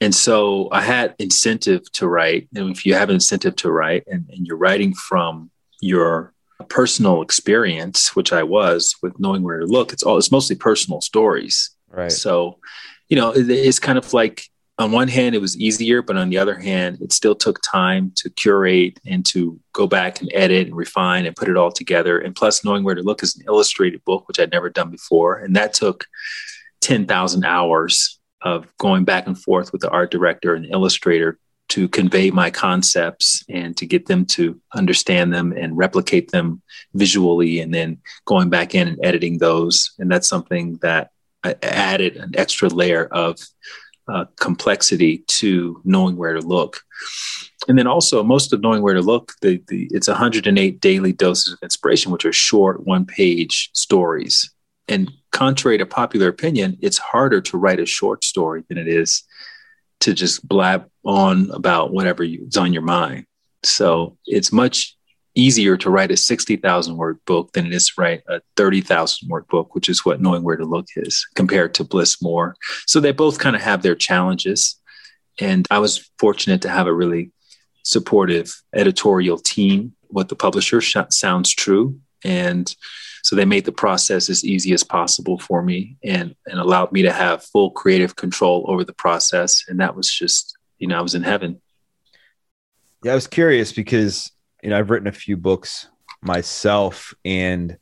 And 0.00 0.14
so 0.14 0.68
I 0.72 0.80
had 0.80 1.14
incentive 1.18 1.90
to 1.92 2.08
write. 2.08 2.48
And 2.54 2.70
if 2.70 2.86
you 2.86 2.94
have 2.94 3.10
an 3.10 3.16
incentive 3.16 3.56
to 3.56 3.70
write 3.70 4.04
and, 4.06 4.24
and 4.30 4.46
you're 4.46 4.56
writing 4.56 4.94
from 4.94 5.50
your 5.80 6.32
personal 6.68 7.22
experience, 7.22 8.14
which 8.16 8.32
I 8.32 8.42
was 8.42 8.94
with 9.02 9.18
knowing 9.18 9.42
where 9.42 9.58
to 9.58 9.66
look, 9.66 9.92
it's 9.92 10.02
all 10.02 10.16
it's 10.16 10.32
mostly 10.32 10.56
personal 10.56 11.00
stories. 11.00 11.70
Right. 11.88 12.12
So, 12.12 12.58
you 13.08 13.16
know, 13.16 13.32
it, 13.32 13.50
it's 13.50 13.78
kind 13.78 13.98
of 13.98 14.12
like 14.14 14.44
on 14.78 14.92
one 14.92 15.08
hand 15.08 15.34
it 15.34 15.40
was 15.40 15.58
easier, 15.58 16.00
but 16.00 16.16
on 16.16 16.30
the 16.30 16.38
other 16.38 16.58
hand, 16.58 16.98
it 17.02 17.12
still 17.12 17.34
took 17.34 17.60
time 17.60 18.12
to 18.16 18.30
curate 18.30 18.98
and 19.04 19.26
to 19.26 19.60
go 19.74 19.86
back 19.86 20.22
and 20.22 20.30
edit 20.32 20.68
and 20.68 20.76
refine 20.76 21.26
and 21.26 21.36
put 21.36 21.48
it 21.48 21.56
all 21.56 21.72
together. 21.72 22.18
And 22.18 22.34
plus 22.34 22.64
knowing 22.64 22.84
where 22.84 22.94
to 22.94 23.02
look 23.02 23.22
is 23.22 23.36
an 23.36 23.44
illustrated 23.46 24.02
book, 24.06 24.26
which 24.28 24.40
I'd 24.40 24.52
never 24.52 24.70
done 24.70 24.90
before. 24.90 25.38
And 25.38 25.54
that 25.56 25.74
took 25.74 26.06
10,000 26.80 27.44
hours 27.44 28.19
of 28.42 28.66
going 28.78 29.04
back 29.04 29.26
and 29.26 29.40
forth 29.40 29.72
with 29.72 29.80
the 29.80 29.90
art 29.90 30.10
director 30.10 30.54
and 30.54 30.66
illustrator 30.66 31.38
to 31.70 31.88
convey 31.88 32.30
my 32.30 32.50
concepts 32.50 33.44
and 33.48 33.76
to 33.76 33.86
get 33.86 34.06
them 34.06 34.26
to 34.26 34.60
understand 34.74 35.32
them 35.32 35.52
and 35.52 35.76
replicate 35.76 36.32
them 36.32 36.60
visually 36.94 37.60
and 37.60 37.72
then 37.72 37.98
going 38.24 38.50
back 38.50 38.74
in 38.74 38.88
and 38.88 38.98
editing 39.04 39.38
those. 39.38 39.92
And 39.98 40.10
that's 40.10 40.28
something 40.28 40.78
that 40.82 41.10
I 41.44 41.54
added 41.62 42.16
an 42.16 42.32
extra 42.36 42.68
layer 42.68 43.06
of 43.06 43.38
uh, 44.08 44.24
complexity 44.40 45.18
to 45.28 45.80
knowing 45.84 46.16
where 46.16 46.32
to 46.32 46.40
look. 46.40 46.80
And 47.68 47.78
then 47.78 47.86
also 47.86 48.24
most 48.24 48.52
of 48.52 48.60
knowing 48.60 48.82
where 48.82 48.94
to 48.94 49.02
look 49.02 49.32
the, 49.40 49.62
the 49.68 49.88
it's 49.92 50.08
108 50.08 50.80
daily 50.80 51.12
doses 51.12 51.52
of 51.52 51.58
inspiration 51.62 52.10
which 52.10 52.24
are 52.24 52.32
short 52.32 52.84
one 52.84 53.04
page 53.04 53.70
stories 53.74 54.50
and 54.90 55.10
contrary 55.30 55.78
to 55.78 55.86
popular 55.86 56.28
opinion, 56.28 56.76
it's 56.82 56.98
harder 56.98 57.40
to 57.40 57.56
write 57.56 57.80
a 57.80 57.86
short 57.86 58.24
story 58.24 58.64
than 58.68 58.76
it 58.76 58.88
is 58.88 59.22
to 60.00 60.12
just 60.12 60.46
blab 60.46 60.90
on 61.04 61.50
about 61.52 61.92
whatever 61.92 62.24
is 62.24 62.56
on 62.56 62.72
your 62.72 62.82
mind. 62.82 63.24
So 63.62 64.18
it's 64.26 64.52
much 64.52 64.96
easier 65.36 65.76
to 65.76 65.90
write 65.90 66.10
a 66.10 66.16
60,000 66.16 66.96
word 66.96 67.18
book 67.24 67.52
than 67.52 67.66
it 67.66 67.72
is 67.72 67.88
to 67.88 67.92
write 67.98 68.22
a 68.28 68.40
30,000 68.56 69.28
word 69.28 69.46
book, 69.46 69.74
which 69.74 69.88
is 69.88 70.04
what 70.04 70.20
Knowing 70.20 70.42
Where 70.42 70.56
to 70.56 70.64
Look 70.64 70.86
is 70.96 71.24
compared 71.36 71.74
to 71.74 71.84
Bliss 71.84 72.20
More. 72.20 72.56
So 72.86 72.98
they 72.98 73.12
both 73.12 73.38
kind 73.38 73.54
of 73.54 73.62
have 73.62 73.82
their 73.82 73.94
challenges. 73.94 74.80
And 75.38 75.66
I 75.70 75.78
was 75.78 76.10
fortunate 76.18 76.62
to 76.62 76.68
have 76.68 76.88
a 76.88 76.92
really 76.92 77.30
supportive 77.84 78.60
editorial 78.74 79.38
team. 79.38 79.94
What 80.08 80.28
the 80.28 80.36
publisher 80.36 80.80
sh- 80.80 80.96
sounds 81.10 81.54
true. 81.54 82.00
And 82.24 82.74
so 83.22 83.36
they 83.36 83.44
made 83.44 83.64
the 83.64 83.72
process 83.72 84.30
as 84.30 84.44
easy 84.44 84.72
as 84.72 84.82
possible 84.82 85.38
for 85.38 85.62
me 85.62 85.96
and, 86.02 86.34
and 86.46 86.58
allowed 86.58 86.92
me 86.92 87.02
to 87.02 87.12
have 87.12 87.44
full 87.44 87.70
creative 87.70 88.16
control 88.16 88.64
over 88.68 88.84
the 88.84 88.92
process. 88.92 89.64
And 89.68 89.80
that 89.80 89.94
was 89.94 90.10
just, 90.10 90.56
you 90.78 90.86
know, 90.86 90.98
I 90.98 91.02
was 91.02 91.14
in 91.14 91.22
heaven. 91.22 91.60
Yeah, 93.02 93.12
I 93.12 93.14
was 93.14 93.26
curious 93.26 93.72
because, 93.72 94.30
you 94.62 94.70
know, 94.70 94.78
I've 94.78 94.90
written 94.90 95.08
a 95.08 95.12
few 95.12 95.36
books 95.36 95.88
myself 96.22 97.14
and 97.24 97.78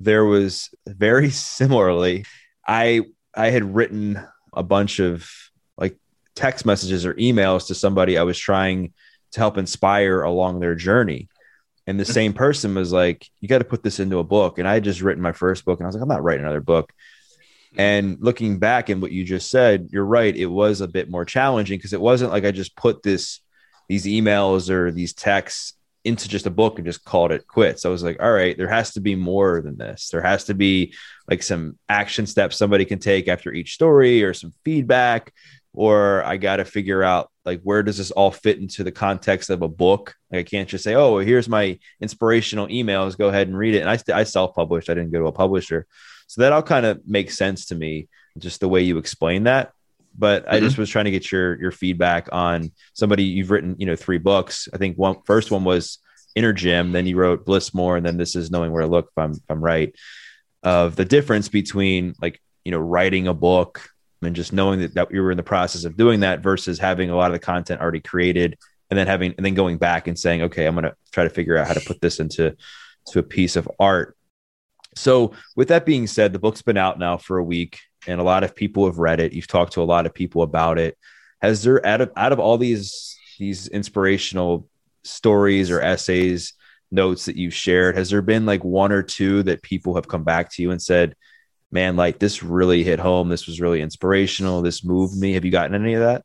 there 0.00 0.24
was 0.24 0.70
very 0.86 1.30
similarly, 1.30 2.24
I 2.66 3.02
I 3.34 3.50
had 3.50 3.74
written 3.74 4.22
a 4.52 4.62
bunch 4.62 4.98
of 4.98 5.28
like 5.78 5.96
text 6.34 6.66
messages 6.66 7.06
or 7.06 7.14
emails 7.14 7.68
to 7.68 7.74
somebody 7.74 8.18
I 8.18 8.22
was 8.24 8.38
trying 8.38 8.92
to 9.32 9.40
help 9.40 9.56
inspire 9.56 10.22
along 10.22 10.60
their 10.60 10.74
journey 10.74 11.28
and 11.86 11.98
the 11.98 12.04
same 12.04 12.32
person 12.32 12.74
was 12.74 12.92
like 12.92 13.28
you 13.40 13.48
got 13.48 13.58
to 13.58 13.64
put 13.64 13.82
this 13.82 14.00
into 14.00 14.18
a 14.18 14.24
book. 14.24 14.58
And 14.58 14.68
i 14.68 14.74
had 14.74 14.84
just 14.84 15.02
written 15.02 15.22
my 15.22 15.32
first 15.32 15.64
book 15.64 15.78
and 15.78 15.86
i 15.86 15.88
was 15.88 15.94
like 15.94 16.02
i'm 16.02 16.08
not 16.08 16.22
writing 16.22 16.44
another 16.44 16.60
book. 16.60 16.92
And 17.74 18.18
looking 18.20 18.58
back 18.58 18.90
and 18.90 19.00
what 19.00 19.12
you 19.12 19.24
just 19.24 19.50
said 19.50 19.88
you're 19.92 20.04
right 20.04 20.36
it 20.36 20.46
was 20.46 20.80
a 20.80 20.88
bit 20.88 21.10
more 21.10 21.24
challenging 21.24 21.78
because 21.78 21.94
it 21.94 22.00
wasn't 22.00 22.30
like 22.30 22.44
i 22.44 22.50
just 22.50 22.76
put 22.76 23.02
this 23.02 23.40
these 23.88 24.04
emails 24.04 24.68
or 24.70 24.90
these 24.90 25.14
texts 25.14 25.74
into 26.04 26.28
just 26.28 26.46
a 26.46 26.50
book 26.50 26.78
and 26.78 26.86
just 26.86 27.04
called 27.04 27.30
it 27.30 27.46
quits. 27.46 27.84
I 27.84 27.88
was 27.88 28.02
like 28.02 28.20
all 28.20 28.32
right 28.32 28.56
there 28.56 28.68
has 28.68 28.92
to 28.92 29.00
be 29.00 29.14
more 29.14 29.62
than 29.62 29.78
this. 29.78 30.10
There 30.10 30.22
has 30.22 30.44
to 30.44 30.54
be 30.54 30.94
like 31.30 31.42
some 31.42 31.78
action 31.88 32.26
steps 32.26 32.56
somebody 32.56 32.84
can 32.84 32.98
take 32.98 33.28
after 33.28 33.52
each 33.52 33.74
story 33.74 34.22
or 34.22 34.34
some 34.34 34.52
feedback 34.64 35.32
or 35.74 36.22
I 36.24 36.36
got 36.36 36.56
to 36.56 36.64
figure 36.64 37.02
out 37.02 37.30
like 37.44 37.60
where 37.62 37.82
does 37.82 37.98
this 37.98 38.10
all 38.10 38.30
fit 38.30 38.58
into 38.58 38.84
the 38.84 38.92
context 38.92 39.50
of 39.50 39.62
a 39.62 39.68
book? 39.68 40.14
Like 40.30 40.40
I 40.40 40.42
can't 40.48 40.68
just 40.68 40.84
say, 40.84 40.94
oh, 40.94 41.18
here's 41.18 41.48
my 41.48 41.78
inspirational 42.00 42.68
emails. 42.68 43.16
Go 43.16 43.28
ahead 43.28 43.48
and 43.48 43.56
read 43.56 43.74
it. 43.74 43.80
And 43.80 43.90
I, 43.90 43.96
st- 43.96 44.16
I 44.16 44.24
self-published. 44.24 44.90
I 44.90 44.94
didn't 44.94 45.12
go 45.12 45.20
to 45.20 45.26
a 45.26 45.32
publisher, 45.32 45.86
so 46.26 46.42
that 46.42 46.52
all 46.52 46.62
kind 46.62 46.86
of 46.86 47.06
makes 47.06 47.36
sense 47.36 47.66
to 47.66 47.74
me, 47.74 48.08
just 48.38 48.60
the 48.60 48.68
way 48.68 48.82
you 48.82 48.98
explain 48.98 49.44
that. 49.44 49.72
But 50.16 50.44
mm-hmm. 50.44 50.54
I 50.54 50.60
just 50.60 50.78
was 50.78 50.90
trying 50.90 51.06
to 51.06 51.10
get 51.10 51.32
your 51.32 51.60
your 51.60 51.72
feedback 51.72 52.28
on 52.32 52.72
somebody 52.92 53.24
you've 53.24 53.50
written, 53.50 53.76
you 53.78 53.86
know, 53.86 53.96
three 53.96 54.18
books. 54.18 54.68
I 54.72 54.76
think 54.76 54.96
one 54.98 55.16
first 55.24 55.50
one 55.50 55.64
was 55.64 55.98
Inner 56.34 56.52
Gym, 56.52 56.92
then 56.92 57.06
you 57.06 57.16
wrote 57.16 57.44
Bliss 57.44 57.74
More, 57.74 57.96
and 57.96 58.04
then 58.04 58.16
this 58.16 58.36
is 58.36 58.50
Knowing 58.50 58.72
Where 58.72 58.82
to 58.82 58.88
Look. 58.88 59.06
If 59.06 59.18
I'm 59.18 59.32
if 59.32 59.42
I'm 59.48 59.64
right, 59.64 59.94
of 60.62 60.96
the 60.96 61.04
difference 61.04 61.48
between 61.48 62.14
like 62.20 62.40
you 62.64 62.72
know 62.72 62.78
writing 62.78 63.26
a 63.26 63.34
book 63.34 63.88
and 64.22 64.36
just 64.36 64.52
knowing 64.52 64.80
that, 64.80 64.94
that 64.94 65.12
you 65.12 65.22
were 65.22 65.30
in 65.30 65.36
the 65.36 65.42
process 65.42 65.84
of 65.84 65.96
doing 65.96 66.20
that 66.20 66.40
versus 66.40 66.78
having 66.78 67.10
a 67.10 67.16
lot 67.16 67.30
of 67.30 67.34
the 67.34 67.44
content 67.44 67.80
already 67.80 68.00
created 68.00 68.56
and 68.90 68.98
then 68.98 69.06
having 69.06 69.34
and 69.36 69.44
then 69.44 69.54
going 69.54 69.78
back 69.78 70.06
and 70.06 70.18
saying 70.18 70.42
okay 70.42 70.66
i'm 70.66 70.74
going 70.74 70.84
to 70.84 70.94
try 71.12 71.24
to 71.24 71.30
figure 71.30 71.56
out 71.56 71.66
how 71.66 71.74
to 71.74 71.80
put 71.80 72.00
this 72.00 72.20
into 72.20 72.54
to 73.06 73.18
a 73.18 73.22
piece 73.22 73.56
of 73.56 73.68
art. 73.78 74.16
So 74.94 75.32
with 75.56 75.68
that 75.68 75.86
being 75.86 76.06
said 76.06 76.32
the 76.32 76.38
book's 76.38 76.62
been 76.62 76.76
out 76.76 76.98
now 76.98 77.16
for 77.16 77.38
a 77.38 77.44
week 77.44 77.80
and 78.06 78.20
a 78.20 78.24
lot 78.24 78.44
of 78.44 78.54
people 78.54 78.86
have 78.86 78.98
read 78.98 79.20
it. 79.20 79.32
You've 79.32 79.46
talked 79.46 79.72
to 79.74 79.82
a 79.82 79.84
lot 79.84 80.06
of 80.06 80.14
people 80.14 80.42
about 80.42 80.78
it. 80.78 80.98
Has 81.40 81.62
there 81.62 81.84
out 81.84 82.00
of 82.00 82.12
out 82.16 82.32
of 82.32 82.38
all 82.38 82.58
these 82.58 83.16
these 83.38 83.68
inspirational 83.68 84.68
stories 85.04 85.70
or 85.70 85.80
essays 85.80 86.54
notes 86.90 87.24
that 87.24 87.36
you've 87.36 87.54
shared 87.54 87.96
has 87.96 88.10
there 88.10 88.20
been 88.20 88.44
like 88.44 88.62
one 88.62 88.92
or 88.92 89.02
two 89.02 89.42
that 89.42 89.62
people 89.62 89.94
have 89.94 90.06
come 90.06 90.22
back 90.22 90.52
to 90.52 90.62
you 90.62 90.70
and 90.70 90.80
said 90.80 91.16
man, 91.72 91.96
like 91.96 92.18
this 92.18 92.42
really 92.42 92.84
hit 92.84 92.98
home. 92.98 93.28
This 93.28 93.46
was 93.46 93.60
really 93.60 93.80
inspirational. 93.80 94.62
This 94.62 94.84
moved 94.84 95.16
me. 95.16 95.32
Have 95.32 95.44
you 95.44 95.50
gotten 95.50 95.74
any 95.74 95.94
of 95.94 96.00
that? 96.00 96.24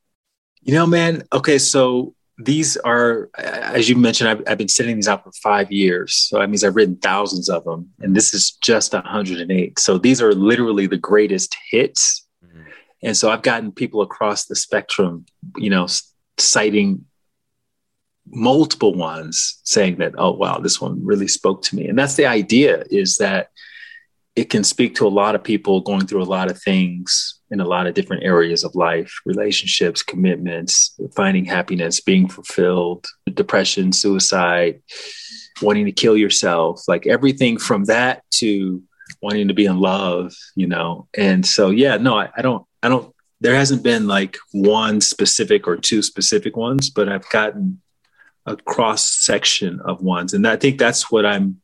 You 0.62 0.74
know, 0.74 0.86
man. 0.86 1.24
Okay, 1.34 1.58
so 1.58 2.14
these 2.38 2.78
are, 2.78 3.30
as 3.38 3.90
you 3.90 3.96
mentioned, 3.96 4.30
I've, 4.30 4.44
I've 4.48 4.58
been 4.58 4.68
sending 4.68 4.98
these 4.98 5.08
out 5.08 5.24
for 5.24 5.32
five 5.32 5.72
years. 5.72 6.16
So 6.16 6.40
that 6.40 6.50
means 6.50 6.64
I've 6.64 6.76
written 6.76 6.98
thousands 6.98 7.50
of 7.50 7.64
them, 7.64 7.92
and 8.00 8.16
this 8.16 8.34
is 8.34 8.52
just 8.52 8.94
108. 8.94 9.80
So 9.80 9.98
these 9.98 10.22
are 10.22 10.34
literally 10.34 10.86
the 10.86 10.98
greatest 10.98 11.56
hits. 11.72 12.28
Mm-hmm. 12.46 12.62
And 13.04 13.18
so 13.18 13.32
I've 13.32 13.42
gotten 13.42 13.72
people 13.72 14.02
across 14.02 14.46
the 14.46 14.56
spectrum, 14.56 15.26
you 15.56 15.70
know, 15.70 15.88
citing 16.38 17.06
multiple 18.30 18.94
ones 18.94 19.60
saying 19.64 19.98
that, 19.98 20.14
oh, 20.18 20.34
wow, 20.34 20.60
this 20.60 20.80
one 20.82 21.04
really 21.04 21.28
spoke 21.28 21.62
to 21.64 21.76
me. 21.76 21.88
And 21.88 21.98
that's 21.98 22.16
the 22.16 22.26
idea 22.26 22.84
is 22.92 23.18
that 23.18 23.50
it 24.38 24.52
can 24.52 24.64
speak 24.64 24.94
to 24.94 25.08
a 25.08 25.10
lot 25.10 25.34
of 25.34 25.44
people 25.44 25.82
going 25.82 26.06
through 26.06 26.22
a 26.22 26.34
lot 26.38 26.52
of 26.52 26.62
things 26.62 27.40
in 27.50 27.60
a 27.60 27.66
lot 27.66 27.88
of 27.88 27.96
different 27.96 28.24
areas 28.24 28.64
of 28.64 28.76
life 28.76 29.20
relationships 29.26 30.04
commitments 30.04 30.96
finding 31.16 31.44
happiness 31.44 32.00
being 32.00 32.30
fulfilled 32.30 33.06
depression 33.34 33.92
suicide 33.92 34.82
wanting 35.62 35.86
to 35.86 35.92
kill 35.92 36.16
yourself 36.16 36.84
like 36.88 37.08
everything 37.08 37.58
from 37.58 37.86
that 37.86 38.24
to 38.30 38.82
wanting 39.24 39.48
to 39.48 39.54
be 39.56 39.66
in 39.66 39.80
love 39.80 40.34
you 40.56 40.68
know? 40.68 41.08
And 41.18 41.46
so 41.46 41.72
yeah 41.72 41.98
no 41.98 42.18
I, 42.18 42.30
I 42.38 42.42
don't 42.42 42.64
i 42.84 42.90
don't 42.90 43.14
there 43.42 43.56
hasn't 43.56 43.84
been 43.84 44.08
like 44.08 44.38
one 44.52 45.02
specific 45.02 45.68
or 45.68 45.78
two 45.78 46.02
specific 46.04 46.56
ones 46.56 46.92
but 46.92 47.10
i've 47.10 47.28
gotten 47.30 47.82
a 48.46 48.56
cross 48.56 49.04
section 49.04 49.82
of 49.84 50.02
ones. 50.02 50.34
And 50.34 50.48
i 50.48 50.58
think 50.58 50.78
that's 50.78 51.12
what 51.12 51.26
i'm 51.26 51.60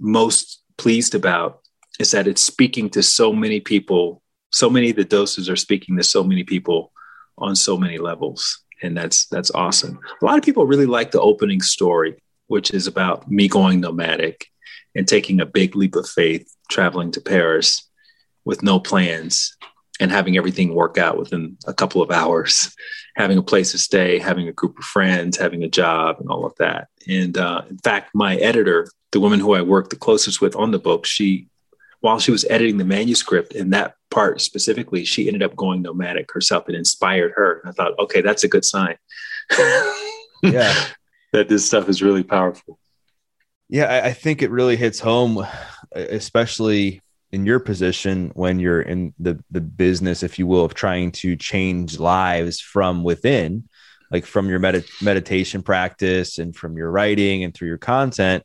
most 0.00 0.62
pleased 0.78 1.14
about 1.14 1.61
is 1.98 2.10
that 2.12 2.26
it's 2.26 2.42
speaking 2.42 2.90
to 2.90 3.02
so 3.02 3.32
many 3.32 3.60
people. 3.60 4.22
So 4.50 4.68
many 4.68 4.90
of 4.90 4.96
the 4.96 5.04
doses 5.04 5.48
are 5.48 5.56
speaking 5.56 5.96
to 5.96 6.02
so 6.02 6.22
many 6.22 6.44
people 6.44 6.92
on 7.38 7.56
so 7.56 7.76
many 7.76 7.98
levels, 7.98 8.62
and 8.82 8.96
that's 8.96 9.26
that's 9.26 9.50
awesome. 9.52 9.98
A 10.20 10.24
lot 10.24 10.38
of 10.38 10.44
people 10.44 10.66
really 10.66 10.86
like 10.86 11.10
the 11.10 11.20
opening 11.20 11.62
story, 11.62 12.22
which 12.48 12.72
is 12.72 12.86
about 12.86 13.30
me 13.30 13.48
going 13.48 13.80
nomadic 13.80 14.46
and 14.94 15.08
taking 15.08 15.40
a 15.40 15.46
big 15.46 15.74
leap 15.74 15.96
of 15.96 16.08
faith, 16.08 16.54
traveling 16.70 17.10
to 17.12 17.20
Paris 17.20 17.88
with 18.44 18.62
no 18.62 18.78
plans 18.78 19.56
and 20.00 20.10
having 20.10 20.36
everything 20.36 20.74
work 20.74 20.98
out 20.98 21.16
within 21.16 21.56
a 21.66 21.74
couple 21.74 22.02
of 22.02 22.10
hours, 22.10 22.74
having 23.16 23.38
a 23.38 23.42
place 23.42 23.72
to 23.72 23.78
stay, 23.78 24.18
having 24.18 24.48
a 24.48 24.52
group 24.52 24.78
of 24.78 24.84
friends, 24.84 25.36
having 25.36 25.62
a 25.62 25.68
job, 25.68 26.16
and 26.18 26.28
all 26.28 26.44
of 26.44 26.54
that. 26.58 26.88
And 27.06 27.36
uh, 27.36 27.62
in 27.68 27.78
fact, 27.78 28.10
my 28.14 28.36
editor, 28.36 28.88
the 29.12 29.20
woman 29.20 29.40
who 29.40 29.54
I 29.54 29.62
work 29.62 29.90
the 29.90 29.96
closest 29.96 30.40
with 30.40 30.56
on 30.56 30.70
the 30.70 30.78
book, 30.78 31.06
she, 31.06 31.48
while 32.02 32.18
she 32.18 32.30
was 32.30 32.44
editing 32.50 32.76
the 32.76 32.84
manuscript 32.84 33.54
in 33.54 33.70
that 33.70 33.94
part 34.10 34.40
specifically, 34.40 35.04
she 35.04 35.28
ended 35.28 35.42
up 35.42 35.56
going 35.56 35.82
nomadic 35.82 36.30
herself. 36.32 36.68
It 36.68 36.74
inspired 36.74 37.32
her. 37.36 37.60
And 37.60 37.70
I 37.70 37.72
thought, 37.72 37.98
okay, 37.98 38.20
that's 38.20 38.44
a 38.44 38.48
good 38.48 38.64
sign. 38.64 38.96
Yeah. 40.44 40.74
that 41.32 41.48
this 41.48 41.64
stuff 41.64 41.88
is 41.88 42.02
really 42.02 42.24
powerful. 42.24 42.76
Yeah, 43.68 43.84
I, 43.84 44.08
I 44.08 44.12
think 44.12 44.42
it 44.42 44.50
really 44.50 44.74
hits 44.74 44.98
home, 44.98 45.46
especially 45.92 47.00
in 47.30 47.46
your 47.46 47.60
position 47.60 48.32
when 48.34 48.58
you're 48.58 48.82
in 48.82 49.14
the 49.20 49.42
the 49.52 49.60
business, 49.60 50.24
if 50.24 50.38
you 50.38 50.48
will, 50.48 50.64
of 50.64 50.74
trying 50.74 51.12
to 51.12 51.36
change 51.36 51.98
lives 51.98 52.60
from 52.60 53.04
within, 53.04 53.68
like 54.10 54.26
from 54.26 54.48
your 54.48 54.58
med- 54.58 54.84
meditation 55.00 55.62
practice 55.62 56.38
and 56.38 56.54
from 56.54 56.76
your 56.76 56.90
writing 56.90 57.44
and 57.44 57.54
through 57.54 57.68
your 57.68 57.78
content, 57.78 58.44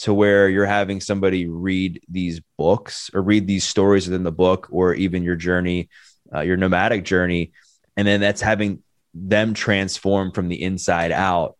to 0.00 0.14
where 0.14 0.48
you're 0.48 0.66
having 0.66 1.00
somebody 1.00 1.46
read 1.46 2.00
these 2.08 2.40
books 2.56 3.10
or 3.12 3.22
read 3.22 3.46
these 3.46 3.64
stories 3.64 4.08
within 4.08 4.22
the 4.22 4.32
book, 4.32 4.68
or 4.70 4.94
even 4.94 5.22
your 5.22 5.36
journey, 5.36 5.88
uh, 6.34 6.40
your 6.40 6.56
nomadic 6.56 7.04
journey, 7.04 7.52
and 7.96 8.06
then 8.06 8.20
that's 8.20 8.40
having 8.40 8.82
them 9.12 9.54
transform 9.54 10.32
from 10.32 10.48
the 10.48 10.62
inside 10.62 11.12
out, 11.12 11.56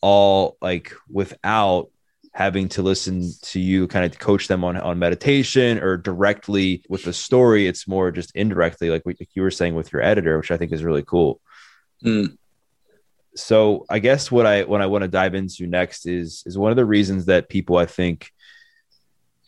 all 0.00 0.56
like 0.62 0.94
without 1.10 1.90
having 2.32 2.68
to 2.68 2.82
listen 2.82 3.30
to 3.42 3.60
you 3.60 3.88
kind 3.88 4.06
of 4.06 4.18
coach 4.18 4.46
them 4.48 4.64
on 4.64 4.76
on 4.76 4.98
meditation 4.98 5.78
or 5.82 5.96
directly 5.96 6.82
with 6.88 7.04
the 7.04 7.12
story. 7.12 7.66
It's 7.66 7.88
more 7.88 8.10
just 8.10 8.34
indirectly 8.34 8.88
like, 8.88 9.02
we, 9.04 9.16
like 9.18 9.28
you 9.34 9.42
were 9.42 9.50
saying 9.50 9.74
with 9.74 9.92
your 9.92 10.00
editor 10.00 10.38
which 10.38 10.50
i 10.50 10.56
think 10.56 10.72
is 10.72 10.84
really 10.84 11.02
cool. 11.02 11.40
Mm. 12.04 12.38
So 13.34 13.84
i 13.88 13.98
guess 13.98 14.30
what 14.30 14.46
i 14.46 14.64
what 14.64 14.80
i 14.80 14.86
want 14.86 15.02
to 15.02 15.08
dive 15.08 15.34
into 15.34 15.66
next 15.66 16.06
is 16.06 16.42
is 16.46 16.58
one 16.58 16.70
of 16.70 16.76
the 16.76 16.84
reasons 16.84 17.26
that 17.26 17.48
people 17.48 17.76
i 17.76 17.86
think 17.86 18.32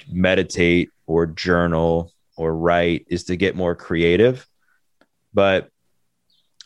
meditate 0.09 0.91
or 1.07 1.27
journal 1.27 2.13
or 2.37 2.55
write 2.55 3.07
is 3.09 3.25
to 3.25 3.37
get 3.37 3.57
more 3.57 3.75
creative 3.75 4.47
but 5.35 5.69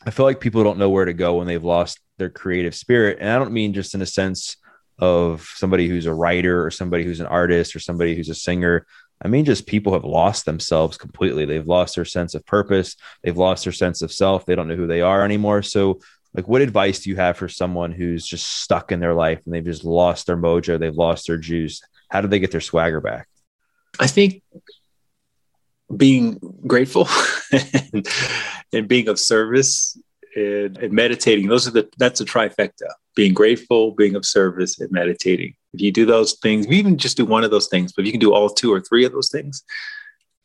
i 0.04 0.10
feel 0.10 0.26
like 0.26 0.40
people 0.40 0.62
don't 0.62 0.78
know 0.78 0.90
where 0.90 1.04
to 1.04 1.12
go 1.12 1.36
when 1.36 1.46
they've 1.46 1.64
lost 1.64 2.00
their 2.18 2.30
creative 2.30 2.74
spirit 2.74 3.18
and 3.20 3.28
i 3.28 3.38
don't 3.38 3.52
mean 3.52 3.72
just 3.72 3.94
in 3.94 4.02
a 4.02 4.06
sense 4.06 4.56
of 4.98 5.42
somebody 5.54 5.88
who's 5.88 6.06
a 6.06 6.14
writer 6.14 6.64
or 6.64 6.70
somebody 6.70 7.04
who's 7.04 7.20
an 7.20 7.26
artist 7.26 7.76
or 7.76 7.80
somebody 7.80 8.14
who's 8.14 8.28
a 8.28 8.34
singer. 8.34 8.86
I 9.22 9.28
mean, 9.28 9.44
just 9.44 9.66
people 9.66 9.92
have 9.92 10.04
lost 10.04 10.44
themselves 10.44 10.96
completely. 10.96 11.44
They've 11.44 11.66
lost 11.66 11.94
their 11.94 12.04
sense 12.04 12.34
of 12.34 12.44
purpose. 12.46 12.96
They've 13.22 13.36
lost 13.36 13.64
their 13.64 13.72
sense 13.72 14.02
of 14.02 14.12
self. 14.12 14.46
They 14.46 14.54
don't 14.54 14.68
know 14.68 14.76
who 14.76 14.86
they 14.86 15.00
are 15.00 15.22
anymore. 15.22 15.62
So, 15.62 16.00
like, 16.36 16.46
what 16.46 16.60
advice 16.60 17.00
do 17.00 17.10
you 17.10 17.16
have 17.16 17.38
for 17.38 17.48
someone 17.48 17.92
who's 17.92 18.26
just 18.26 18.46
stuck 18.46 18.92
in 18.92 19.00
their 19.00 19.14
life 19.14 19.40
and 19.44 19.54
they've 19.54 19.64
just 19.64 19.84
lost 19.84 20.26
their 20.26 20.36
mojo? 20.36 20.78
They've 20.78 20.94
lost 20.94 21.26
their 21.26 21.38
juice. 21.38 21.80
How 22.10 22.20
do 22.20 22.28
they 22.28 22.38
get 22.38 22.50
their 22.50 22.60
swagger 22.60 23.00
back? 23.00 23.26
I 23.98 24.06
think 24.06 24.42
being 25.94 26.38
grateful 26.66 27.08
and, 27.92 28.06
and 28.72 28.88
being 28.88 29.08
of 29.08 29.18
service 29.18 29.98
and, 30.34 30.76
and 30.78 30.92
meditating 30.92 31.46
those 31.46 31.68
are 31.68 31.70
the 31.70 31.88
that's 31.96 32.20
a 32.20 32.24
trifecta 32.24 32.90
being 33.14 33.32
grateful 33.32 33.92
being 33.92 34.16
of 34.16 34.26
service 34.26 34.80
and 34.80 34.90
meditating 34.90 35.54
if 35.72 35.80
you 35.80 35.92
do 35.92 36.04
those 36.04 36.34
things 36.42 36.66
even 36.66 36.98
just 36.98 37.16
do 37.16 37.24
one 37.24 37.44
of 37.44 37.52
those 37.52 37.68
things 37.68 37.92
but 37.92 38.02
if 38.02 38.06
you 38.06 38.12
can 38.12 38.20
do 38.20 38.34
all 38.34 38.48
two 38.48 38.72
or 38.72 38.80
three 38.80 39.04
of 39.04 39.12
those 39.12 39.30
things 39.30 39.62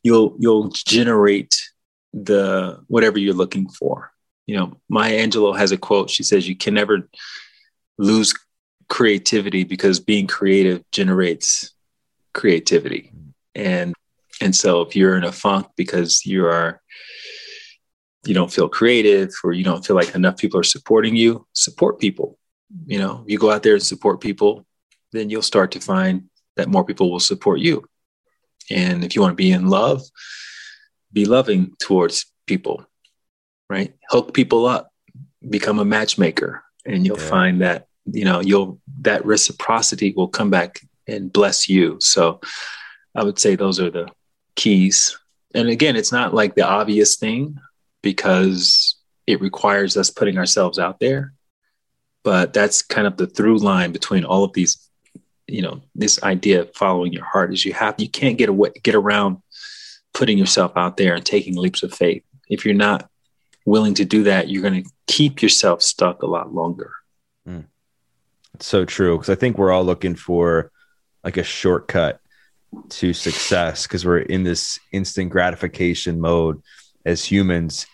you'll 0.04 0.36
you'll 0.38 0.68
generate 0.70 1.60
the 2.14 2.78
whatever 2.86 3.18
you're 3.18 3.34
looking 3.34 3.68
for 3.68 4.11
you 4.46 4.56
know 4.56 4.76
maya 4.88 5.18
angelou 5.18 5.56
has 5.56 5.72
a 5.72 5.76
quote 5.76 6.10
she 6.10 6.22
says 6.22 6.48
you 6.48 6.56
can 6.56 6.74
never 6.74 7.08
lose 7.98 8.34
creativity 8.88 9.64
because 9.64 10.00
being 10.00 10.26
creative 10.26 10.82
generates 10.90 11.72
creativity 12.34 13.12
and 13.54 13.94
and 14.40 14.56
so 14.56 14.80
if 14.80 14.96
you're 14.96 15.16
in 15.16 15.24
a 15.24 15.32
funk 15.32 15.66
because 15.76 16.26
you 16.26 16.46
are 16.46 16.82
you 18.24 18.34
don't 18.34 18.52
feel 18.52 18.68
creative 18.68 19.30
or 19.42 19.52
you 19.52 19.64
don't 19.64 19.84
feel 19.84 19.96
like 19.96 20.14
enough 20.14 20.36
people 20.36 20.58
are 20.60 20.64
supporting 20.64 21.16
you, 21.16 21.46
support 21.52 21.98
people. 21.98 22.38
You 22.86 22.98
know, 22.98 23.24
you 23.26 23.38
go 23.38 23.50
out 23.50 23.62
there 23.62 23.74
and 23.74 23.82
support 23.82 24.20
people, 24.20 24.64
then 25.12 25.28
you'll 25.28 25.42
start 25.42 25.72
to 25.72 25.80
find 25.80 26.24
that 26.56 26.68
more 26.68 26.84
people 26.84 27.10
will 27.10 27.20
support 27.20 27.60
you. 27.60 27.84
And 28.70 29.04
if 29.04 29.14
you 29.14 29.20
want 29.20 29.32
to 29.32 29.36
be 29.36 29.50
in 29.50 29.68
love, 29.68 30.02
be 31.12 31.24
loving 31.24 31.72
towards 31.80 32.26
people, 32.46 32.86
right? 33.72 33.94
Hook 34.10 34.34
people 34.34 34.66
up, 34.66 34.92
become 35.48 35.78
a 35.78 35.84
matchmaker, 35.84 36.62
and 36.84 37.06
you'll 37.06 37.18
Yeah. 37.18 37.30
find 37.30 37.60
that, 37.62 37.86
you 38.04 38.24
know, 38.24 38.40
you'll 38.40 38.78
that 39.00 39.24
reciprocity 39.24 40.12
will 40.14 40.28
come 40.28 40.50
back 40.50 40.80
and 41.08 41.32
bless 41.32 41.68
you. 41.68 41.96
So 42.00 42.40
I 43.14 43.24
would 43.24 43.38
say 43.38 43.56
those 43.56 43.80
are 43.80 43.90
the 43.90 44.08
keys. 44.56 45.16
And 45.54 45.68
again, 45.68 45.96
it's 45.96 46.12
not 46.12 46.34
like 46.34 46.54
the 46.54 46.66
obvious 46.66 47.16
thing 47.16 47.56
because 48.02 48.96
it 49.26 49.40
requires 49.40 49.96
us 49.96 50.10
putting 50.10 50.36
ourselves 50.38 50.78
out 50.78 51.00
there. 51.00 51.32
But 52.24 52.52
that's 52.52 52.82
kind 52.82 53.06
of 53.06 53.16
the 53.16 53.26
through 53.26 53.58
line 53.58 53.90
between 53.92 54.24
all 54.24 54.44
of 54.44 54.52
these, 54.52 54.88
you 55.48 55.62
know, 55.62 55.80
this 55.94 56.22
idea 56.22 56.60
of 56.62 56.74
following 56.74 57.12
your 57.12 57.24
heart 57.24 57.52
is 57.52 57.64
you 57.64 57.72
have 57.72 57.94
you 57.98 58.08
can't 58.08 58.38
get 58.38 58.48
away 58.48 58.70
get 58.82 58.94
around 58.94 59.38
putting 60.14 60.38
yourself 60.38 60.72
out 60.76 60.96
there 60.96 61.14
and 61.14 61.24
taking 61.24 61.56
leaps 61.56 61.82
of 61.82 61.92
faith. 61.94 62.22
If 62.48 62.64
you're 62.64 62.74
not 62.88 63.08
willing 63.64 63.94
to 63.94 64.04
do 64.04 64.24
that, 64.24 64.48
you're 64.48 64.62
going 64.62 64.82
to 64.82 64.90
keep 65.06 65.42
yourself 65.42 65.82
stuck 65.82 66.22
a 66.22 66.26
lot 66.26 66.54
longer. 66.54 66.92
Mm. 67.48 67.64
It's 68.54 68.66
so 68.66 68.84
true 68.84 69.16
because 69.16 69.30
I 69.30 69.34
think 69.34 69.58
we're 69.58 69.72
all 69.72 69.84
looking 69.84 70.14
for 70.14 70.70
like 71.24 71.36
a 71.36 71.42
shortcut 71.42 72.20
to 72.88 73.12
success 73.12 73.86
because 73.86 74.04
we're 74.04 74.18
in 74.18 74.44
this 74.44 74.78
instant 74.92 75.30
gratification 75.30 76.20
mode 76.20 76.62
as 77.04 77.24
humans 77.24 77.86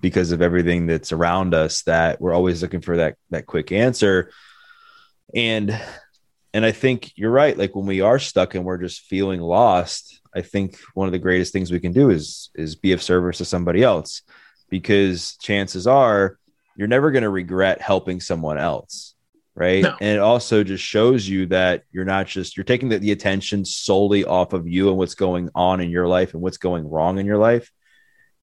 because 0.00 0.32
of 0.32 0.40
everything 0.40 0.86
that's 0.86 1.12
around 1.12 1.54
us 1.54 1.82
that 1.82 2.20
we're 2.20 2.32
always 2.32 2.62
looking 2.62 2.80
for 2.80 2.96
that 2.96 3.16
that 3.30 3.46
quick 3.46 3.72
answer. 3.72 4.30
And 5.34 5.78
and 6.54 6.64
I 6.64 6.72
think 6.72 7.12
you're 7.16 7.30
right 7.30 7.56
like 7.56 7.74
when 7.74 7.86
we 7.86 8.00
are 8.00 8.18
stuck 8.18 8.54
and 8.54 8.64
we're 8.64 8.78
just 8.78 9.02
feeling 9.02 9.40
lost 9.40 10.20
I 10.34 10.42
think 10.42 10.78
one 10.94 11.08
of 11.08 11.12
the 11.12 11.18
greatest 11.18 11.52
things 11.52 11.70
we 11.70 11.80
can 11.80 11.92
do 11.92 12.10
is 12.10 12.50
is 12.54 12.74
be 12.74 12.92
of 12.92 13.02
service 13.02 13.38
to 13.38 13.44
somebody 13.44 13.82
else 13.82 14.22
because 14.72 15.36
chances 15.36 15.86
are 15.86 16.38
you're 16.78 16.88
never 16.88 17.10
going 17.10 17.24
to 17.24 17.28
regret 17.28 17.82
helping 17.82 18.20
someone 18.20 18.56
else 18.56 19.14
right 19.54 19.82
No. 19.82 19.94
and 20.00 20.16
it 20.16 20.18
also 20.18 20.64
just 20.64 20.82
shows 20.82 21.28
you 21.28 21.44
that 21.48 21.82
you're 21.92 22.06
not 22.06 22.26
just 22.26 22.56
you're 22.56 22.64
taking 22.64 22.88
the, 22.88 22.98
the 22.98 23.12
attention 23.12 23.66
solely 23.66 24.24
off 24.24 24.54
of 24.54 24.66
you 24.66 24.88
and 24.88 24.96
what's 24.96 25.14
going 25.14 25.50
on 25.54 25.82
in 25.82 25.90
your 25.90 26.08
life 26.08 26.32
and 26.32 26.42
what's 26.42 26.56
going 26.56 26.88
wrong 26.88 27.18
in 27.18 27.26
your 27.26 27.36
life 27.36 27.70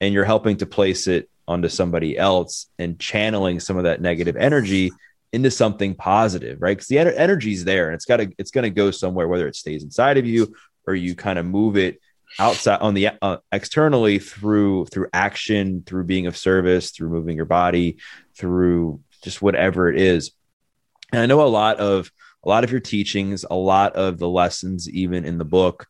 and 0.02 0.14
you're 0.14 0.26
helping 0.26 0.58
to 0.58 0.66
place 0.66 1.08
it 1.08 1.30
onto 1.48 1.70
somebody 1.70 2.18
else 2.18 2.68
and 2.78 3.00
channeling 3.00 3.62
some 3.62 3.78
of 3.78 3.86
that 3.86 4.02
negative 4.02 4.36
energy 4.36 4.92
into 5.32 5.50
something 5.50 5.96
positive 5.96 6.62
right 6.62 6.76
because 6.76 6.88
the 6.90 6.98
ener- 6.98 7.16
energy's 7.16 7.64
there 7.64 7.86
and 7.88 7.96
it's 7.96 8.06
got 8.06 8.18
to 8.18 8.30
it's 8.38 8.52
going 8.52 8.64
to 8.64 8.70
go 8.70 8.92
somewhere 8.92 9.30
whether 9.30 9.48
it 9.48 9.56
stays 9.56 9.84
inside 9.84 10.18
of 10.18 10.26
you 10.26 10.54
or 10.86 10.94
you 10.96 11.16
kind 11.16 11.40
of 11.40 11.46
move 11.46 11.78
it 11.78 12.02
outside 12.38 12.80
on 12.82 12.94
the 12.94 13.10
uh, 13.22 13.38
externally 13.52 14.20
through 14.20 14.86
through 14.86 15.08
action 15.14 15.84
through 15.86 16.04
being 16.04 16.28
of 16.28 16.38
service 16.38 16.92
through 16.92 17.10
moving 17.10 17.36
your 17.36 17.46
body 17.46 17.98
through 18.36 19.02
just 19.24 19.42
whatever 19.42 19.90
it 19.90 20.00
is. 20.00 20.32
And 21.12 21.22
i 21.22 21.26
know 21.26 21.42
a 21.42 21.48
lot 21.48 21.78
of 21.78 22.12
a 22.44 22.50
lot 22.50 22.64
of 22.64 22.72
your 22.72 22.80
teachings 22.80 23.46
a 23.50 23.56
lot 23.56 23.96
of 23.96 24.20
the 24.20 24.30
lessons 24.30 24.90
even 24.90 25.26
in 25.26 25.38
the 25.38 25.46
book 25.46 25.88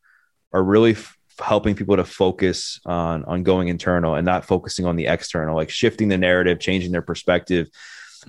are 0.54 0.64
really 0.64 0.92
f- 0.92 1.18
helping 1.40 1.76
people 1.76 1.98
to 1.98 2.06
focus 2.06 2.80
on 2.86 3.26
on 3.26 3.44
going 3.44 3.68
internal 3.68 4.16
and 4.16 4.26
not 4.26 4.46
focusing 4.46 4.86
on 4.86 4.96
the 4.96 5.08
external 5.08 5.56
like 5.56 5.70
shifting 5.70 6.08
the 6.08 6.18
narrative 6.18 6.60
changing 6.60 6.92
their 6.92 7.02
perspective. 7.02 7.68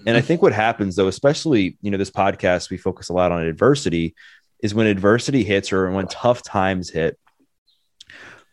And 0.07 0.17
i 0.17 0.21
think 0.21 0.43
what 0.43 0.53
happens 0.53 0.97
though 0.97 1.09
especially 1.09 1.79
you 1.81 1.91
know 1.91 1.99
this 1.99 2.11
podcast 2.11 2.71
we 2.71 2.77
focus 2.77 3.09
a 3.09 3.13
lot 3.13 3.33
on 3.33 3.43
adversity 3.43 4.15
is 4.63 4.75
when 4.75 4.87
adversity 4.87 5.43
hits 5.43 5.73
or 5.73 5.91
when 5.91 6.07
tough 6.07 6.43
times 6.43 6.91
hit 6.91 7.19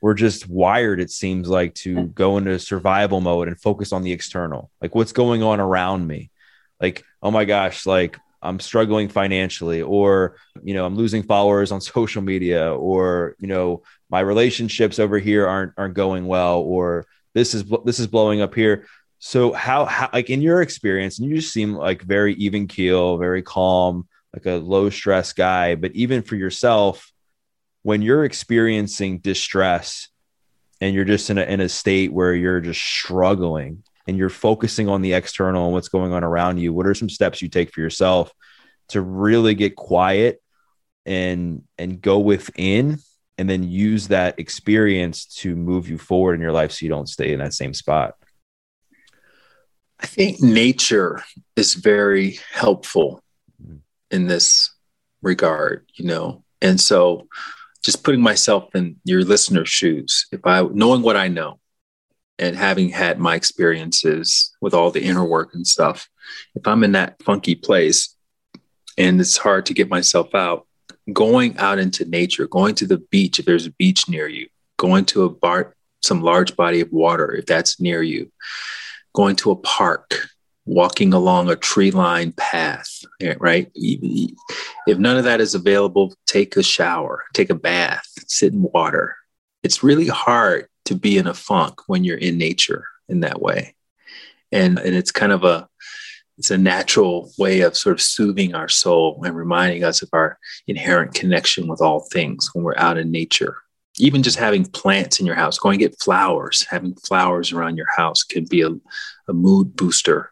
we're 0.02 0.14
just 0.14 0.48
wired 0.48 1.00
it 1.00 1.12
seems 1.12 1.50
like 1.50 1.74
to 1.74 2.06
go 2.08 2.38
into 2.38 2.60
survival 2.60 3.22
mode 3.22 3.48
and 3.48 3.60
focus 3.60 3.92
on 3.92 4.04
the 4.04 4.12
external. 4.12 4.70
Like 4.82 4.96
what's 4.96 5.12
going 5.12 5.44
on 5.44 5.60
around 5.60 6.06
me? 6.08 6.32
Like 6.80 7.04
oh 7.22 7.32
my 7.32 7.46
gosh 7.46 7.86
like 7.86 8.18
I'm 8.42 8.60
struggling 8.60 9.10
financially, 9.10 9.82
or, 9.82 10.38
you 10.64 10.74
know, 10.74 10.86
I'm 10.86 10.96
losing 10.96 11.24
followers 11.24 11.72
on 11.72 11.82
social 11.98 12.22
media, 12.22 12.74
or, 12.74 13.36
you 13.40 13.48
know, 13.48 13.84
my 14.10 14.20
relationships 14.20 15.00
over 15.00 15.20
here 15.20 15.48
aren't, 15.48 15.74
aren't 15.78 15.96
going 15.96 16.26
well, 16.26 16.60
or 16.60 17.06
this 17.34 17.54
is, 17.54 17.66
this 17.86 18.00
is 18.00 18.08
blowing 18.08 18.42
up 18.42 18.56
here. 18.56 18.88
So 19.20 19.52
how, 19.52 19.86
how, 19.86 20.10
like 20.14 20.30
in 20.30 20.42
your 20.42 20.62
experience, 20.62 21.20
and 21.20 21.28
you 21.28 21.38
just 21.38 21.54
seem 21.54 21.74
like 21.74 22.04
very 22.04 22.36
even 22.36 22.68
keel, 22.68 23.18
very 23.18 23.42
calm, 23.42 24.08
like 24.34 24.46
a 24.46 24.58
low 24.58 24.90
stress 24.90 25.34
guy, 25.34 25.76
but 25.76 25.92
even 25.94 26.22
for 26.22 26.36
yourself, 26.36 27.12
when 27.88 28.02
you're 28.02 28.26
experiencing 28.26 29.18
distress 29.20 30.10
and 30.82 30.94
you're 30.94 31.06
just 31.06 31.30
in 31.30 31.38
a, 31.38 31.44
in 31.44 31.62
a 31.62 31.70
state 31.70 32.12
where 32.12 32.34
you're 32.34 32.60
just 32.60 32.82
struggling 32.82 33.82
and 34.06 34.18
you're 34.18 34.28
focusing 34.28 34.90
on 34.90 35.02
the 35.02 35.14
external 35.14 35.64
and 35.64 35.74
what's 35.74 35.88
going 35.88 36.12
on 36.12 36.22
around 36.22 36.58
you, 36.58 36.74
what 36.74 36.86
are 36.86 36.94
some 36.94 37.08
steps 37.08 37.42
you 37.42 37.48
take 37.48 37.74
for 37.74 37.80
yourself 37.80 38.30
to 38.90 39.00
really 39.00 39.56
get 39.56 39.78
quiet 39.78 40.42
and 41.06 41.64
and 41.78 42.02
go 42.02 42.20
within 42.20 42.98
and 43.38 43.50
then 43.50 43.64
use 43.64 44.10
that 44.10 44.38
experience 44.38 45.26
to 45.26 45.56
move 45.56 45.88
you 45.88 45.98
forward 45.98 46.34
in 46.34 46.42
your 46.42 46.52
life 46.52 46.74
so 46.74 46.84
you 46.86 46.90
don't 46.90 47.08
stay 47.08 47.32
in 47.32 47.40
that 47.40 47.54
same 47.54 47.74
spot? 47.74 48.16
I 49.98 50.08
think 50.08 50.42
nature 50.42 51.24
is 51.56 51.74
very 51.74 52.38
helpful 52.52 53.24
mm. 53.66 53.80
in 54.12 54.28
this 54.28 54.76
regard, 55.22 55.90
you 55.96 56.04
know. 56.04 56.44
And 56.62 56.82
so 56.82 57.30
just 57.84 58.04
putting 58.04 58.22
myself 58.22 58.76
in 58.76 58.98
your 59.04 59.24
listener's 59.24 59.70
shoes, 59.70 60.28
if 60.32 60.46
I 60.46 60.62
knowing 60.62 61.02
what 61.02 61.16
I 61.16 61.28
know 61.28 61.60
and 62.40 62.56
having 62.56 62.90
had 62.90 63.20
my 63.20 63.36
experiences 63.36 64.56
with 64.62 64.74
all 64.74 64.92
the 64.92 65.04
inner 65.04 65.26
work 65.26 65.54
and 65.54 65.66
stuff, 65.66 66.10
if 66.56 66.68
I'm 66.68 66.84
in 66.84 66.94
that 66.94 67.22
funky 67.24 67.56
place 67.56 68.16
and 68.98 69.20
it's 69.20 69.38
hard 69.38 69.66
to 69.68 69.74
get 69.74 69.90
myself 69.90 70.34
out, 70.36 70.68
going 71.14 71.58
out 71.58 71.80
into 71.80 72.06
nature, 72.06 72.48
going 72.48 72.76
to 72.76 72.88
the 72.88 72.98
beach 72.98 73.40
if 73.40 73.46
there's 73.46 73.66
a 73.66 73.72
beach 73.72 74.10
near 74.10 74.28
you, 74.28 74.48
going 74.78 75.06
to 75.06 75.24
a 75.24 75.30
bar, 75.30 75.76
some 76.02 76.22
large 76.22 76.56
body 76.56 76.82
of 76.82 76.92
water 76.92 77.34
if 77.34 77.46
that's 77.46 77.80
near 77.80 78.02
you, 78.02 78.32
going 79.14 79.36
to 79.38 79.52
a 79.52 79.56
park, 79.56 80.28
walking 80.68 81.14
along 81.14 81.50
a 81.50 81.56
tree 81.56 81.92
lined 81.92 82.36
path, 82.36 83.02
eh, 83.22 83.36
right? 83.40 83.72
If 83.74 84.98
none 84.98 85.18
of 85.18 85.24
that 85.24 85.42
is 85.42 85.56
available, 85.56 86.14
take 86.26 86.56
a 86.58 86.64
shower, 86.64 87.24
take 87.34 87.50
a 87.50 87.56
bath, 87.56 88.06
sit 88.28 88.54
in 88.54 88.62
water. 88.62 89.16
It's 89.64 89.84
really 89.84 90.08
hard 90.08 90.68
to 90.86 90.96
be 90.96 91.18
in 91.18 91.28
a 91.28 91.34
funk 91.34 91.88
when 91.88 92.04
you're 92.04 92.18
in 92.18 92.38
nature 92.38 92.86
in 93.08 93.22
that 93.22 93.42
way. 93.42 93.76
And, 94.52 94.78
and 94.78 94.96
it's 94.96 95.12
kind 95.12 95.32
of 95.32 95.44
a, 95.44 95.68
it's 96.38 96.52
a 96.52 96.58
natural 96.58 97.32
way 97.38 97.62
of 97.62 97.76
sort 97.76 97.94
of 97.94 98.02
soothing 98.02 98.54
our 98.54 98.70
soul 98.70 99.24
and 99.26 99.36
reminding 99.36 99.84
us 99.84 100.02
of 100.02 100.10
our 100.14 100.38
inherent 100.68 101.14
connection 101.16 101.68
with 101.68 101.82
all 101.82 102.02
things 102.12 102.50
when 102.54 102.64
we're 102.64 102.78
out 102.78 102.98
in 102.98 103.12
nature 103.12 103.58
even 104.00 104.24
just 104.24 104.38
having 104.38 104.66
plants 104.66 105.20
in 105.20 105.26
your 105.26 105.36
house, 105.36 105.58
going 105.58 105.80
get 105.80 106.00
flowers, 106.00 106.66
having 106.70 106.96
flowers 106.96 107.52
around 107.52 107.78
your 107.78 107.88
house 107.96 108.24
can 108.24 108.46
be 108.46 108.62
a, 108.62 108.70
a 109.28 109.34
mood 109.34 109.76
booster. 109.76 110.32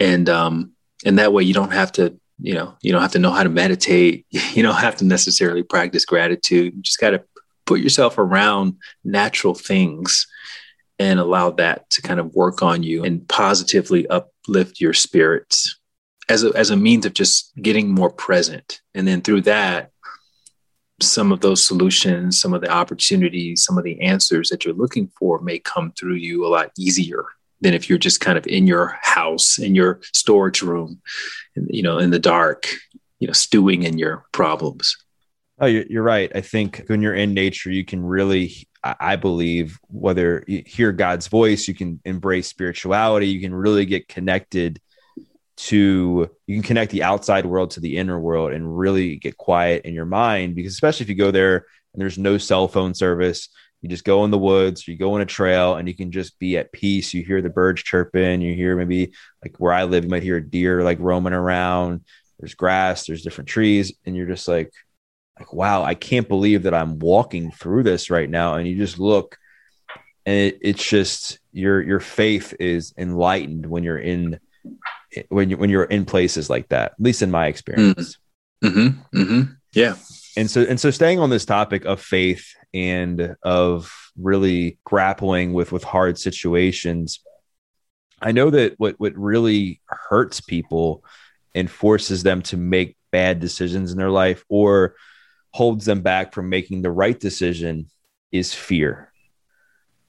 And 0.00 0.28
um, 0.28 0.72
and 1.04 1.18
that 1.18 1.32
way 1.32 1.42
you 1.42 1.54
don't 1.54 1.72
have 1.72 1.92
to, 1.92 2.18
you 2.40 2.54
know, 2.54 2.76
you 2.82 2.92
don't 2.92 3.02
have 3.02 3.12
to 3.12 3.18
know 3.18 3.30
how 3.30 3.42
to 3.42 3.48
meditate. 3.48 4.26
You 4.54 4.62
don't 4.62 4.76
have 4.76 4.96
to 4.96 5.04
necessarily 5.04 5.62
practice 5.62 6.04
gratitude. 6.04 6.74
You 6.74 6.82
just 6.82 6.98
got 6.98 7.10
to 7.10 7.22
put 7.66 7.80
yourself 7.80 8.18
around 8.18 8.74
natural 9.04 9.54
things 9.54 10.26
and 10.98 11.20
allow 11.20 11.50
that 11.50 11.88
to 11.90 12.02
kind 12.02 12.18
of 12.18 12.34
work 12.34 12.62
on 12.62 12.82
you 12.82 13.04
and 13.04 13.28
positively 13.28 14.08
uplift 14.08 14.80
your 14.80 14.94
spirits 14.94 15.78
as 16.28 16.42
a, 16.42 16.48
as 16.56 16.70
a 16.70 16.76
means 16.76 17.06
of 17.06 17.14
just 17.14 17.52
getting 17.60 17.94
more 17.94 18.10
present. 18.10 18.80
And 18.94 19.06
then 19.06 19.20
through 19.20 19.42
that, 19.42 19.92
some 21.00 21.30
of 21.30 21.40
those 21.40 21.64
solutions, 21.64 22.40
some 22.40 22.52
of 22.52 22.60
the 22.60 22.70
opportunities, 22.70 23.62
some 23.62 23.78
of 23.78 23.84
the 23.84 24.00
answers 24.00 24.48
that 24.48 24.64
you're 24.64 24.74
looking 24.74 25.08
for 25.16 25.40
may 25.40 25.60
come 25.60 25.92
through 25.92 26.14
you 26.16 26.44
a 26.44 26.48
lot 26.48 26.72
easier 26.76 27.24
than 27.60 27.74
if 27.74 27.88
you're 27.88 27.98
just 27.98 28.20
kind 28.20 28.38
of 28.38 28.46
in 28.46 28.66
your 28.66 28.98
house, 29.02 29.58
in 29.58 29.74
your 29.74 30.00
storage 30.12 30.62
room, 30.62 31.00
you 31.54 31.82
know, 31.82 31.98
in 31.98 32.10
the 32.10 32.18
dark, 32.18 32.68
you 33.18 33.26
know, 33.26 33.32
stewing 33.32 33.82
in 33.82 33.98
your 33.98 34.24
problems. 34.32 34.96
Oh, 35.60 35.66
you're 35.66 36.04
right. 36.04 36.30
I 36.34 36.40
think 36.40 36.84
when 36.86 37.02
you're 37.02 37.14
in 37.14 37.34
nature, 37.34 37.70
you 37.70 37.84
can 37.84 38.04
really, 38.04 38.68
I 38.84 39.16
believe, 39.16 39.78
whether 39.88 40.44
you 40.46 40.62
hear 40.64 40.92
God's 40.92 41.26
voice, 41.26 41.66
you 41.66 41.74
can 41.74 42.00
embrace 42.04 42.46
spirituality, 42.46 43.26
you 43.26 43.40
can 43.40 43.52
really 43.52 43.84
get 43.84 44.06
connected 44.06 44.80
to 45.58 46.30
you 46.46 46.54
can 46.54 46.62
connect 46.62 46.92
the 46.92 47.02
outside 47.02 47.44
world 47.44 47.72
to 47.72 47.80
the 47.80 47.96
inner 47.96 48.18
world 48.18 48.52
and 48.52 48.78
really 48.78 49.16
get 49.16 49.36
quiet 49.36 49.84
in 49.84 49.92
your 49.92 50.06
mind 50.06 50.54
because 50.54 50.72
especially 50.72 51.02
if 51.02 51.10
you 51.10 51.16
go 51.16 51.32
there 51.32 51.66
and 51.92 52.00
there's 52.00 52.16
no 52.16 52.38
cell 52.38 52.68
phone 52.68 52.94
service 52.94 53.48
you 53.82 53.88
just 53.88 54.04
go 54.04 54.24
in 54.24 54.30
the 54.30 54.38
woods 54.38 54.86
you 54.88 54.96
go 54.96 55.14
on 55.14 55.20
a 55.20 55.26
trail 55.26 55.76
and 55.76 55.88
you 55.88 55.94
can 55.94 56.10
just 56.10 56.38
be 56.38 56.56
at 56.56 56.72
peace 56.72 57.14
you 57.14 57.24
hear 57.24 57.40
the 57.40 57.48
birds 57.48 57.82
chirping 57.82 58.40
you 58.40 58.54
hear 58.54 58.76
maybe 58.76 59.12
like 59.42 59.56
where 59.58 59.72
i 59.72 59.84
live 59.84 60.04
you 60.04 60.10
might 60.10 60.22
hear 60.22 60.36
a 60.36 60.50
deer 60.50 60.82
like 60.82 60.98
roaming 61.00 61.32
around 61.32 62.04
there's 62.38 62.54
grass 62.54 63.06
there's 63.06 63.22
different 63.22 63.48
trees 63.48 63.92
and 64.04 64.16
you're 64.16 64.26
just 64.26 64.48
like 64.48 64.72
like 65.38 65.52
wow 65.52 65.82
i 65.82 65.94
can't 65.94 66.28
believe 66.28 66.64
that 66.64 66.74
i'm 66.74 66.98
walking 66.98 67.50
through 67.50 67.82
this 67.82 68.10
right 68.10 68.30
now 68.30 68.54
and 68.54 68.66
you 68.66 68.76
just 68.76 68.98
look 68.98 69.38
and 70.28 70.36
it, 70.36 70.58
it's 70.60 70.86
just 70.86 71.38
your 71.52 71.80
your 71.80 72.00
faith 72.00 72.54
is 72.60 72.92
enlightened 72.98 73.64
when 73.64 73.82
you're 73.82 73.98
in 73.98 74.38
when 75.28 75.50
you 75.50 75.56
when 75.56 75.70
you're 75.70 75.84
in 75.84 76.04
places 76.04 76.50
like 76.50 76.68
that. 76.68 76.92
At 76.92 77.00
least 77.00 77.22
in 77.22 77.30
my 77.30 77.46
experience. 77.46 78.18
Mm-hmm. 78.62 79.18
Mm-hmm. 79.18 79.52
Yeah. 79.72 79.96
And 80.36 80.50
so 80.50 80.62
and 80.62 80.78
so 80.78 80.90
staying 80.90 81.18
on 81.18 81.30
this 81.30 81.44
topic 81.44 81.84
of 81.84 82.00
faith 82.00 82.54
and 82.74 83.36
of 83.42 83.92
really 84.16 84.78
grappling 84.84 85.52
with 85.52 85.72
with 85.72 85.84
hard 85.84 86.18
situations. 86.18 87.20
I 88.20 88.32
know 88.32 88.50
that 88.50 88.74
what 88.78 88.96
what 88.98 89.16
really 89.16 89.80
hurts 89.86 90.40
people 90.40 91.04
and 91.54 91.70
forces 91.70 92.22
them 92.22 92.42
to 92.42 92.56
make 92.56 92.96
bad 93.10 93.40
decisions 93.40 93.90
in 93.90 93.98
their 93.98 94.10
life 94.10 94.44
or 94.48 94.94
holds 95.52 95.84
them 95.86 96.02
back 96.02 96.34
from 96.34 96.48
making 96.48 96.82
the 96.82 96.90
right 96.90 97.18
decision 97.18 97.86
is 98.30 98.52
fear. 98.52 99.12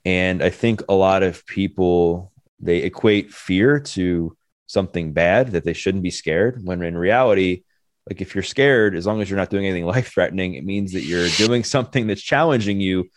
And 0.05 0.43
I 0.43 0.49
think 0.49 0.81
a 0.89 0.93
lot 0.93 1.23
of 1.23 1.45
people 1.45 2.31
they 2.59 2.79
equate 2.79 3.31
fear 3.33 3.79
to 3.79 4.35
something 4.67 5.13
bad 5.13 5.51
that 5.51 5.63
they 5.63 5.73
shouldn't 5.73 6.03
be 6.03 6.11
scared 6.11 6.59
when 6.63 6.83
in 6.83 6.97
reality 6.97 7.63
like 8.09 8.21
if 8.21 8.33
you're 8.33 8.43
scared 8.43 8.95
as 8.95 9.05
long 9.05 9.21
as 9.21 9.29
you're 9.29 9.37
not 9.37 9.49
doing 9.49 9.65
anything 9.65 9.85
life 9.97 10.11
threatening 10.11 10.55
it 10.55 10.65
means 10.65 10.93
that 10.93 11.03
you're 11.03 11.29
doing 11.29 11.63
something 11.63 12.07
that's 12.07 12.21
challenging 12.21 12.79
you 12.79 13.09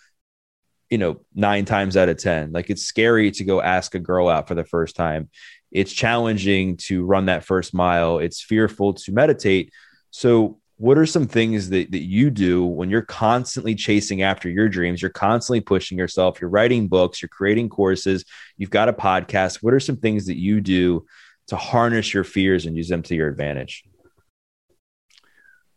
you 0.90 0.99
know 0.99 1.20
9 1.34 1.64
times 1.64 1.97
out 1.97 2.11
of 2.11 2.18
10 2.18 2.53
like 2.53 2.68
it's 2.68 2.82
scary 2.82 3.30
to 3.30 3.45
go 3.45 3.62
ask 3.62 3.95
a 3.95 3.99
girl 3.99 4.28
out 4.28 4.47
for 4.47 4.55
the 4.55 4.64
first 4.64 4.95
time. 4.95 5.30
It's 5.70 5.93
challenging 5.93 6.76
to 6.88 7.05
run 7.05 7.26
that 7.26 7.45
first 7.45 7.72
mile. 7.72 8.18
It's 8.18 8.43
fearful 8.43 8.93
to 8.93 9.12
meditate. 9.12 9.72
So 10.11 10.61
what 10.76 10.99
are 10.99 11.07
some 11.07 11.26
things 11.26 11.70
that, 11.70 11.93
that 11.93 12.03
you 12.03 12.28
do 12.28 12.66
when 12.66 12.90
you're 12.90 13.03
constantly 13.03 13.74
chasing 13.74 14.20
after 14.20 14.51
your 14.51 14.68
dreams? 14.68 15.01
You're 15.01 15.11
constantly 15.11 15.61
pushing 15.61 15.97
yourself. 15.97 16.40
You're 16.40 16.51
writing 16.51 16.88
books. 16.88 17.22
You're 17.22 17.30
creating 17.30 17.70
courses. 17.70 18.24
You've 18.59 18.70
got 18.70 18.90
a 18.90 18.93
podcast. 18.93 19.62
What 19.62 19.72
are 19.72 19.80
some 19.80 19.97
things 19.97 20.26
that 20.26 20.36
you 20.36 20.61
do 20.61 21.07
to 21.47 21.57
harness 21.57 22.12
your 22.12 22.24
fears 22.24 22.66
and 22.66 22.76
use 22.76 22.88
them 22.88 23.03
to 23.05 23.14
your 23.14 23.28
advantage? 23.28 23.84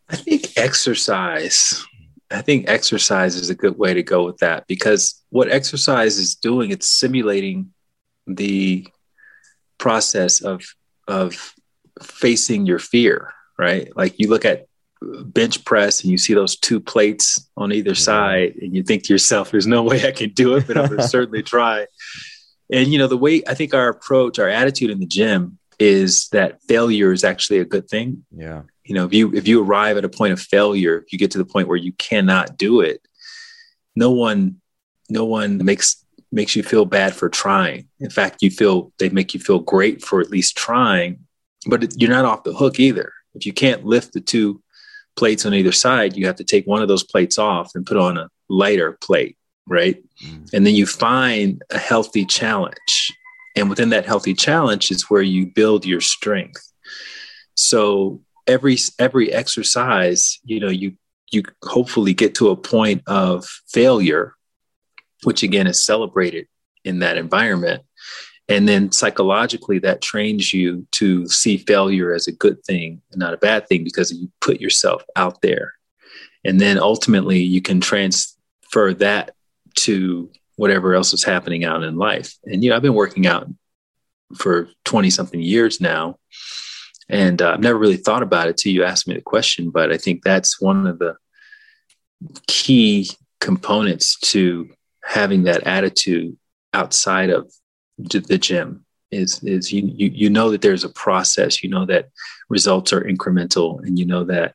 I 0.08 0.16
think 0.16 0.52
exercise. 0.56 1.84
I 2.30 2.42
think 2.42 2.68
exercise 2.68 3.36
is 3.36 3.50
a 3.50 3.54
good 3.54 3.78
way 3.78 3.94
to 3.94 4.02
go 4.02 4.24
with 4.24 4.38
that 4.38 4.66
because 4.66 5.22
what 5.30 5.50
exercise 5.50 6.18
is 6.18 6.34
doing, 6.34 6.70
it's 6.70 6.88
simulating 6.88 7.72
the 8.26 8.86
process 9.78 10.40
of 10.40 10.64
of 11.08 11.54
facing 12.02 12.66
your 12.66 12.78
fear, 12.78 13.32
right? 13.58 13.94
Like 13.96 14.18
you 14.18 14.28
look 14.28 14.44
at 14.44 14.66
bench 15.00 15.64
press 15.64 16.02
and 16.02 16.10
you 16.10 16.18
see 16.18 16.34
those 16.34 16.56
two 16.56 16.80
plates 16.80 17.48
on 17.56 17.72
either 17.72 17.94
side 17.94 18.56
and 18.60 18.74
you 18.74 18.82
think 18.82 19.04
to 19.04 19.12
yourself, 19.12 19.50
there's 19.50 19.66
no 19.66 19.82
way 19.82 20.06
I 20.06 20.12
can 20.12 20.30
do 20.30 20.56
it, 20.56 20.66
but 20.66 20.76
I'm 20.76 20.88
gonna 20.88 21.02
certainly 21.08 21.42
try. 21.42 21.86
And 22.72 22.92
you 22.92 22.98
know, 22.98 23.06
the 23.06 23.16
way 23.16 23.42
I 23.46 23.54
think 23.54 23.74
our 23.74 23.88
approach, 23.88 24.38
our 24.38 24.48
attitude 24.48 24.90
in 24.90 24.98
the 24.98 25.06
gym 25.06 25.58
is 25.78 26.28
that 26.28 26.62
failure 26.62 27.12
is 27.12 27.22
actually 27.22 27.58
a 27.58 27.64
good 27.64 27.88
thing. 27.88 28.24
Yeah. 28.34 28.62
You 28.86 28.94
know, 28.94 29.04
if 29.04 29.12
you 29.12 29.34
if 29.34 29.48
you 29.48 29.62
arrive 29.62 29.96
at 29.96 30.04
a 30.04 30.08
point 30.08 30.32
of 30.32 30.40
failure, 30.40 30.98
if 30.98 31.12
you 31.12 31.18
get 31.18 31.30
to 31.32 31.38
the 31.38 31.44
point 31.44 31.68
where 31.68 31.76
you 31.76 31.92
cannot 31.92 32.56
do 32.56 32.80
it, 32.80 33.06
no 33.94 34.10
one 34.10 34.60
no 35.08 35.24
one 35.24 35.64
makes 35.64 36.04
makes 36.32 36.56
you 36.56 36.62
feel 36.62 36.84
bad 36.84 37.14
for 37.14 37.28
trying. 37.28 37.88
In 38.00 38.10
fact, 38.10 38.42
you 38.42 38.50
feel 38.50 38.92
they 38.98 39.08
make 39.08 39.34
you 39.34 39.40
feel 39.40 39.58
great 39.58 40.04
for 40.04 40.20
at 40.20 40.30
least 40.30 40.56
trying, 40.56 41.20
but 41.66 42.00
you're 42.00 42.10
not 42.10 42.24
off 42.24 42.44
the 42.44 42.54
hook 42.54 42.80
either. 42.80 43.12
If 43.34 43.46
you 43.46 43.52
can't 43.52 43.84
lift 43.84 44.12
the 44.12 44.20
two 44.20 44.62
plates 45.16 45.46
on 45.46 45.54
either 45.54 45.72
side, 45.72 46.16
you 46.16 46.26
have 46.26 46.36
to 46.36 46.44
take 46.44 46.66
one 46.66 46.82
of 46.82 46.88
those 46.88 47.04
plates 47.04 47.38
off 47.38 47.74
and 47.74 47.86
put 47.86 47.96
on 47.96 48.18
a 48.18 48.28
lighter 48.48 48.92
plate 49.00 49.36
right? 49.66 50.02
Mm. 50.24 50.52
And 50.52 50.66
then 50.66 50.74
you 50.74 50.86
find 50.86 51.62
a 51.70 51.78
healthy 51.78 52.24
challenge. 52.24 53.12
And 53.56 53.68
within 53.68 53.90
that 53.90 54.06
healthy 54.06 54.34
challenge 54.34 54.90
is 54.90 55.10
where 55.10 55.22
you 55.22 55.46
build 55.46 55.86
your 55.86 56.00
strength. 56.00 56.72
So 57.54 58.20
every 58.46 58.76
every 58.98 59.32
exercise, 59.32 60.38
you 60.44 60.60
know, 60.60 60.68
you 60.68 60.96
you 61.32 61.42
hopefully 61.62 62.14
get 62.14 62.34
to 62.36 62.50
a 62.50 62.56
point 62.56 63.02
of 63.06 63.44
failure, 63.68 64.34
which 65.24 65.42
again 65.42 65.66
is 65.66 65.82
celebrated 65.82 66.46
in 66.84 67.00
that 67.00 67.16
environment. 67.16 67.82
And 68.48 68.68
then 68.68 68.92
psychologically, 68.92 69.80
that 69.80 70.00
trains 70.00 70.52
you 70.52 70.86
to 70.92 71.26
see 71.26 71.56
failure 71.56 72.14
as 72.14 72.28
a 72.28 72.32
good 72.32 72.62
thing 72.62 73.02
not 73.16 73.34
a 73.34 73.38
bad 73.38 73.66
thing 73.66 73.82
because 73.82 74.12
you 74.12 74.30
put 74.40 74.60
yourself 74.60 75.02
out 75.16 75.40
there. 75.42 75.74
And 76.44 76.60
then 76.60 76.78
ultimately, 76.78 77.40
you 77.40 77.60
can 77.60 77.80
transfer 77.80 78.94
that 78.94 79.34
to 79.76 80.30
whatever 80.56 80.94
else 80.94 81.12
is 81.12 81.24
happening 81.24 81.64
out 81.64 81.82
in 81.82 81.96
life. 81.96 82.36
And, 82.44 82.62
you 82.62 82.70
know, 82.70 82.76
I've 82.76 82.82
been 82.82 82.94
working 82.94 83.26
out 83.26 83.48
for 84.36 84.68
20 84.84 85.10
something 85.10 85.40
years 85.40 85.80
now. 85.80 86.18
And 87.08 87.40
uh, 87.40 87.52
I've 87.52 87.60
never 87.60 87.78
really 87.78 87.96
thought 87.96 88.22
about 88.22 88.48
it 88.48 88.56
till 88.56 88.72
you 88.72 88.84
asked 88.84 89.06
me 89.06 89.14
the 89.14 89.20
question, 89.20 89.70
but 89.70 89.92
I 89.92 89.96
think 89.96 90.22
that's 90.22 90.60
one 90.60 90.86
of 90.86 90.98
the 90.98 91.16
key 92.46 93.10
components 93.40 94.18
to 94.18 94.68
having 95.04 95.44
that 95.44 95.66
attitude 95.66 96.36
outside 96.72 97.30
of 97.30 97.52
the 97.98 98.38
gym 98.38 98.84
is 99.12 99.42
is 99.44 99.72
you, 99.72 99.90
you 99.94 100.10
you 100.12 100.30
know 100.30 100.50
that 100.50 100.62
there's 100.62 100.84
a 100.84 100.88
process. 100.90 101.62
You 101.62 101.70
know 101.70 101.86
that 101.86 102.08
results 102.48 102.92
are 102.92 103.02
incremental 103.02 103.80
and 103.84 103.98
you 103.98 104.04
know 104.04 104.24
that 104.24 104.54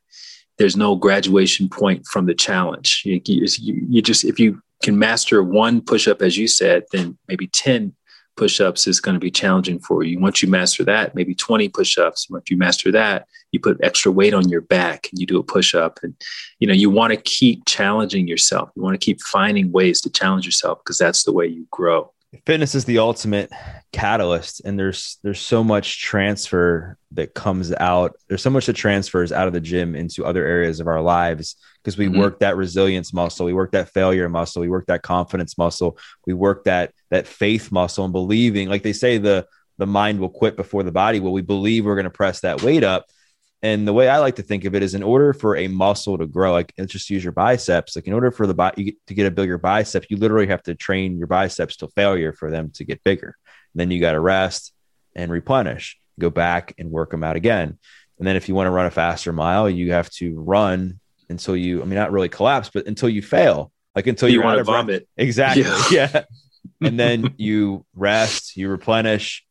there's 0.57 0.75
no 0.75 0.95
graduation 0.95 1.69
point 1.69 2.05
from 2.05 2.25
the 2.25 2.35
challenge. 2.35 3.03
You, 3.05 3.21
you, 3.25 3.47
you 3.59 4.01
just 4.01 4.25
if 4.25 4.39
you 4.39 4.61
can 4.83 4.99
master 4.99 5.43
one 5.43 5.79
push-up 5.79 6.21
as 6.21 6.37
you 6.37 6.47
said 6.47 6.83
then 6.91 7.15
maybe 7.27 7.47
10 7.47 7.93
push-ups 8.38 8.88
is 8.88 8.99
going 8.99 9.13
to 9.13 9.19
be 9.19 9.32
challenging 9.32 9.79
for 9.79 10.03
you. 10.03 10.19
Once 10.19 10.41
you 10.41 10.49
master 10.49 10.84
that, 10.84 11.15
maybe 11.15 11.36
20 11.36 11.69
push-ups. 11.69 12.29
Once 12.29 12.49
you 12.49 12.57
master 12.57 12.91
that, 12.91 13.27
you 13.51 13.59
put 13.59 13.79
extra 13.84 14.11
weight 14.11 14.34
on 14.34 14.49
your 14.49 14.61
back 14.61 15.09
and 15.11 15.19
you 15.19 15.25
do 15.25 15.39
a 15.39 15.43
push-up. 15.43 15.99
And 16.03 16.15
you 16.59 16.67
know, 16.67 16.73
you 16.73 16.89
want 16.89 17.11
to 17.11 17.17
keep 17.17 17.65
challenging 17.65 18.27
yourself. 18.27 18.69
You 18.75 18.82
want 18.82 18.99
to 18.99 19.05
keep 19.05 19.21
finding 19.21 19.71
ways 19.71 20.01
to 20.01 20.09
challenge 20.09 20.45
yourself 20.45 20.79
because 20.84 20.97
that's 20.97 21.23
the 21.23 21.34
way 21.34 21.47
you 21.47 21.67
grow. 21.71 22.11
Fitness 22.45 22.75
is 22.75 22.86
the 22.86 22.99
ultimate 22.99 23.51
catalyst, 23.91 24.61
and 24.63 24.79
there's 24.79 25.17
there's 25.21 25.41
so 25.41 25.65
much 25.65 26.01
transfer 26.01 26.97
that 27.11 27.34
comes 27.34 27.73
out. 27.73 28.15
There's 28.29 28.41
so 28.41 28.49
much 28.49 28.67
that 28.67 28.73
transfers 28.73 29.34
out 29.34 29.47
of 29.47 29.53
the 29.53 29.59
gym 29.59 29.95
into 29.95 30.23
other 30.23 30.45
areas 30.45 30.79
of 30.79 30.88
our 30.88 31.01
lives 31.01 31.57
because 31.84 31.97
we 31.97 32.07
mm-hmm. 32.07 32.19
work 32.19 32.39
that 32.39 32.55
resilience 32.55 33.11
muscle, 33.11 33.45
we 33.45 33.53
work 33.53 33.73
that 33.73 33.89
failure 33.89 34.29
muscle, 34.29 34.61
we 34.61 34.69
work 34.69 34.86
that 34.86 35.01
confidence 35.01 35.57
muscle, 35.57 35.97
we 36.25 36.34
work 36.34 36.63
that 36.63 36.93
that 37.09 37.27
faith 37.27 37.69
muscle 37.69 38.05
and 38.05 38.13
believing. 38.13 38.69
Like 38.69 38.84
they 38.84 38.93
say, 38.93 39.17
the 39.17 39.45
the 39.77 39.86
mind 39.86 40.21
will 40.21 40.29
quit 40.29 40.55
before 40.55 40.84
the 40.84 40.91
body. 40.91 41.19
Well, 41.19 41.34
we 41.34 41.41
believe 41.41 41.84
we're 41.84 41.95
going 41.95 42.05
to 42.05 42.11
press 42.11 42.39
that 42.41 42.61
weight 42.61 42.86
up. 42.86 43.07
And 43.64 43.88
the 43.88 43.93
way 43.93 44.09
I 44.09 44.18
like 44.18 44.38
to 44.38 44.43
think 44.43 44.66
of 44.66 44.74
it 44.74 44.82
is 44.82 44.95
in 44.95 45.03
order 45.03 45.34
for 45.34 45.55
a 45.55 45.68
muscle 45.68 46.18
to 46.18 46.26
grow, 46.26 46.51
like 46.51 46.74
let's 46.78 46.91
just 46.91 47.09
use 47.09 47.24
your 47.24 47.34
biceps. 47.34 47.95
Like 47.95 48.07
in 48.07 48.14
order 48.14 48.32
for 48.32 48.47
the 48.47 48.55
body 48.55 48.97
to 49.05 49.14
get 49.14 49.28
a 49.28 49.32
bigger 49.32 49.59
bicep, 49.59 50.05
you 50.09 50.18
literally 50.18 50.47
have 50.47 50.64
to 50.64 50.74
train 50.74 51.18
your 51.18 51.28
biceps 51.28 51.76
to 51.78 51.88
failure 51.89 52.34
for 52.34 52.49
them 52.49 52.72
to 52.72 52.84
get 52.84 53.03
bigger. 53.03 53.36
And 53.74 53.80
then 53.80 53.91
you 53.91 53.99
got 53.99 54.14
to 54.14 54.20
rest 54.20 54.74
and 55.16 55.32
replenish, 55.32 55.99
go 56.20 56.32
back 56.32 56.74
and 56.80 56.89
work 56.89 57.12
them 57.12 57.24
out 57.24 57.36
again. 57.36 57.78
And 58.18 58.28
then 58.28 58.36
if 58.36 58.49
you 58.49 58.55
want 58.55 58.68
to 58.68 58.72
run 58.72 58.88
a 58.88 58.91
faster 58.91 59.32
mile, 59.32 59.70
you 59.70 59.91
have 59.93 60.09
to 60.12 60.39
run 60.39 60.99
until 61.30 61.55
you, 61.55 61.82
I 61.82 61.86
mean, 61.86 61.95
not 61.95 62.12
really 62.12 62.30
collapse, 62.30 62.72
but 62.74 62.88
until 62.88 63.09
you 63.09 63.22
fail, 63.22 63.72
like 63.95 64.07
until 64.07 64.28
you, 64.28 64.39
you 64.39 64.43
want 64.43 64.57
to 64.57 64.64
vomit. 64.64 65.07
Exactly. 65.18 65.64
Yeah. 65.64 66.09
yeah. 66.14 66.24
and 66.82 66.99
then 66.99 67.36
you 67.38 67.86
rest, 67.93 68.57
you 68.57 68.70
replenish, 68.70 69.45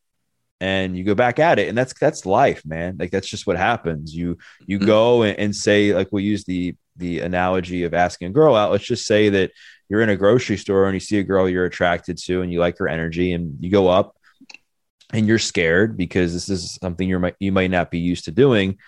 and 0.61 0.97
you 0.97 1.05
go 1.05 1.15
back 1.15 1.39
at 1.39 1.59
it. 1.59 1.69
And 1.69 1.77
that's 1.77 1.95
that's 1.99 2.27
life, 2.27 2.65
man. 2.65 2.97
Like 2.99 3.11
that's 3.11 3.29
just 3.29 3.47
what 3.47 3.57
happens. 3.57 4.15
You 4.15 4.39
you 4.67 4.79
mm-hmm. 4.79 4.87
go 4.87 5.23
and, 5.23 5.39
and 5.39 5.57
say, 5.57 5.95
like 5.95 6.09
we'll 6.13 6.25
use 6.25 6.45
the 6.45 6.75
the 6.97 7.21
analogy 7.21 7.85
of 7.85 7.95
asking 7.95 8.29
a 8.29 8.33
girl 8.33 8.55
out. 8.55 8.71
Let's 8.71 8.85
just 8.85 9.07
say 9.07 9.31
that 9.31 9.53
you're 9.89 10.03
in 10.03 10.11
a 10.11 10.17
grocery 10.17 10.57
store 10.57 10.87
and 10.87 10.95
you 10.95 11.01
see 11.01 11.19
a 11.19 11.25
girl 11.25 11.49
you're 11.49 11.65
attracted 11.65 12.19
to 12.19 12.43
and 12.43 12.53
you 12.53 12.61
like 12.61 12.79
her 12.79 12.89
energy 12.89 13.33
and 13.33 13.57
you 13.61 13.71
go 13.71 13.89
up 13.89 14.17
and 15.13 15.27
you're 15.27 15.39
scared 15.39 15.97
because 15.97 16.33
this 16.33 16.49
is 16.49 16.79
something 16.81 17.09
you're 17.09 17.33
you 17.41 17.53
might 17.53 17.71
not 17.71 17.91
be 17.91 17.99
used 17.99 18.27
to 18.27 18.31
doing 18.31 18.79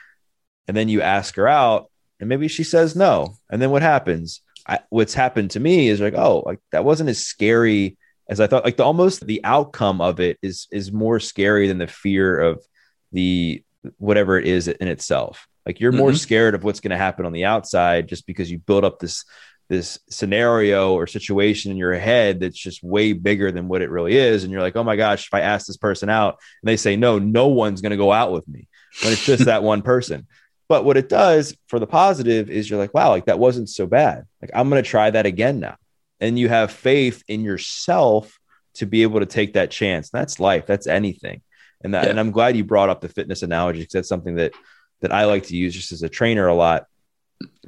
and 0.69 0.77
then 0.77 0.89
you 0.89 1.03
ask 1.03 1.35
her 1.37 1.49
out 1.49 1.91
and 2.21 2.29
maybe 2.29 2.49
she 2.49 2.63
says 2.65 2.95
no 2.95 3.35
and 3.51 3.61
then 3.61 3.71
what 3.71 3.83
happens 3.83 4.41
I, 4.67 4.79
what's 4.91 5.15
happened 5.15 5.51
to 5.53 5.61
me 5.61 5.89
is 5.89 6.01
like 6.01 6.15
oh 6.15 6.45
like 6.47 6.61
that 6.71 6.85
wasn't 6.85 7.11
as 7.11 7.19
scary 7.19 7.97
as 8.33 8.41
i 8.41 8.47
thought 8.47 8.65
like 8.65 8.77
the 8.77 8.85
almost 8.85 9.27
the 9.27 9.45
outcome 9.45 10.01
of 10.01 10.19
it 10.19 10.39
is 10.43 10.67
is 10.73 10.91
more 10.91 11.21
scary 11.21 11.69
than 11.69 11.79
the 11.79 11.87
fear 11.87 12.39
of 12.41 12.65
the 13.13 13.63
whatever 13.99 14.39
it 14.39 14.47
is 14.47 14.69
in 14.69 14.89
itself 14.89 15.47
like 15.67 15.79
you're 15.79 15.93
mm-hmm. 15.93 16.01
more 16.01 16.15
scared 16.15 16.55
of 16.55 16.65
what's 16.65 16.81
going 16.81 16.91
to 16.91 16.97
happen 16.97 17.27
on 17.27 17.33
the 17.33 17.45
outside 17.45 18.09
just 18.09 18.27
because 18.27 18.51
you 18.51 18.59
build 18.59 18.85
up 18.85 18.99
this 18.99 19.25
this 19.69 19.99
scenario 20.11 20.95
or 20.95 21.07
situation 21.07 21.71
in 21.71 21.77
your 21.77 21.95
head 21.95 22.41
that's 22.41 22.59
just 22.59 22.83
way 22.83 23.13
bigger 23.13 23.53
than 23.53 23.69
what 23.69 23.83
it 23.83 23.91
really 23.91 24.17
is 24.17 24.43
and 24.43 24.53
you're 24.53 24.63
like 24.63 24.77
oh 24.77 24.85
my 24.85 24.97
gosh 24.97 25.27
if 25.27 25.35
i 25.35 25.41
ask 25.41 25.67
this 25.67 25.77
person 25.77 26.09
out 26.09 26.39
and 26.63 26.69
they 26.69 26.77
say 26.77 26.97
no 26.97 27.19
no 27.19 27.49
one's 27.49 27.81
going 27.81 27.91
to 27.91 27.97
go 27.97 28.13
out 28.13 28.33
with 28.33 28.47
me 28.49 28.67
when 29.03 29.13
it's 29.13 29.25
just 29.25 29.45
that 29.45 29.63
one 29.73 29.83
person 29.83 30.27
but 30.73 30.87
what 30.87 30.97
it 30.97 31.11
does 31.11 31.55
for 31.67 31.79
the 31.79 31.87
positive 31.87 32.49
is 32.49 32.71
you're 32.71 32.79
like, 32.79 32.95
wow, 32.95 33.11
like 33.11 33.27
that 33.27 33.39
wasn't 33.39 33.69
so 33.69 33.87
bad. 33.87 34.25
Like 34.41 34.53
I'm 34.55 34.71
going 34.71 34.83
to 34.83 34.89
try 34.89 35.11
that 35.11 35.27
again 35.27 35.61
now. 35.61 35.77
And 36.23 36.39
you 36.39 36.49
have 36.49 36.71
faith 36.71 37.23
in 37.29 37.43
yourself 37.43 38.39
to 38.75 38.87
be 38.87 39.03
able 39.03 39.21
to 39.21 39.27
take 39.27 39.55
that 39.55 39.71
chance. 39.71 40.09
That's 40.09 40.41
life. 40.41 40.67
That's 40.67 40.87
anything. 40.87 41.43
And 41.85 41.95
that, 41.95 42.05
yeah. 42.05 42.11
and 42.11 42.21
I'm 42.21 42.31
glad 42.31 42.57
you 42.57 42.65
brought 42.65 42.89
up 42.89 43.01
the 43.01 43.09
fitness 43.09 43.43
analogy 43.43 43.81
because 43.81 43.93
that's 43.93 44.09
something 44.09 44.37
that 44.37 44.53
that 45.01 45.13
I 45.13 45.25
like 45.25 45.45
to 45.49 45.57
use 45.57 45.75
just 45.75 45.91
as 45.91 46.05
a 46.05 46.09
trainer 46.09 46.47
a 46.47 46.55
lot 46.55 46.87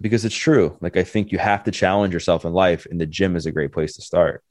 because 0.00 0.24
it's 0.24 0.36
true. 0.36 0.78
Like 0.80 0.96
I 0.96 1.02
think 1.02 1.32
you 1.32 1.38
have 1.38 1.64
to 1.64 1.70
challenge 1.70 2.14
yourself 2.14 2.44
in 2.44 2.52
life, 2.52 2.86
and 2.88 3.00
the 3.00 3.06
gym 3.06 3.36
is 3.36 3.46
a 3.46 3.52
great 3.52 3.72
place 3.72 3.96
to 3.96 4.02
start. 4.02 4.42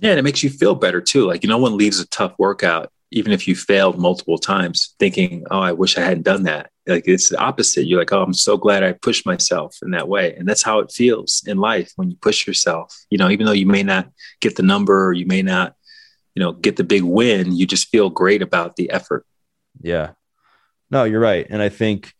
Yeah, 0.00 0.10
and 0.10 0.18
it 0.18 0.22
makes 0.22 0.42
you 0.42 0.50
feel 0.50 0.74
better 0.74 1.00
too. 1.00 1.26
Like 1.26 1.44
no 1.44 1.58
one 1.58 1.76
leaves 1.76 2.00
a 2.00 2.06
tough 2.06 2.34
workout, 2.38 2.90
even 3.10 3.32
if 3.32 3.48
you 3.48 3.54
failed 3.54 3.98
multiple 3.98 4.38
times, 4.38 4.94
thinking, 4.98 5.44
"Oh, 5.50 5.60
I 5.60 5.72
wish 5.72 5.96
I 5.96 6.02
hadn't 6.02 6.24
done 6.24 6.44
that." 6.44 6.70
like 6.88 7.06
it's 7.06 7.28
the 7.28 7.38
opposite. 7.38 7.86
You're 7.86 8.00
like 8.00 8.12
oh 8.12 8.22
i'm 8.22 8.32
so 8.32 8.56
glad 8.56 8.82
i 8.82 8.92
pushed 8.92 9.26
myself 9.26 9.76
in 9.82 9.90
that 9.92 10.08
way. 10.08 10.34
And 10.34 10.48
that's 10.48 10.62
how 10.62 10.80
it 10.80 10.90
feels 10.90 11.42
in 11.46 11.58
life 11.58 11.92
when 11.96 12.10
you 12.10 12.16
push 12.16 12.46
yourself. 12.46 12.96
You 13.10 13.18
know 13.18 13.30
even 13.30 13.46
though 13.46 13.52
you 13.52 13.66
may 13.66 13.82
not 13.82 14.08
get 14.40 14.56
the 14.56 14.62
number 14.62 15.06
or 15.06 15.12
you 15.12 15.26
may 15.26 15.42
not 15.42 15.74
you 16.34 16.42
know 16.42 16.52
get 16.52 16.76
the 16.76 16.84
big 16.84 17.02
win 17.02 17.54
you 17.54 17.66
just 17.66 17.88
feel 17.88 18.10
great 18.10 18.42
about 18.42 18.76
the 18.76 18.90
effort. 18.90 19.26
Yeah. 19.80 20.12
No 20.90 21.04
you're 21.04 21.20
right. 21.20 21.46
And 21.48 21.62
i 21.62 21.68
think 21.68 22.12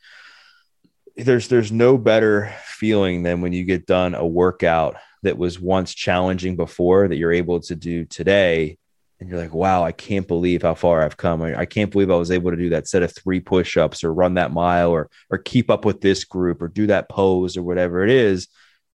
there's 1.16 1.48
there's 1.48 1.72
no 1.72 1.98
better 1.98 2.54
feeling 2.64 3.22
than 3.22 3.40
when 3.40 3.52
you 3.52 3.64
get 3.64 3.86
done 3.86 4.14
a 4.14 4.26
workout 4.26 4.96
that 5.24 5.36
was 5.36 5.58
once 5.58 5.92
challenging 5.92 6.54
before 6.54 7.08
that 7.08 7.16
you're 7.16 7.32
able 7.32 7.58
to 7.58 7.74
do 7.74 8.04
today 8.04 8.78
and 9.20 9.28
you're 9.28 9.38
like, 9.38 9.52
wow, 9.52 9.82
I 9.82 9.92
can't 9.92 10.28
believe 10.28 10.62
how 10.62 10.74
far 10.74 11.02
I've 11.02 11.16
come. 11.16 11.42
I, 11.42 11.66
can't 11.66 11.90
believe 11.90 12.10
I 12.10 12.16
was 12.16 12.30
able 12.30 12.52
to 12.52 12.56
do 12.56 12.70
that 12.70 12.86
set 12.86 13.02
of 13.02 13.12
three 13.12 13.40
push-ups 13.40 14.04
or 14.04 14.14
run 14.14 14.34
that 14.34 14.52
mile 14.52 14.90
or 14.90 15.10
or 15.30 15.38
keep 15.38 15.70
up 15.70 15.84
with 15.84 16.00
this 16.00 16.24
group 16.24 16.62
or 16.62 16.68
do 16.68 16.86
that 16.86 17.08
pose 17.08 17.56
or 17.56 17.62
whatever 17.62 18.04
it 18.04 18.10
is. 18.10 18.48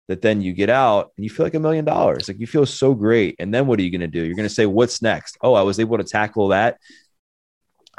That 0.10 0.22
then 0.22 0.42
you 0.42 0.52
get 0.52 0.70
out 0.70 1.12
and 1.16 1.24
you 1.24 1.30
feel 1.30 1.46
like 1.46 1.54
a 1.54 1.60
million 1.60 1.86
dollars. 1.86 2.28
Like 2.28 2.40
you 2.40 2.48
feel 2.48 2.66
so 2.66 2.94
great. 2.94 3.36
And 3.40 3.54
then 3.54 3.68
what 3.68 3.80
are 3.80 3.84
you 3.84 3.92
going 3.92 4.02
to 4.02 4.08
do? 4.08 4.22
You're 4.22 4.36
going 4.36 4.48
to 4.48 4.54
say, 4.54 4.66
what's 4.66 5.02
next? 5.02 5.38
Oh, 5.42 5.54
I 5.54 5.62
was 5.62 5.80
able 5.80 5.98
to 5.98 6.04
tackle 6.04 6.50
that 6.50 6.78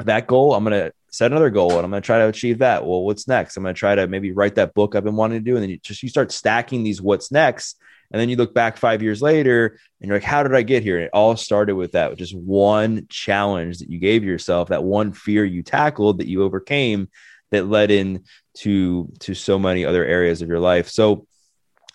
that 0.03 0.27
goal. 0.27 0.53
I'm 0.53 0.63
going 0.63 0.79
to 0.79 0.93
set 1.09 1.31
another 1.31 1.49
goal 1.49 1.71
and 1.71 1.85
I'm 1.85 1.89
going 1.89 2.01
to 2.01 2.05
try 2.05 2.19
to 2.19 2.27
achieve 2.27 2.59
that. 2.59 2.85
Well, 2.85 3.01
what's 3.01 3.27
next? 3.27 3.57
I'm 3.57 3.63
going 3.63 3.73
to 3.73 3.79
try 3.79 3.95
to 3.95 4.07
maybe 4.07 4.31
write 4.31 4.55
that 4.55 4.73
book 4.73 4.95
I've 4.95 5.03
been 5.03 5.15
wanting 5.15 5.39
to 5.39 5.43
do. 5.43 5.55
And 5.55 5.63
then 5.63 5.69
you 5.69 5.77
just 5.77 6.03
you 6.03 6.09
start 6.09 6.31
stacking 6.31 6.83
these 6.83 7.01
what's 7.01 7.31
next 7.31 7.77
and 8.11 8.19
then 8.19 8.29
you 8.29 8.35
look 8.35 8.53
back 8.53 8.77
five 8.77 9.01
years 9.01 9.21
later 9.21 9.77
and 9.99 10.07
you're 10.07 10.17
like, 10.17 10.23
how 10.23 10.43
did 10.43 10.55
I 10.55 10.61
get 10.61 10.83
here? 10.83 10.97
And 10.97 11.05
it 11.05 11.11
all 11.13 11.35
started 11.35 11.75
with 11.75 11.93
that, 11.93 12.15
just 12.17 12.35
one 12.35 13.07
challenge 13.09 13.79
that 13.79 13.89
you 13.89 13.99
gave 13.99 14.23
yourself, 14.23 14.69
that 14.69 14.83
one 14.83 15.11
fear 15.11 15.43
you 15.43 15.63
tackled 15.63 16.19
that 16.19 16.27
you 16.27 16.43
overcame 16.43 17.09
that 17.51 17.67
led 17.67 17.91
in 17.91 18.23
to 18.55 19.11
to 19.19 19.33
so 19.33 19.59
many 19.59 19.85
other 19.85 20.05
areas 20.05 20.41
of 20.41 20.49
your 20.49 20.59
life. 20.59 20.89
So 20.89 21.27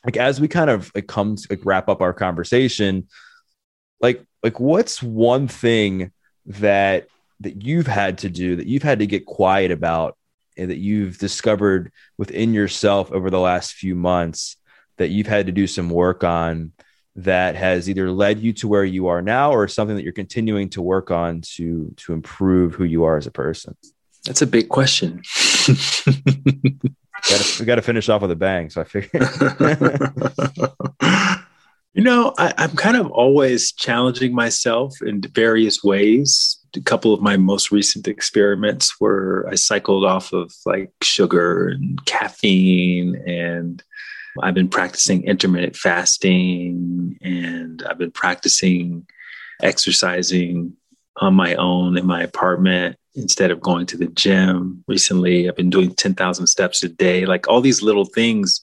like 0.04 0.16
as 0.16 0.40
we 0.40 0.48
kind 0.48 0.70
of 0.70 0.90
like 0.94 1.06
come 1.06 1.36
to 1.36 1.46
like 1.50 1.60
wrap 1.64 1.88
up 1.88 2.00
our 2.00 2.12
conversation, 2.12 3.08
like 4.00 4.24
like 4.42 4.58
what's 4.58 5.02
one 5.02 5.48
thing 5.48 6.12
that 6.46 7.06
that 7.40 7.62
you've 7.62 7.86
had 7.86 8.18
to 8.18 8.30
do 8.30 8.56
that 8.56 8.66
you've 8.66 8.82
had 8.82 8.98
to 8.98 9.06
get 9.06 9.26
quiet 9.26 9.70
about 9.70 10.16
and 10.56 10.70
that 10.70 10.78
you've 10.78 11.18
discovered 11.18 11.92
within 12.18 12.52
yourself 12.52 13.10
over 13.12 13.30
the 13.30 13.40
last 13.40 13.72
few 13.72 13.94
months 13.94 14.56
that 15.00 15.08
you've 15.08 15.26
had 15.26 15.46
to 15.46 15.52
do 15.52 15.66
some 15.66 15.88
work 15.88 16.24
on 16.24 16.72
that 17.16 17.56
has 17.56 17.88
either 17.88 18.10
led 18.10 18.38
you 18.38 18.52
to 18.52 18.68
where 18.68 18.84
you 18.84 19.08
are 19.08 19.22
now 19.22 19.50
or 19.50 19.66
something 19.66 19.96
that 19.96 20.04
you're 20.04 20.12
continuing 20.12 20.68
to 20.68 20.82
work 20.82 21.10
on 21.10 21.40
to 21.40 21.92
to 21.96 22.12
improve 22.12 22.74
who 22.74 22.84
you 22.84 23.04
are 23.04 23.16
as 23.16 23.26
a 23.26 23.30
person? 23.30 23.74
That's 24.26 24.42
a 24.42 24.46
big 24.46 24.68
question. 24.68 25.22
We 27.58 27.66
got 27.66 27.74
to 27.74 27.82
finish 27.82 28.08
off 28.08 28.22
with 28.22 28.30
a 28.30 28.36
bang 28.36 28.70
so 28.70 28.80
i 28.80 28.84
figure. 28.84 29.20
You 31.92 32.04
know 32.04 32.32
I, 32.38 32.54
i'm 32.56 32.76
kind 32.76 32.96
of 32.96 33.10
always 33.10 33.72
challenging 33.72 34.32
myself 34.32 34.94
in 35.02 35.20
various 35.20 35.82
ways. 35.82 36.56
A 36.76 36.80
couple 36.80 37.12
of 37.12 37.20
my 37.20 37.36
most 37.36 37.72
recent 37.72 38.06
experiments 38.06 39.00
were 39.00 39.44
I 39.50 39.56
cycled 39.56 40.04
off 40.04 40.32
of 40.32 40.52
like 40.64 40.92
sugar 41.02 41.66
and 41.66 42.02
caffeine 42.06 43.16
and 43.26 43.82
I've 44.42 44.54
been 44.54 44.68
practicing 44.68 45.24
intermittent 45.24 45.76
fasting 45.76 47.18
and 47.22 47.82
I've 47.88 47.98
been 47.98 48.12
practicing 48.12 49.06
exercising 49.62 50.76
on 51.16 51.34
my 51.34 51.54
own 51.56 51.96
in 51.96 52.06
my 52.06 52.22
apartment 52.22 52.96
instead 53.14 53.50
of 53.50 53.60
going 53.60 53.86
to 53.86 53.96
the 53.96 54.06
gym 54.06 54.84
recently. 54.86 55.48
I've 55.48 55.56
been 55.56 55.70
doing 55.70 55.94
10,000 55.94 56.46
steps 56.46 56.82
a 56.82 56.88
day. 56.88 57.26
Like 57.26 57.48
all 57.48 57.60
these 57.60 57.82
little 57.82 58.04
things 58.04 58.60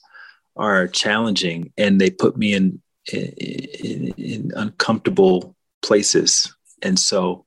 are 0.56 0.88
challenging 0.88 1.72
and 1.76 2.00
they 2.00 2.10
put 2.10 2.36
me 2.36 2.54
in, 2.54 2.82
in, 3.12 4.14
in 4.16 4.52
uncomfortable 4.56 5.54
places. 5.82 6.52
And 6.82 6.98
so 6.98 7.44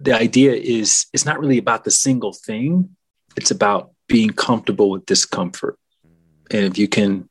the 0.00 0.12
idea 0.14 0.52
is 0.52 1.06
it's 1.12 1.24
not 1.24 1.38
really 1.38 1.58
about 1.58 1.84
the 1.84 1.90
single 1.90 2.32
thing, 2.32 2.96
it's 3.36 3.50
about 3.50 3.92
being 4.08 4.30
comfortable 4.30 4.90
with 4.90 5.06
discomfort. 5.06 5.78
And 6.50 6.64
if 6.64 6.78
you 6.78 6.88
can 6.88 7.28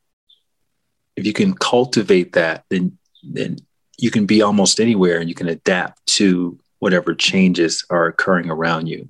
if 1.16 1.26
you 1.26 1.32
can 1.32 1.54
cultivate 1.54 2.32
that, 2.32 2.64
then 2.70 2.98
then 3.22 3.58
you 3.98 4.10
can 4.10 4.26
be 4.26 4.42
almost 4.42 4.80
anywhere 4.80 5.18
and 5.18 5.28
you 5.28 5.34
can 5.34 5.48
adapt 5.48 6.04
to 6.06 6.58
whatever 6.80 7.14
changes 7.14 7.84
are 7.90 8.06
occurring 8.06 8.50
around 8.50 8.86
you. 8.86 9.08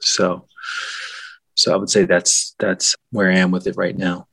So 0.00 0.46
so 1.54 1.72
I 1.72 1.76
would 1.76 1.90
say 1.90 2.04
that's 2.04 2.54
that's 2.58 2.94
where 3.10 3.30
I 3.30 3.38
am 3.38 3.50
with 3.50 3.66
it 3.66 3.76
right 3.76 3.96
now. 3.96 4.28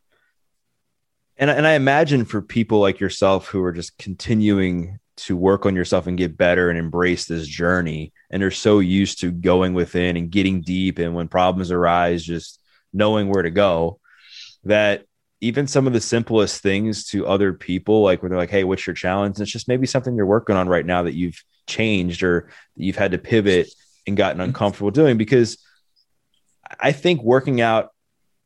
And, 1.37 1.49
and 1.49 1.65
I 1.65 1.73
imagine 1.73 2.25
for 2.25 2.41
people 2.41 2.79
like 2.79 2.99
yourself 2.99 3.47
who 3.47 3.63
are 3.63 3.71
just 3.71 3.97
continuing 3.97 4.99
to 5.15 5.35
work 5.35 5.65
on 5.65 5.75
yourself 5.75 6.07
and 6.07 6.17
get 6.17 6.37
better 6.37 6.69
and 6.69 6.77
embrace 6.77 7.25
this 7.25 7.47
journey 7.47 8.13
and 8.29 8.43
are 8.43 8.51
so 8.51 8.79
used 8.79 9.19
to 9.21 9.31
going 9.31 9.73
within 9.73 10.17
and 10.17 10.31
getting 10.31 10.61
deep 10.61 10.99
and 10.99 11.13
when 11.13 11.27
problems 11.27 11.71
arise 11.71 12.23
just 12.23 12.59
knowing 12.93 13.29
where 13.29 13.43
to 13.43 13.51
go 13.51 13.99
that 14.63 15.05
even 15.43 15.67
some 15.67 15.85
of 15.85 15.93
the 15.93 15.99
simplest 15.99 16.61
things 16.61 17.05
to 17.09 17.27
other 17.27 17.51
people 17.51 18.01
like 18.01 18.21
where 18.21 18.29
they're 18.29 18.37
like 18.37 18.49
hey 18.49 18.63
what's 18.63 18.87
your 18.87 18.93
challenge 18.93 19.35
And 19.37 19.43
it's 19.43 19.51
just 19.51 19.67
maybe 19.67 19.85
something 19.85 20.15
you're 20.15 20.25
working 20.25 20.55
on 20.55 20.69
right 20.69 20.85
now 20.85 21.03
that 21.03 21.15
you've 21.15 21.43
changed 21.67 22.23
or 22.23 22.49
that 22.77 22.83
you've 22.83 22.95
had 22.95 23.11
to 23.11 23.17
pivot 23.17 23.69
and 24.07 24.15
gotten 24.15 24.39
mm-hmm. 24.39 24.49
uncomfortable 24.49 24.91
doing 24.91 25.17
because 25.17 25.57
i 26.79 26.91
think 26.91 27.21
working 27.21 27.61
out 27.61 27.89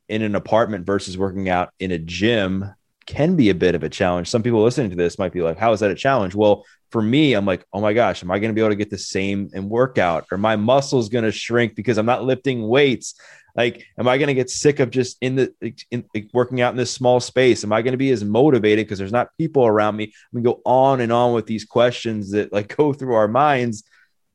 in 0.09 0.21
an 0.21 0.35
apartment 0.35 0.85
versus 0.85 1.17
working 1.17 1.49
out 1.49 1.69
in 1.79 1.91
a 1.91 1.99
gym 1.99 2.73
can 3.05 3.35
be 3.35 3.49
a 3.49 3.55
bit 3.55 3.73
of 3.73 3.83
a 3.83 3.89
challenge. 3.89 4.27
Some 4.27 4.43
people 4.43 4.61
listening 4.61 4.89
to 4.91 4.95
this 4.95 5.17
might 5.17 5.31
be 5.31 5.41
like, 5.41 5.57
how 5.57 5.71
is 5.71 5.79
that 5.79 5.91
a 5.91 5.95
challenge? 5.95 6.35
Well, 6.35 6.65
for 6.91 7.01
me, 7.01 7.33
I'm 7.33 7.45
like, 7.45 7.65
oh 7.73 7.81
my 7.81 7.93
gosh, 7.93 8.21
am 8.21 8.29
I 8.29 8.37
going 8.37 8.51
to 8.51 8.53
be 8.53 8.61
able 8.61 8.71
to 8.71 8.75
get 8.75 8.89
the 8.89 8.97
same 8.97 9.49
in 9.53 9.69
workout? 9.69 10.25
Or 10.31 10.37
my 10.37 10.55
muscles 10.57 11.09
going 11.09 11.23
to 11.23 11.31
shrink 11.31 11.73
because 11.75 11.97
I'm 11.97 12.05
not 12.05 12.23
lifting 12.23 12.67
weights? 12.67 13.15
Like, 13.57 13.85
am 13.97 14.07
I 14.07 14.17
going 14.17 14.27
to 14.27 14.33
get 14.35 14.49
sick 14.49 14.79
of 14.79 14.91
just 14.91 15.17
in 15.19 15.35
the 15.35 15.53
in, 15.89 16.05
in, 16.13 16.29
working 16.31 16.61
out 16.61 16.71
in 16.71 16.77
this 16.77 16.91
small 16.91 17.19
space? 17.19 17.63
Am 17.63 17.73
I 17.73 17.81
going 17.81 17.93
to 17.93 17.97
be 17.97 18.11
as 18.11 18.23
motivated 18.23 18.85
because 18.85 18.99
there's 18.99 19.11
not 19.11 19.35
people 19.37 19.65
around 19.65 19.95
me? 19.95 20.05
I 20.05 20.27
We 20.31 20.41
go 20.41 20.61
on 20.63 21.01
and 21.01 21.11
on 21.11 21.33
with 21.33 21.47
these 21.47 21.65
questions 21.65 22.31
that 22.31 22.53
like 22.53 22.75
go 22.77 22.93
through 22.93 23.15
our 23.15 23.27
minds 23.27 23.83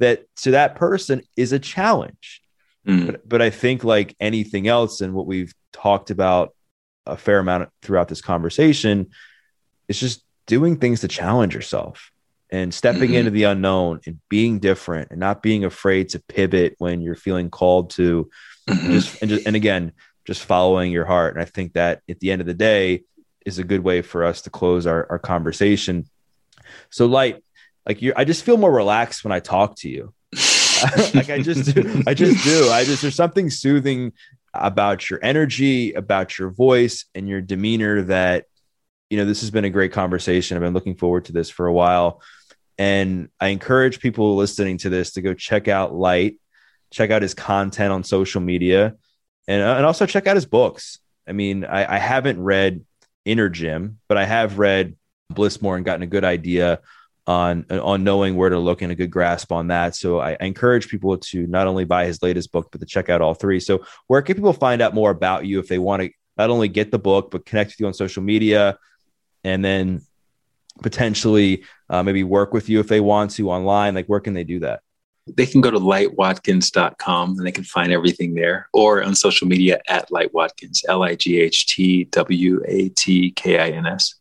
that 0.01 0.25
to 0.39 0.51
that 0.51 0.75
person 0.75 1.23
is 1.37 1.53
a 1.53 1.59
challenge. 1.59 2.43
Mm. 2.87 3.07
But, 3.07 3.29
but 3.29 3.43
I 3.43 3.51
think 3.51 3.85
like 3.85 4.17
anything 4.19 4.67
else 4.67 5.01
and 5.01 5.15
what 5.15 5.27
we've 5.27 5.55
talked 5.73 6.11
about 6.11 6.55
a 7.07 7.17
fair 7.17 7.39
amount 7.39 7.69
throughout 7.83 8.09
this 8.09 8.21
conversation 8.21 9.11
it's 9.89 9.99
just 9.99 10.25
doing 10.47 10.77
things 10.77 11.01
to 11.01 11.09
challenge 11.09 11.55
yourself 11.55 12.11
and 12.51 12.73
stepping 12.73 13.11
mm-hmm. 13.11 13.15
into 13.15 13.31
the 13.31 13.45
unknown 13.45 14.01
and 14.07 14.21
being 14.29 14.59
different 14.59 15.11
and 15.11 15.19
not 15.19 15.43
being 15.43 15.65
afraid 15.65 16.11
to 16.11 16.23
pivot 16.29 16.75
when 16.79 17.01
you're 17.01 17.15
feeling 17.15 17.51
called 17.51 17.91
to 17.91 18.31
mm-hmm. 18.69 18.93
just 18.93 19.23
and 19.23 19.31
just 19.31 19.47
and 19.47 19.57
again 19.57 19.93
just 20.25 20.45
following 20.45 20.93
your 20.93 21.05
heart 21.05 21.35
and 21.35 21.43
i 21.43 21.45
think 21.45 21.73
that 21.75 22.01
at 22.09 22.21
the 22.21 22.31
end 22.31 22.41
of 22.41 22.47
the 22.47 22.55
day 22.55 23.03
is 23.45 23.59
a 23.59 23.65
good 23.65 23.83
way 23.83 24.03
for 24.03 24.25
us 24.25 24.43
to 24.43 24.51
close 24.51 24.87
our, 24.87 25.07
our 25.11 25.19
conversation 25.19 26.05
so 26.91 27.07
light 27.07 27.43
like 27.87 28.03
you 28.03 28.13
i 28.17 28.25
just 28.25 28.45
feel 28.45 28.57
more 28.57 28.73
relaxed 28.73 29.25
when 29.25 29.33
i 29.33 29.41
talk 29.41 29.77
to 29.77 29.89
you 29.89 30.15
like 31.15 31.31
i 31.31 31.41
just 31.43 31.75
do 31.75 32.03
i 32.07 32.15
just 32.15 32.45
do 32.45 32.71
i 32.71 32.85
just 32.85 33.03
there's 33.03 33.15
something 33.15 33.51
soothing 33.51 34.13
about 34.55 35.09
your 35.09 35.19
energy, 35.23 35.93
about 35.93 36.39
your 36.39 36.51
voice, 36.51 37.07
and 37.15 37.29
your 37.29 37.41
demeanor 37.41 38.03
that, 38.03 38.47
you 39.11 39.17
know, 39.17 39.25
this 39.25 39.41
has 39.41 39.51
been 39.51 39.65
a 39.65 39.71
great 39.71 39.93
conversation. 39.93 40.57
I've 40.57 40.63
been 40.63 40.75
looking 40.75 40.97
forward 40.97 41.27
to 41.27 41.33
this 41.33 41.51
for 41.51 41.67
a 41.67 41.73
while. 41.73 42.23
And 42.79 43.29
I 43.41 43.49
encourage 43.49 44.01
people 44.01 44.37
listening 44.37 44.79
to 44.79 44.91
this 44.91 45.13
to 45.13 45.23
go 45.23 45.35
check 45.35 45.69
out 45.69 45.95
Light, 45.95 46.39
check 46.93 47.11
out 47.11 47.23
his 47.23 47.35
content 47.35 47.93
on 47.93 48.05
social 48.05 48.41
media, 48.41 48.95
and, 49.49 49.63
uh, 49.63 49.75
and 49.77 49.87
also 49.87 50.07
check 50.07 50.27
out 50.27 50.37
his 50.37 50.47
books. 50.47 50.99
I 51.27 51.33
mean, 51.33 51.65
I, 51.65 51.97
I 51.97 51.99
haven't 51.99 52.43
read 52.43 52.85
Inner 53.25 53.49
Gym, 53.49 53.99
but 54.09 54.19
I 54.19 54.25
have 54.25 54.59
read 54.59 54.97
Bliss 55.31 55.63
More 55.63 55.77
and 55.77 55.85
gotten 55.85 56.03
a 56.03 56.07
good 56.07 56.25
idea 56.25 56.81
on 57.27 57.65
on 57.71 58.03
knowing 58.03 58.37
where 58.37 58.51
to 58.51 58.59
look 58.59 58.83
and 58.83 58.91
a 58.91 58.97
good 58.97 59.11
grasp 59.11 59.53
on 59.53 59.69
that. 59.69 59.95
So 59.95 60.19
I, 60.19 60.33
I, 60.41 60.45
encourage 60.45 60.89
people 60.89 61.17
to 61.17 61.47
not 61.47 61.69
only 61.69 61.85
buy 61.85 62.07
his 62.07 62.21
latest 62.21 62.51
book, 62.51 62.71
but 62.73 62.81
to 62.81 62.87
check 62.87 63.09
out 63.09 63.21
all 63.21 63.35
three. 63.35 63.61
So 63.61 63.85
where 64.09 64.23
can 64.23 64.35
people 64.35 64.53
find 64.53 64.83
out 64.83 64.93
more 64.93 65.11
about 65.11 65.47
you 65.47 65.61
if 65.61 65.69
they 65.69 65.79
want 65.79 66.03
to 66.03 66.11
not 66.37 66.51
only 66.51 66.67
get 66.67 66.91
the 66.91 66.99
book 66.99 67.31
but 67.31 67.47
connect 67.47 67.71
with 67.71 67.81
you 67.81 67.87
on 67.87 67.95
social 67.95 68.25
media, 68.25 68.77
and 69.45 69.65
then 69.65 70.03
potentially 70.83 71.65
uh, 71.89 72.03
maybe 72.03 72.25
work 72.25 72.53
with 72.53 72.69
you 72.69 72.81
if 72.81 72.89
they 72.89 73.01
want 73.01 73.31
to 73.33 73.51
online? 73.51 73.95
Like 73.95 74.07
where 74.07 74.21
can 74.21 74.35
they 74.35 74.45
do 74.45 74.61
that? 74.61 74.81
They 75.27 75.47
can 75.47 75.61
go 75.61 75.71
to 75.71 75.79
lightwatkins.com 75.79 77.39
and 77.39 77.47
they 77.47 77.53
can 77.53 77.65
find 77.65 77.93
everything 77.93 78.35
there, 78.35 78.69
or 78.73 79.03
on 79.03 79.15
social 79.15 79.47
media 79.47 79.81
at 79.89 80.11
lightwatkins, 80.11 80.81
L 80.89 81.03
I 81.03 81.15
G 81.15 81.41
H 81.41 81.67
T 81.67 82.05
W 82.05 82.61
A 82.67 82.89
T 82.91 83.31
K 83.31 83.59
I 83.59 83.69
N 83.71 83.87
S. 83.87 84.17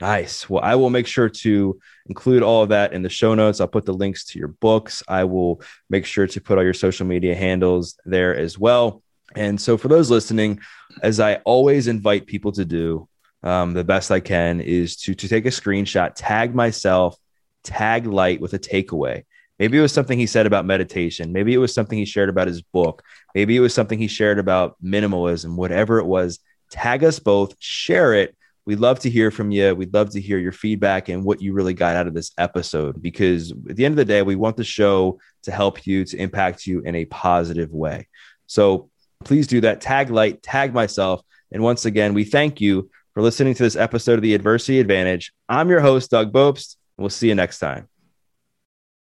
Nice. 0.00 0.48
Well, 0.48 0.62
I 0.62 0.74
will 0.74 0.90
make 0.90 1.06
sure 1.06 1.28
to 1.28 1.80
include 2.06 2.42
all 2.42 2.62
of 2.62 2.68
that 2.68 2.92
in 2.92 3.02
the 3.02 3.08
show 3.08 3.34
notes. 3.34 3.60
I'll 3.60 3.66
put 3.66 3.86
the 3.86 3.94
links 3.94 4.26
to 4.26 4.38
your 4.38 4.48
books. 4.48 5.02
I 5.08 5.24
will 5.24 5.62
make 5.88 6.04
sure 6.04 6.26
to 6.26 6.40
put 6.40 6.58
all 6.58 6.64
your 6.64 6.74
social 6.74 7.06
media 7.06 7.34
handles 7.34 7.98
there 8.04 8.36
as 8.36 8.58
well. 8.58 9.02
And 9.34 9.60
so, 9.60 9.76
for 9.76 9.88
those 9.88 10.10
listening, 10.10 10.60
as 11.02 11.18
I 11.18 11.36
always 11.44 11.88
invite 11.88 12.26
people 12.26 12.52
to 12.52 12.64
do, 12.64 13.08
um, 13.42 13.72
the 13.72 13.84
best 13.84 14.10
I 14.10 14.20
can 14.20 14.60
is 14.60 14.96
to 14.98 15.14
to 15.14 15.28
take 15.28 15.46
a 15.46 15.50
screenshot, 15.50 16.12
tag 16.14 16.54
myself, 16.54 17.16
tag 17.64 18.06
Light 18.06 18.40
with 18.40 18.54
a 18.54 18.58
takeaway. 18.58 19.24
Maybe 19.58 19.78
it 19.78 19.82
was 19.82 19.92
something 19.92 20.18
he 20.18 20.26
said 20.26 20.46
about 20.46 20.66
meditation. 20.66 21.32
Maybe 21.32 21.54
it 21.54 21.58
was 21.58 21.72
something 21.72 21.98
he 21.98 22.04
shared 22.04 22.28
about 22.28 22.46
his 22.46 22.62
book. 22.62 23.02
Maybe 23.34 23.56
it 23.56 23.60
was 23.60 23.72
something 23.72 23.98
he 23.98 24.08
shared 24.08 24.38
about 24.38 24.76
minimalism. 24.82 25.56
Whatever 25.56 25.98
it 25.98 26.06
was, 26.06 26.40
tag 26.70 27.04
us 27.04 27.18
both, 27.18 27.54
share 27.58 28.14
it 28.14 28.36
We'd 28.66 28.80
love 28.80 28.98
to 29.00 29.10
hear 29.10 29.30
from 29.30 29.52
you. 29.52 29.74
We'd 29.76 29.94
love 29.94 30.10
to 30.10 30.20
hear 30.20 30.38
your 30.38 30.52
feedback 30.52 31.08
and 31.08 31.24
what 31.24 31.40
you 31.40 31.52
really 31.52 31.72
got 31.72 31.94
out 31.94 32.08
of 32.08 32.14
this 32.14 32.32
episode 32.36 33.00
because 33.00 33.52
at 33.70 33.76
the 33.76 33.84
end 33.84 33.92
of 33.92 33.96
the 33.96 34.04
day, 34.04 34.22
we 34.22 34.34
want 34.34 34.56
the 34.56 34.64
show 34.64 35.20
to 35.44 35.52
help 35.52 35.86
you, 35.86 36.04
to 36.04 36.16
impact 36.16 36.66
you 36.66 36.80
in 36.80 36.96
a 36.96 37.04
positive 37.04 37.72
way. 37.72 38.08
So 38.48 38.90
please 39.24 39.46
do 39.46 39.60
that. 39.60 39.80
Tag 39.80 40.10
Light, 40.10 40.42
tag 40.42 40.74
myself. 40.74 41.22
And 41.52 41.62
once 41.62 41.84
again, 41.84 42.12
we 42.12 42.24
thank 42.24 42.60
you 42.60 42.90
for 43.14 43.22
listening 43.22 43.54
to 43.54 43.62
this 43.62 43.76
episode 43.76 44.14
of 44.14 44.22
the 44.22 44.34
Adversity 44.34 44.80
Advantage. 44.80 45.32
I'm 45.48 45.70
your 45.70 45.80
host, 45.80 46.10
Doug 46.10 46.32
Bopst, 46.32 46.74
and 46.98 47.04
we'll 47.04 47.10
see 47.10 47.28
you 47.28 47.36
next 47.36 47.60
time. 47.60 47.88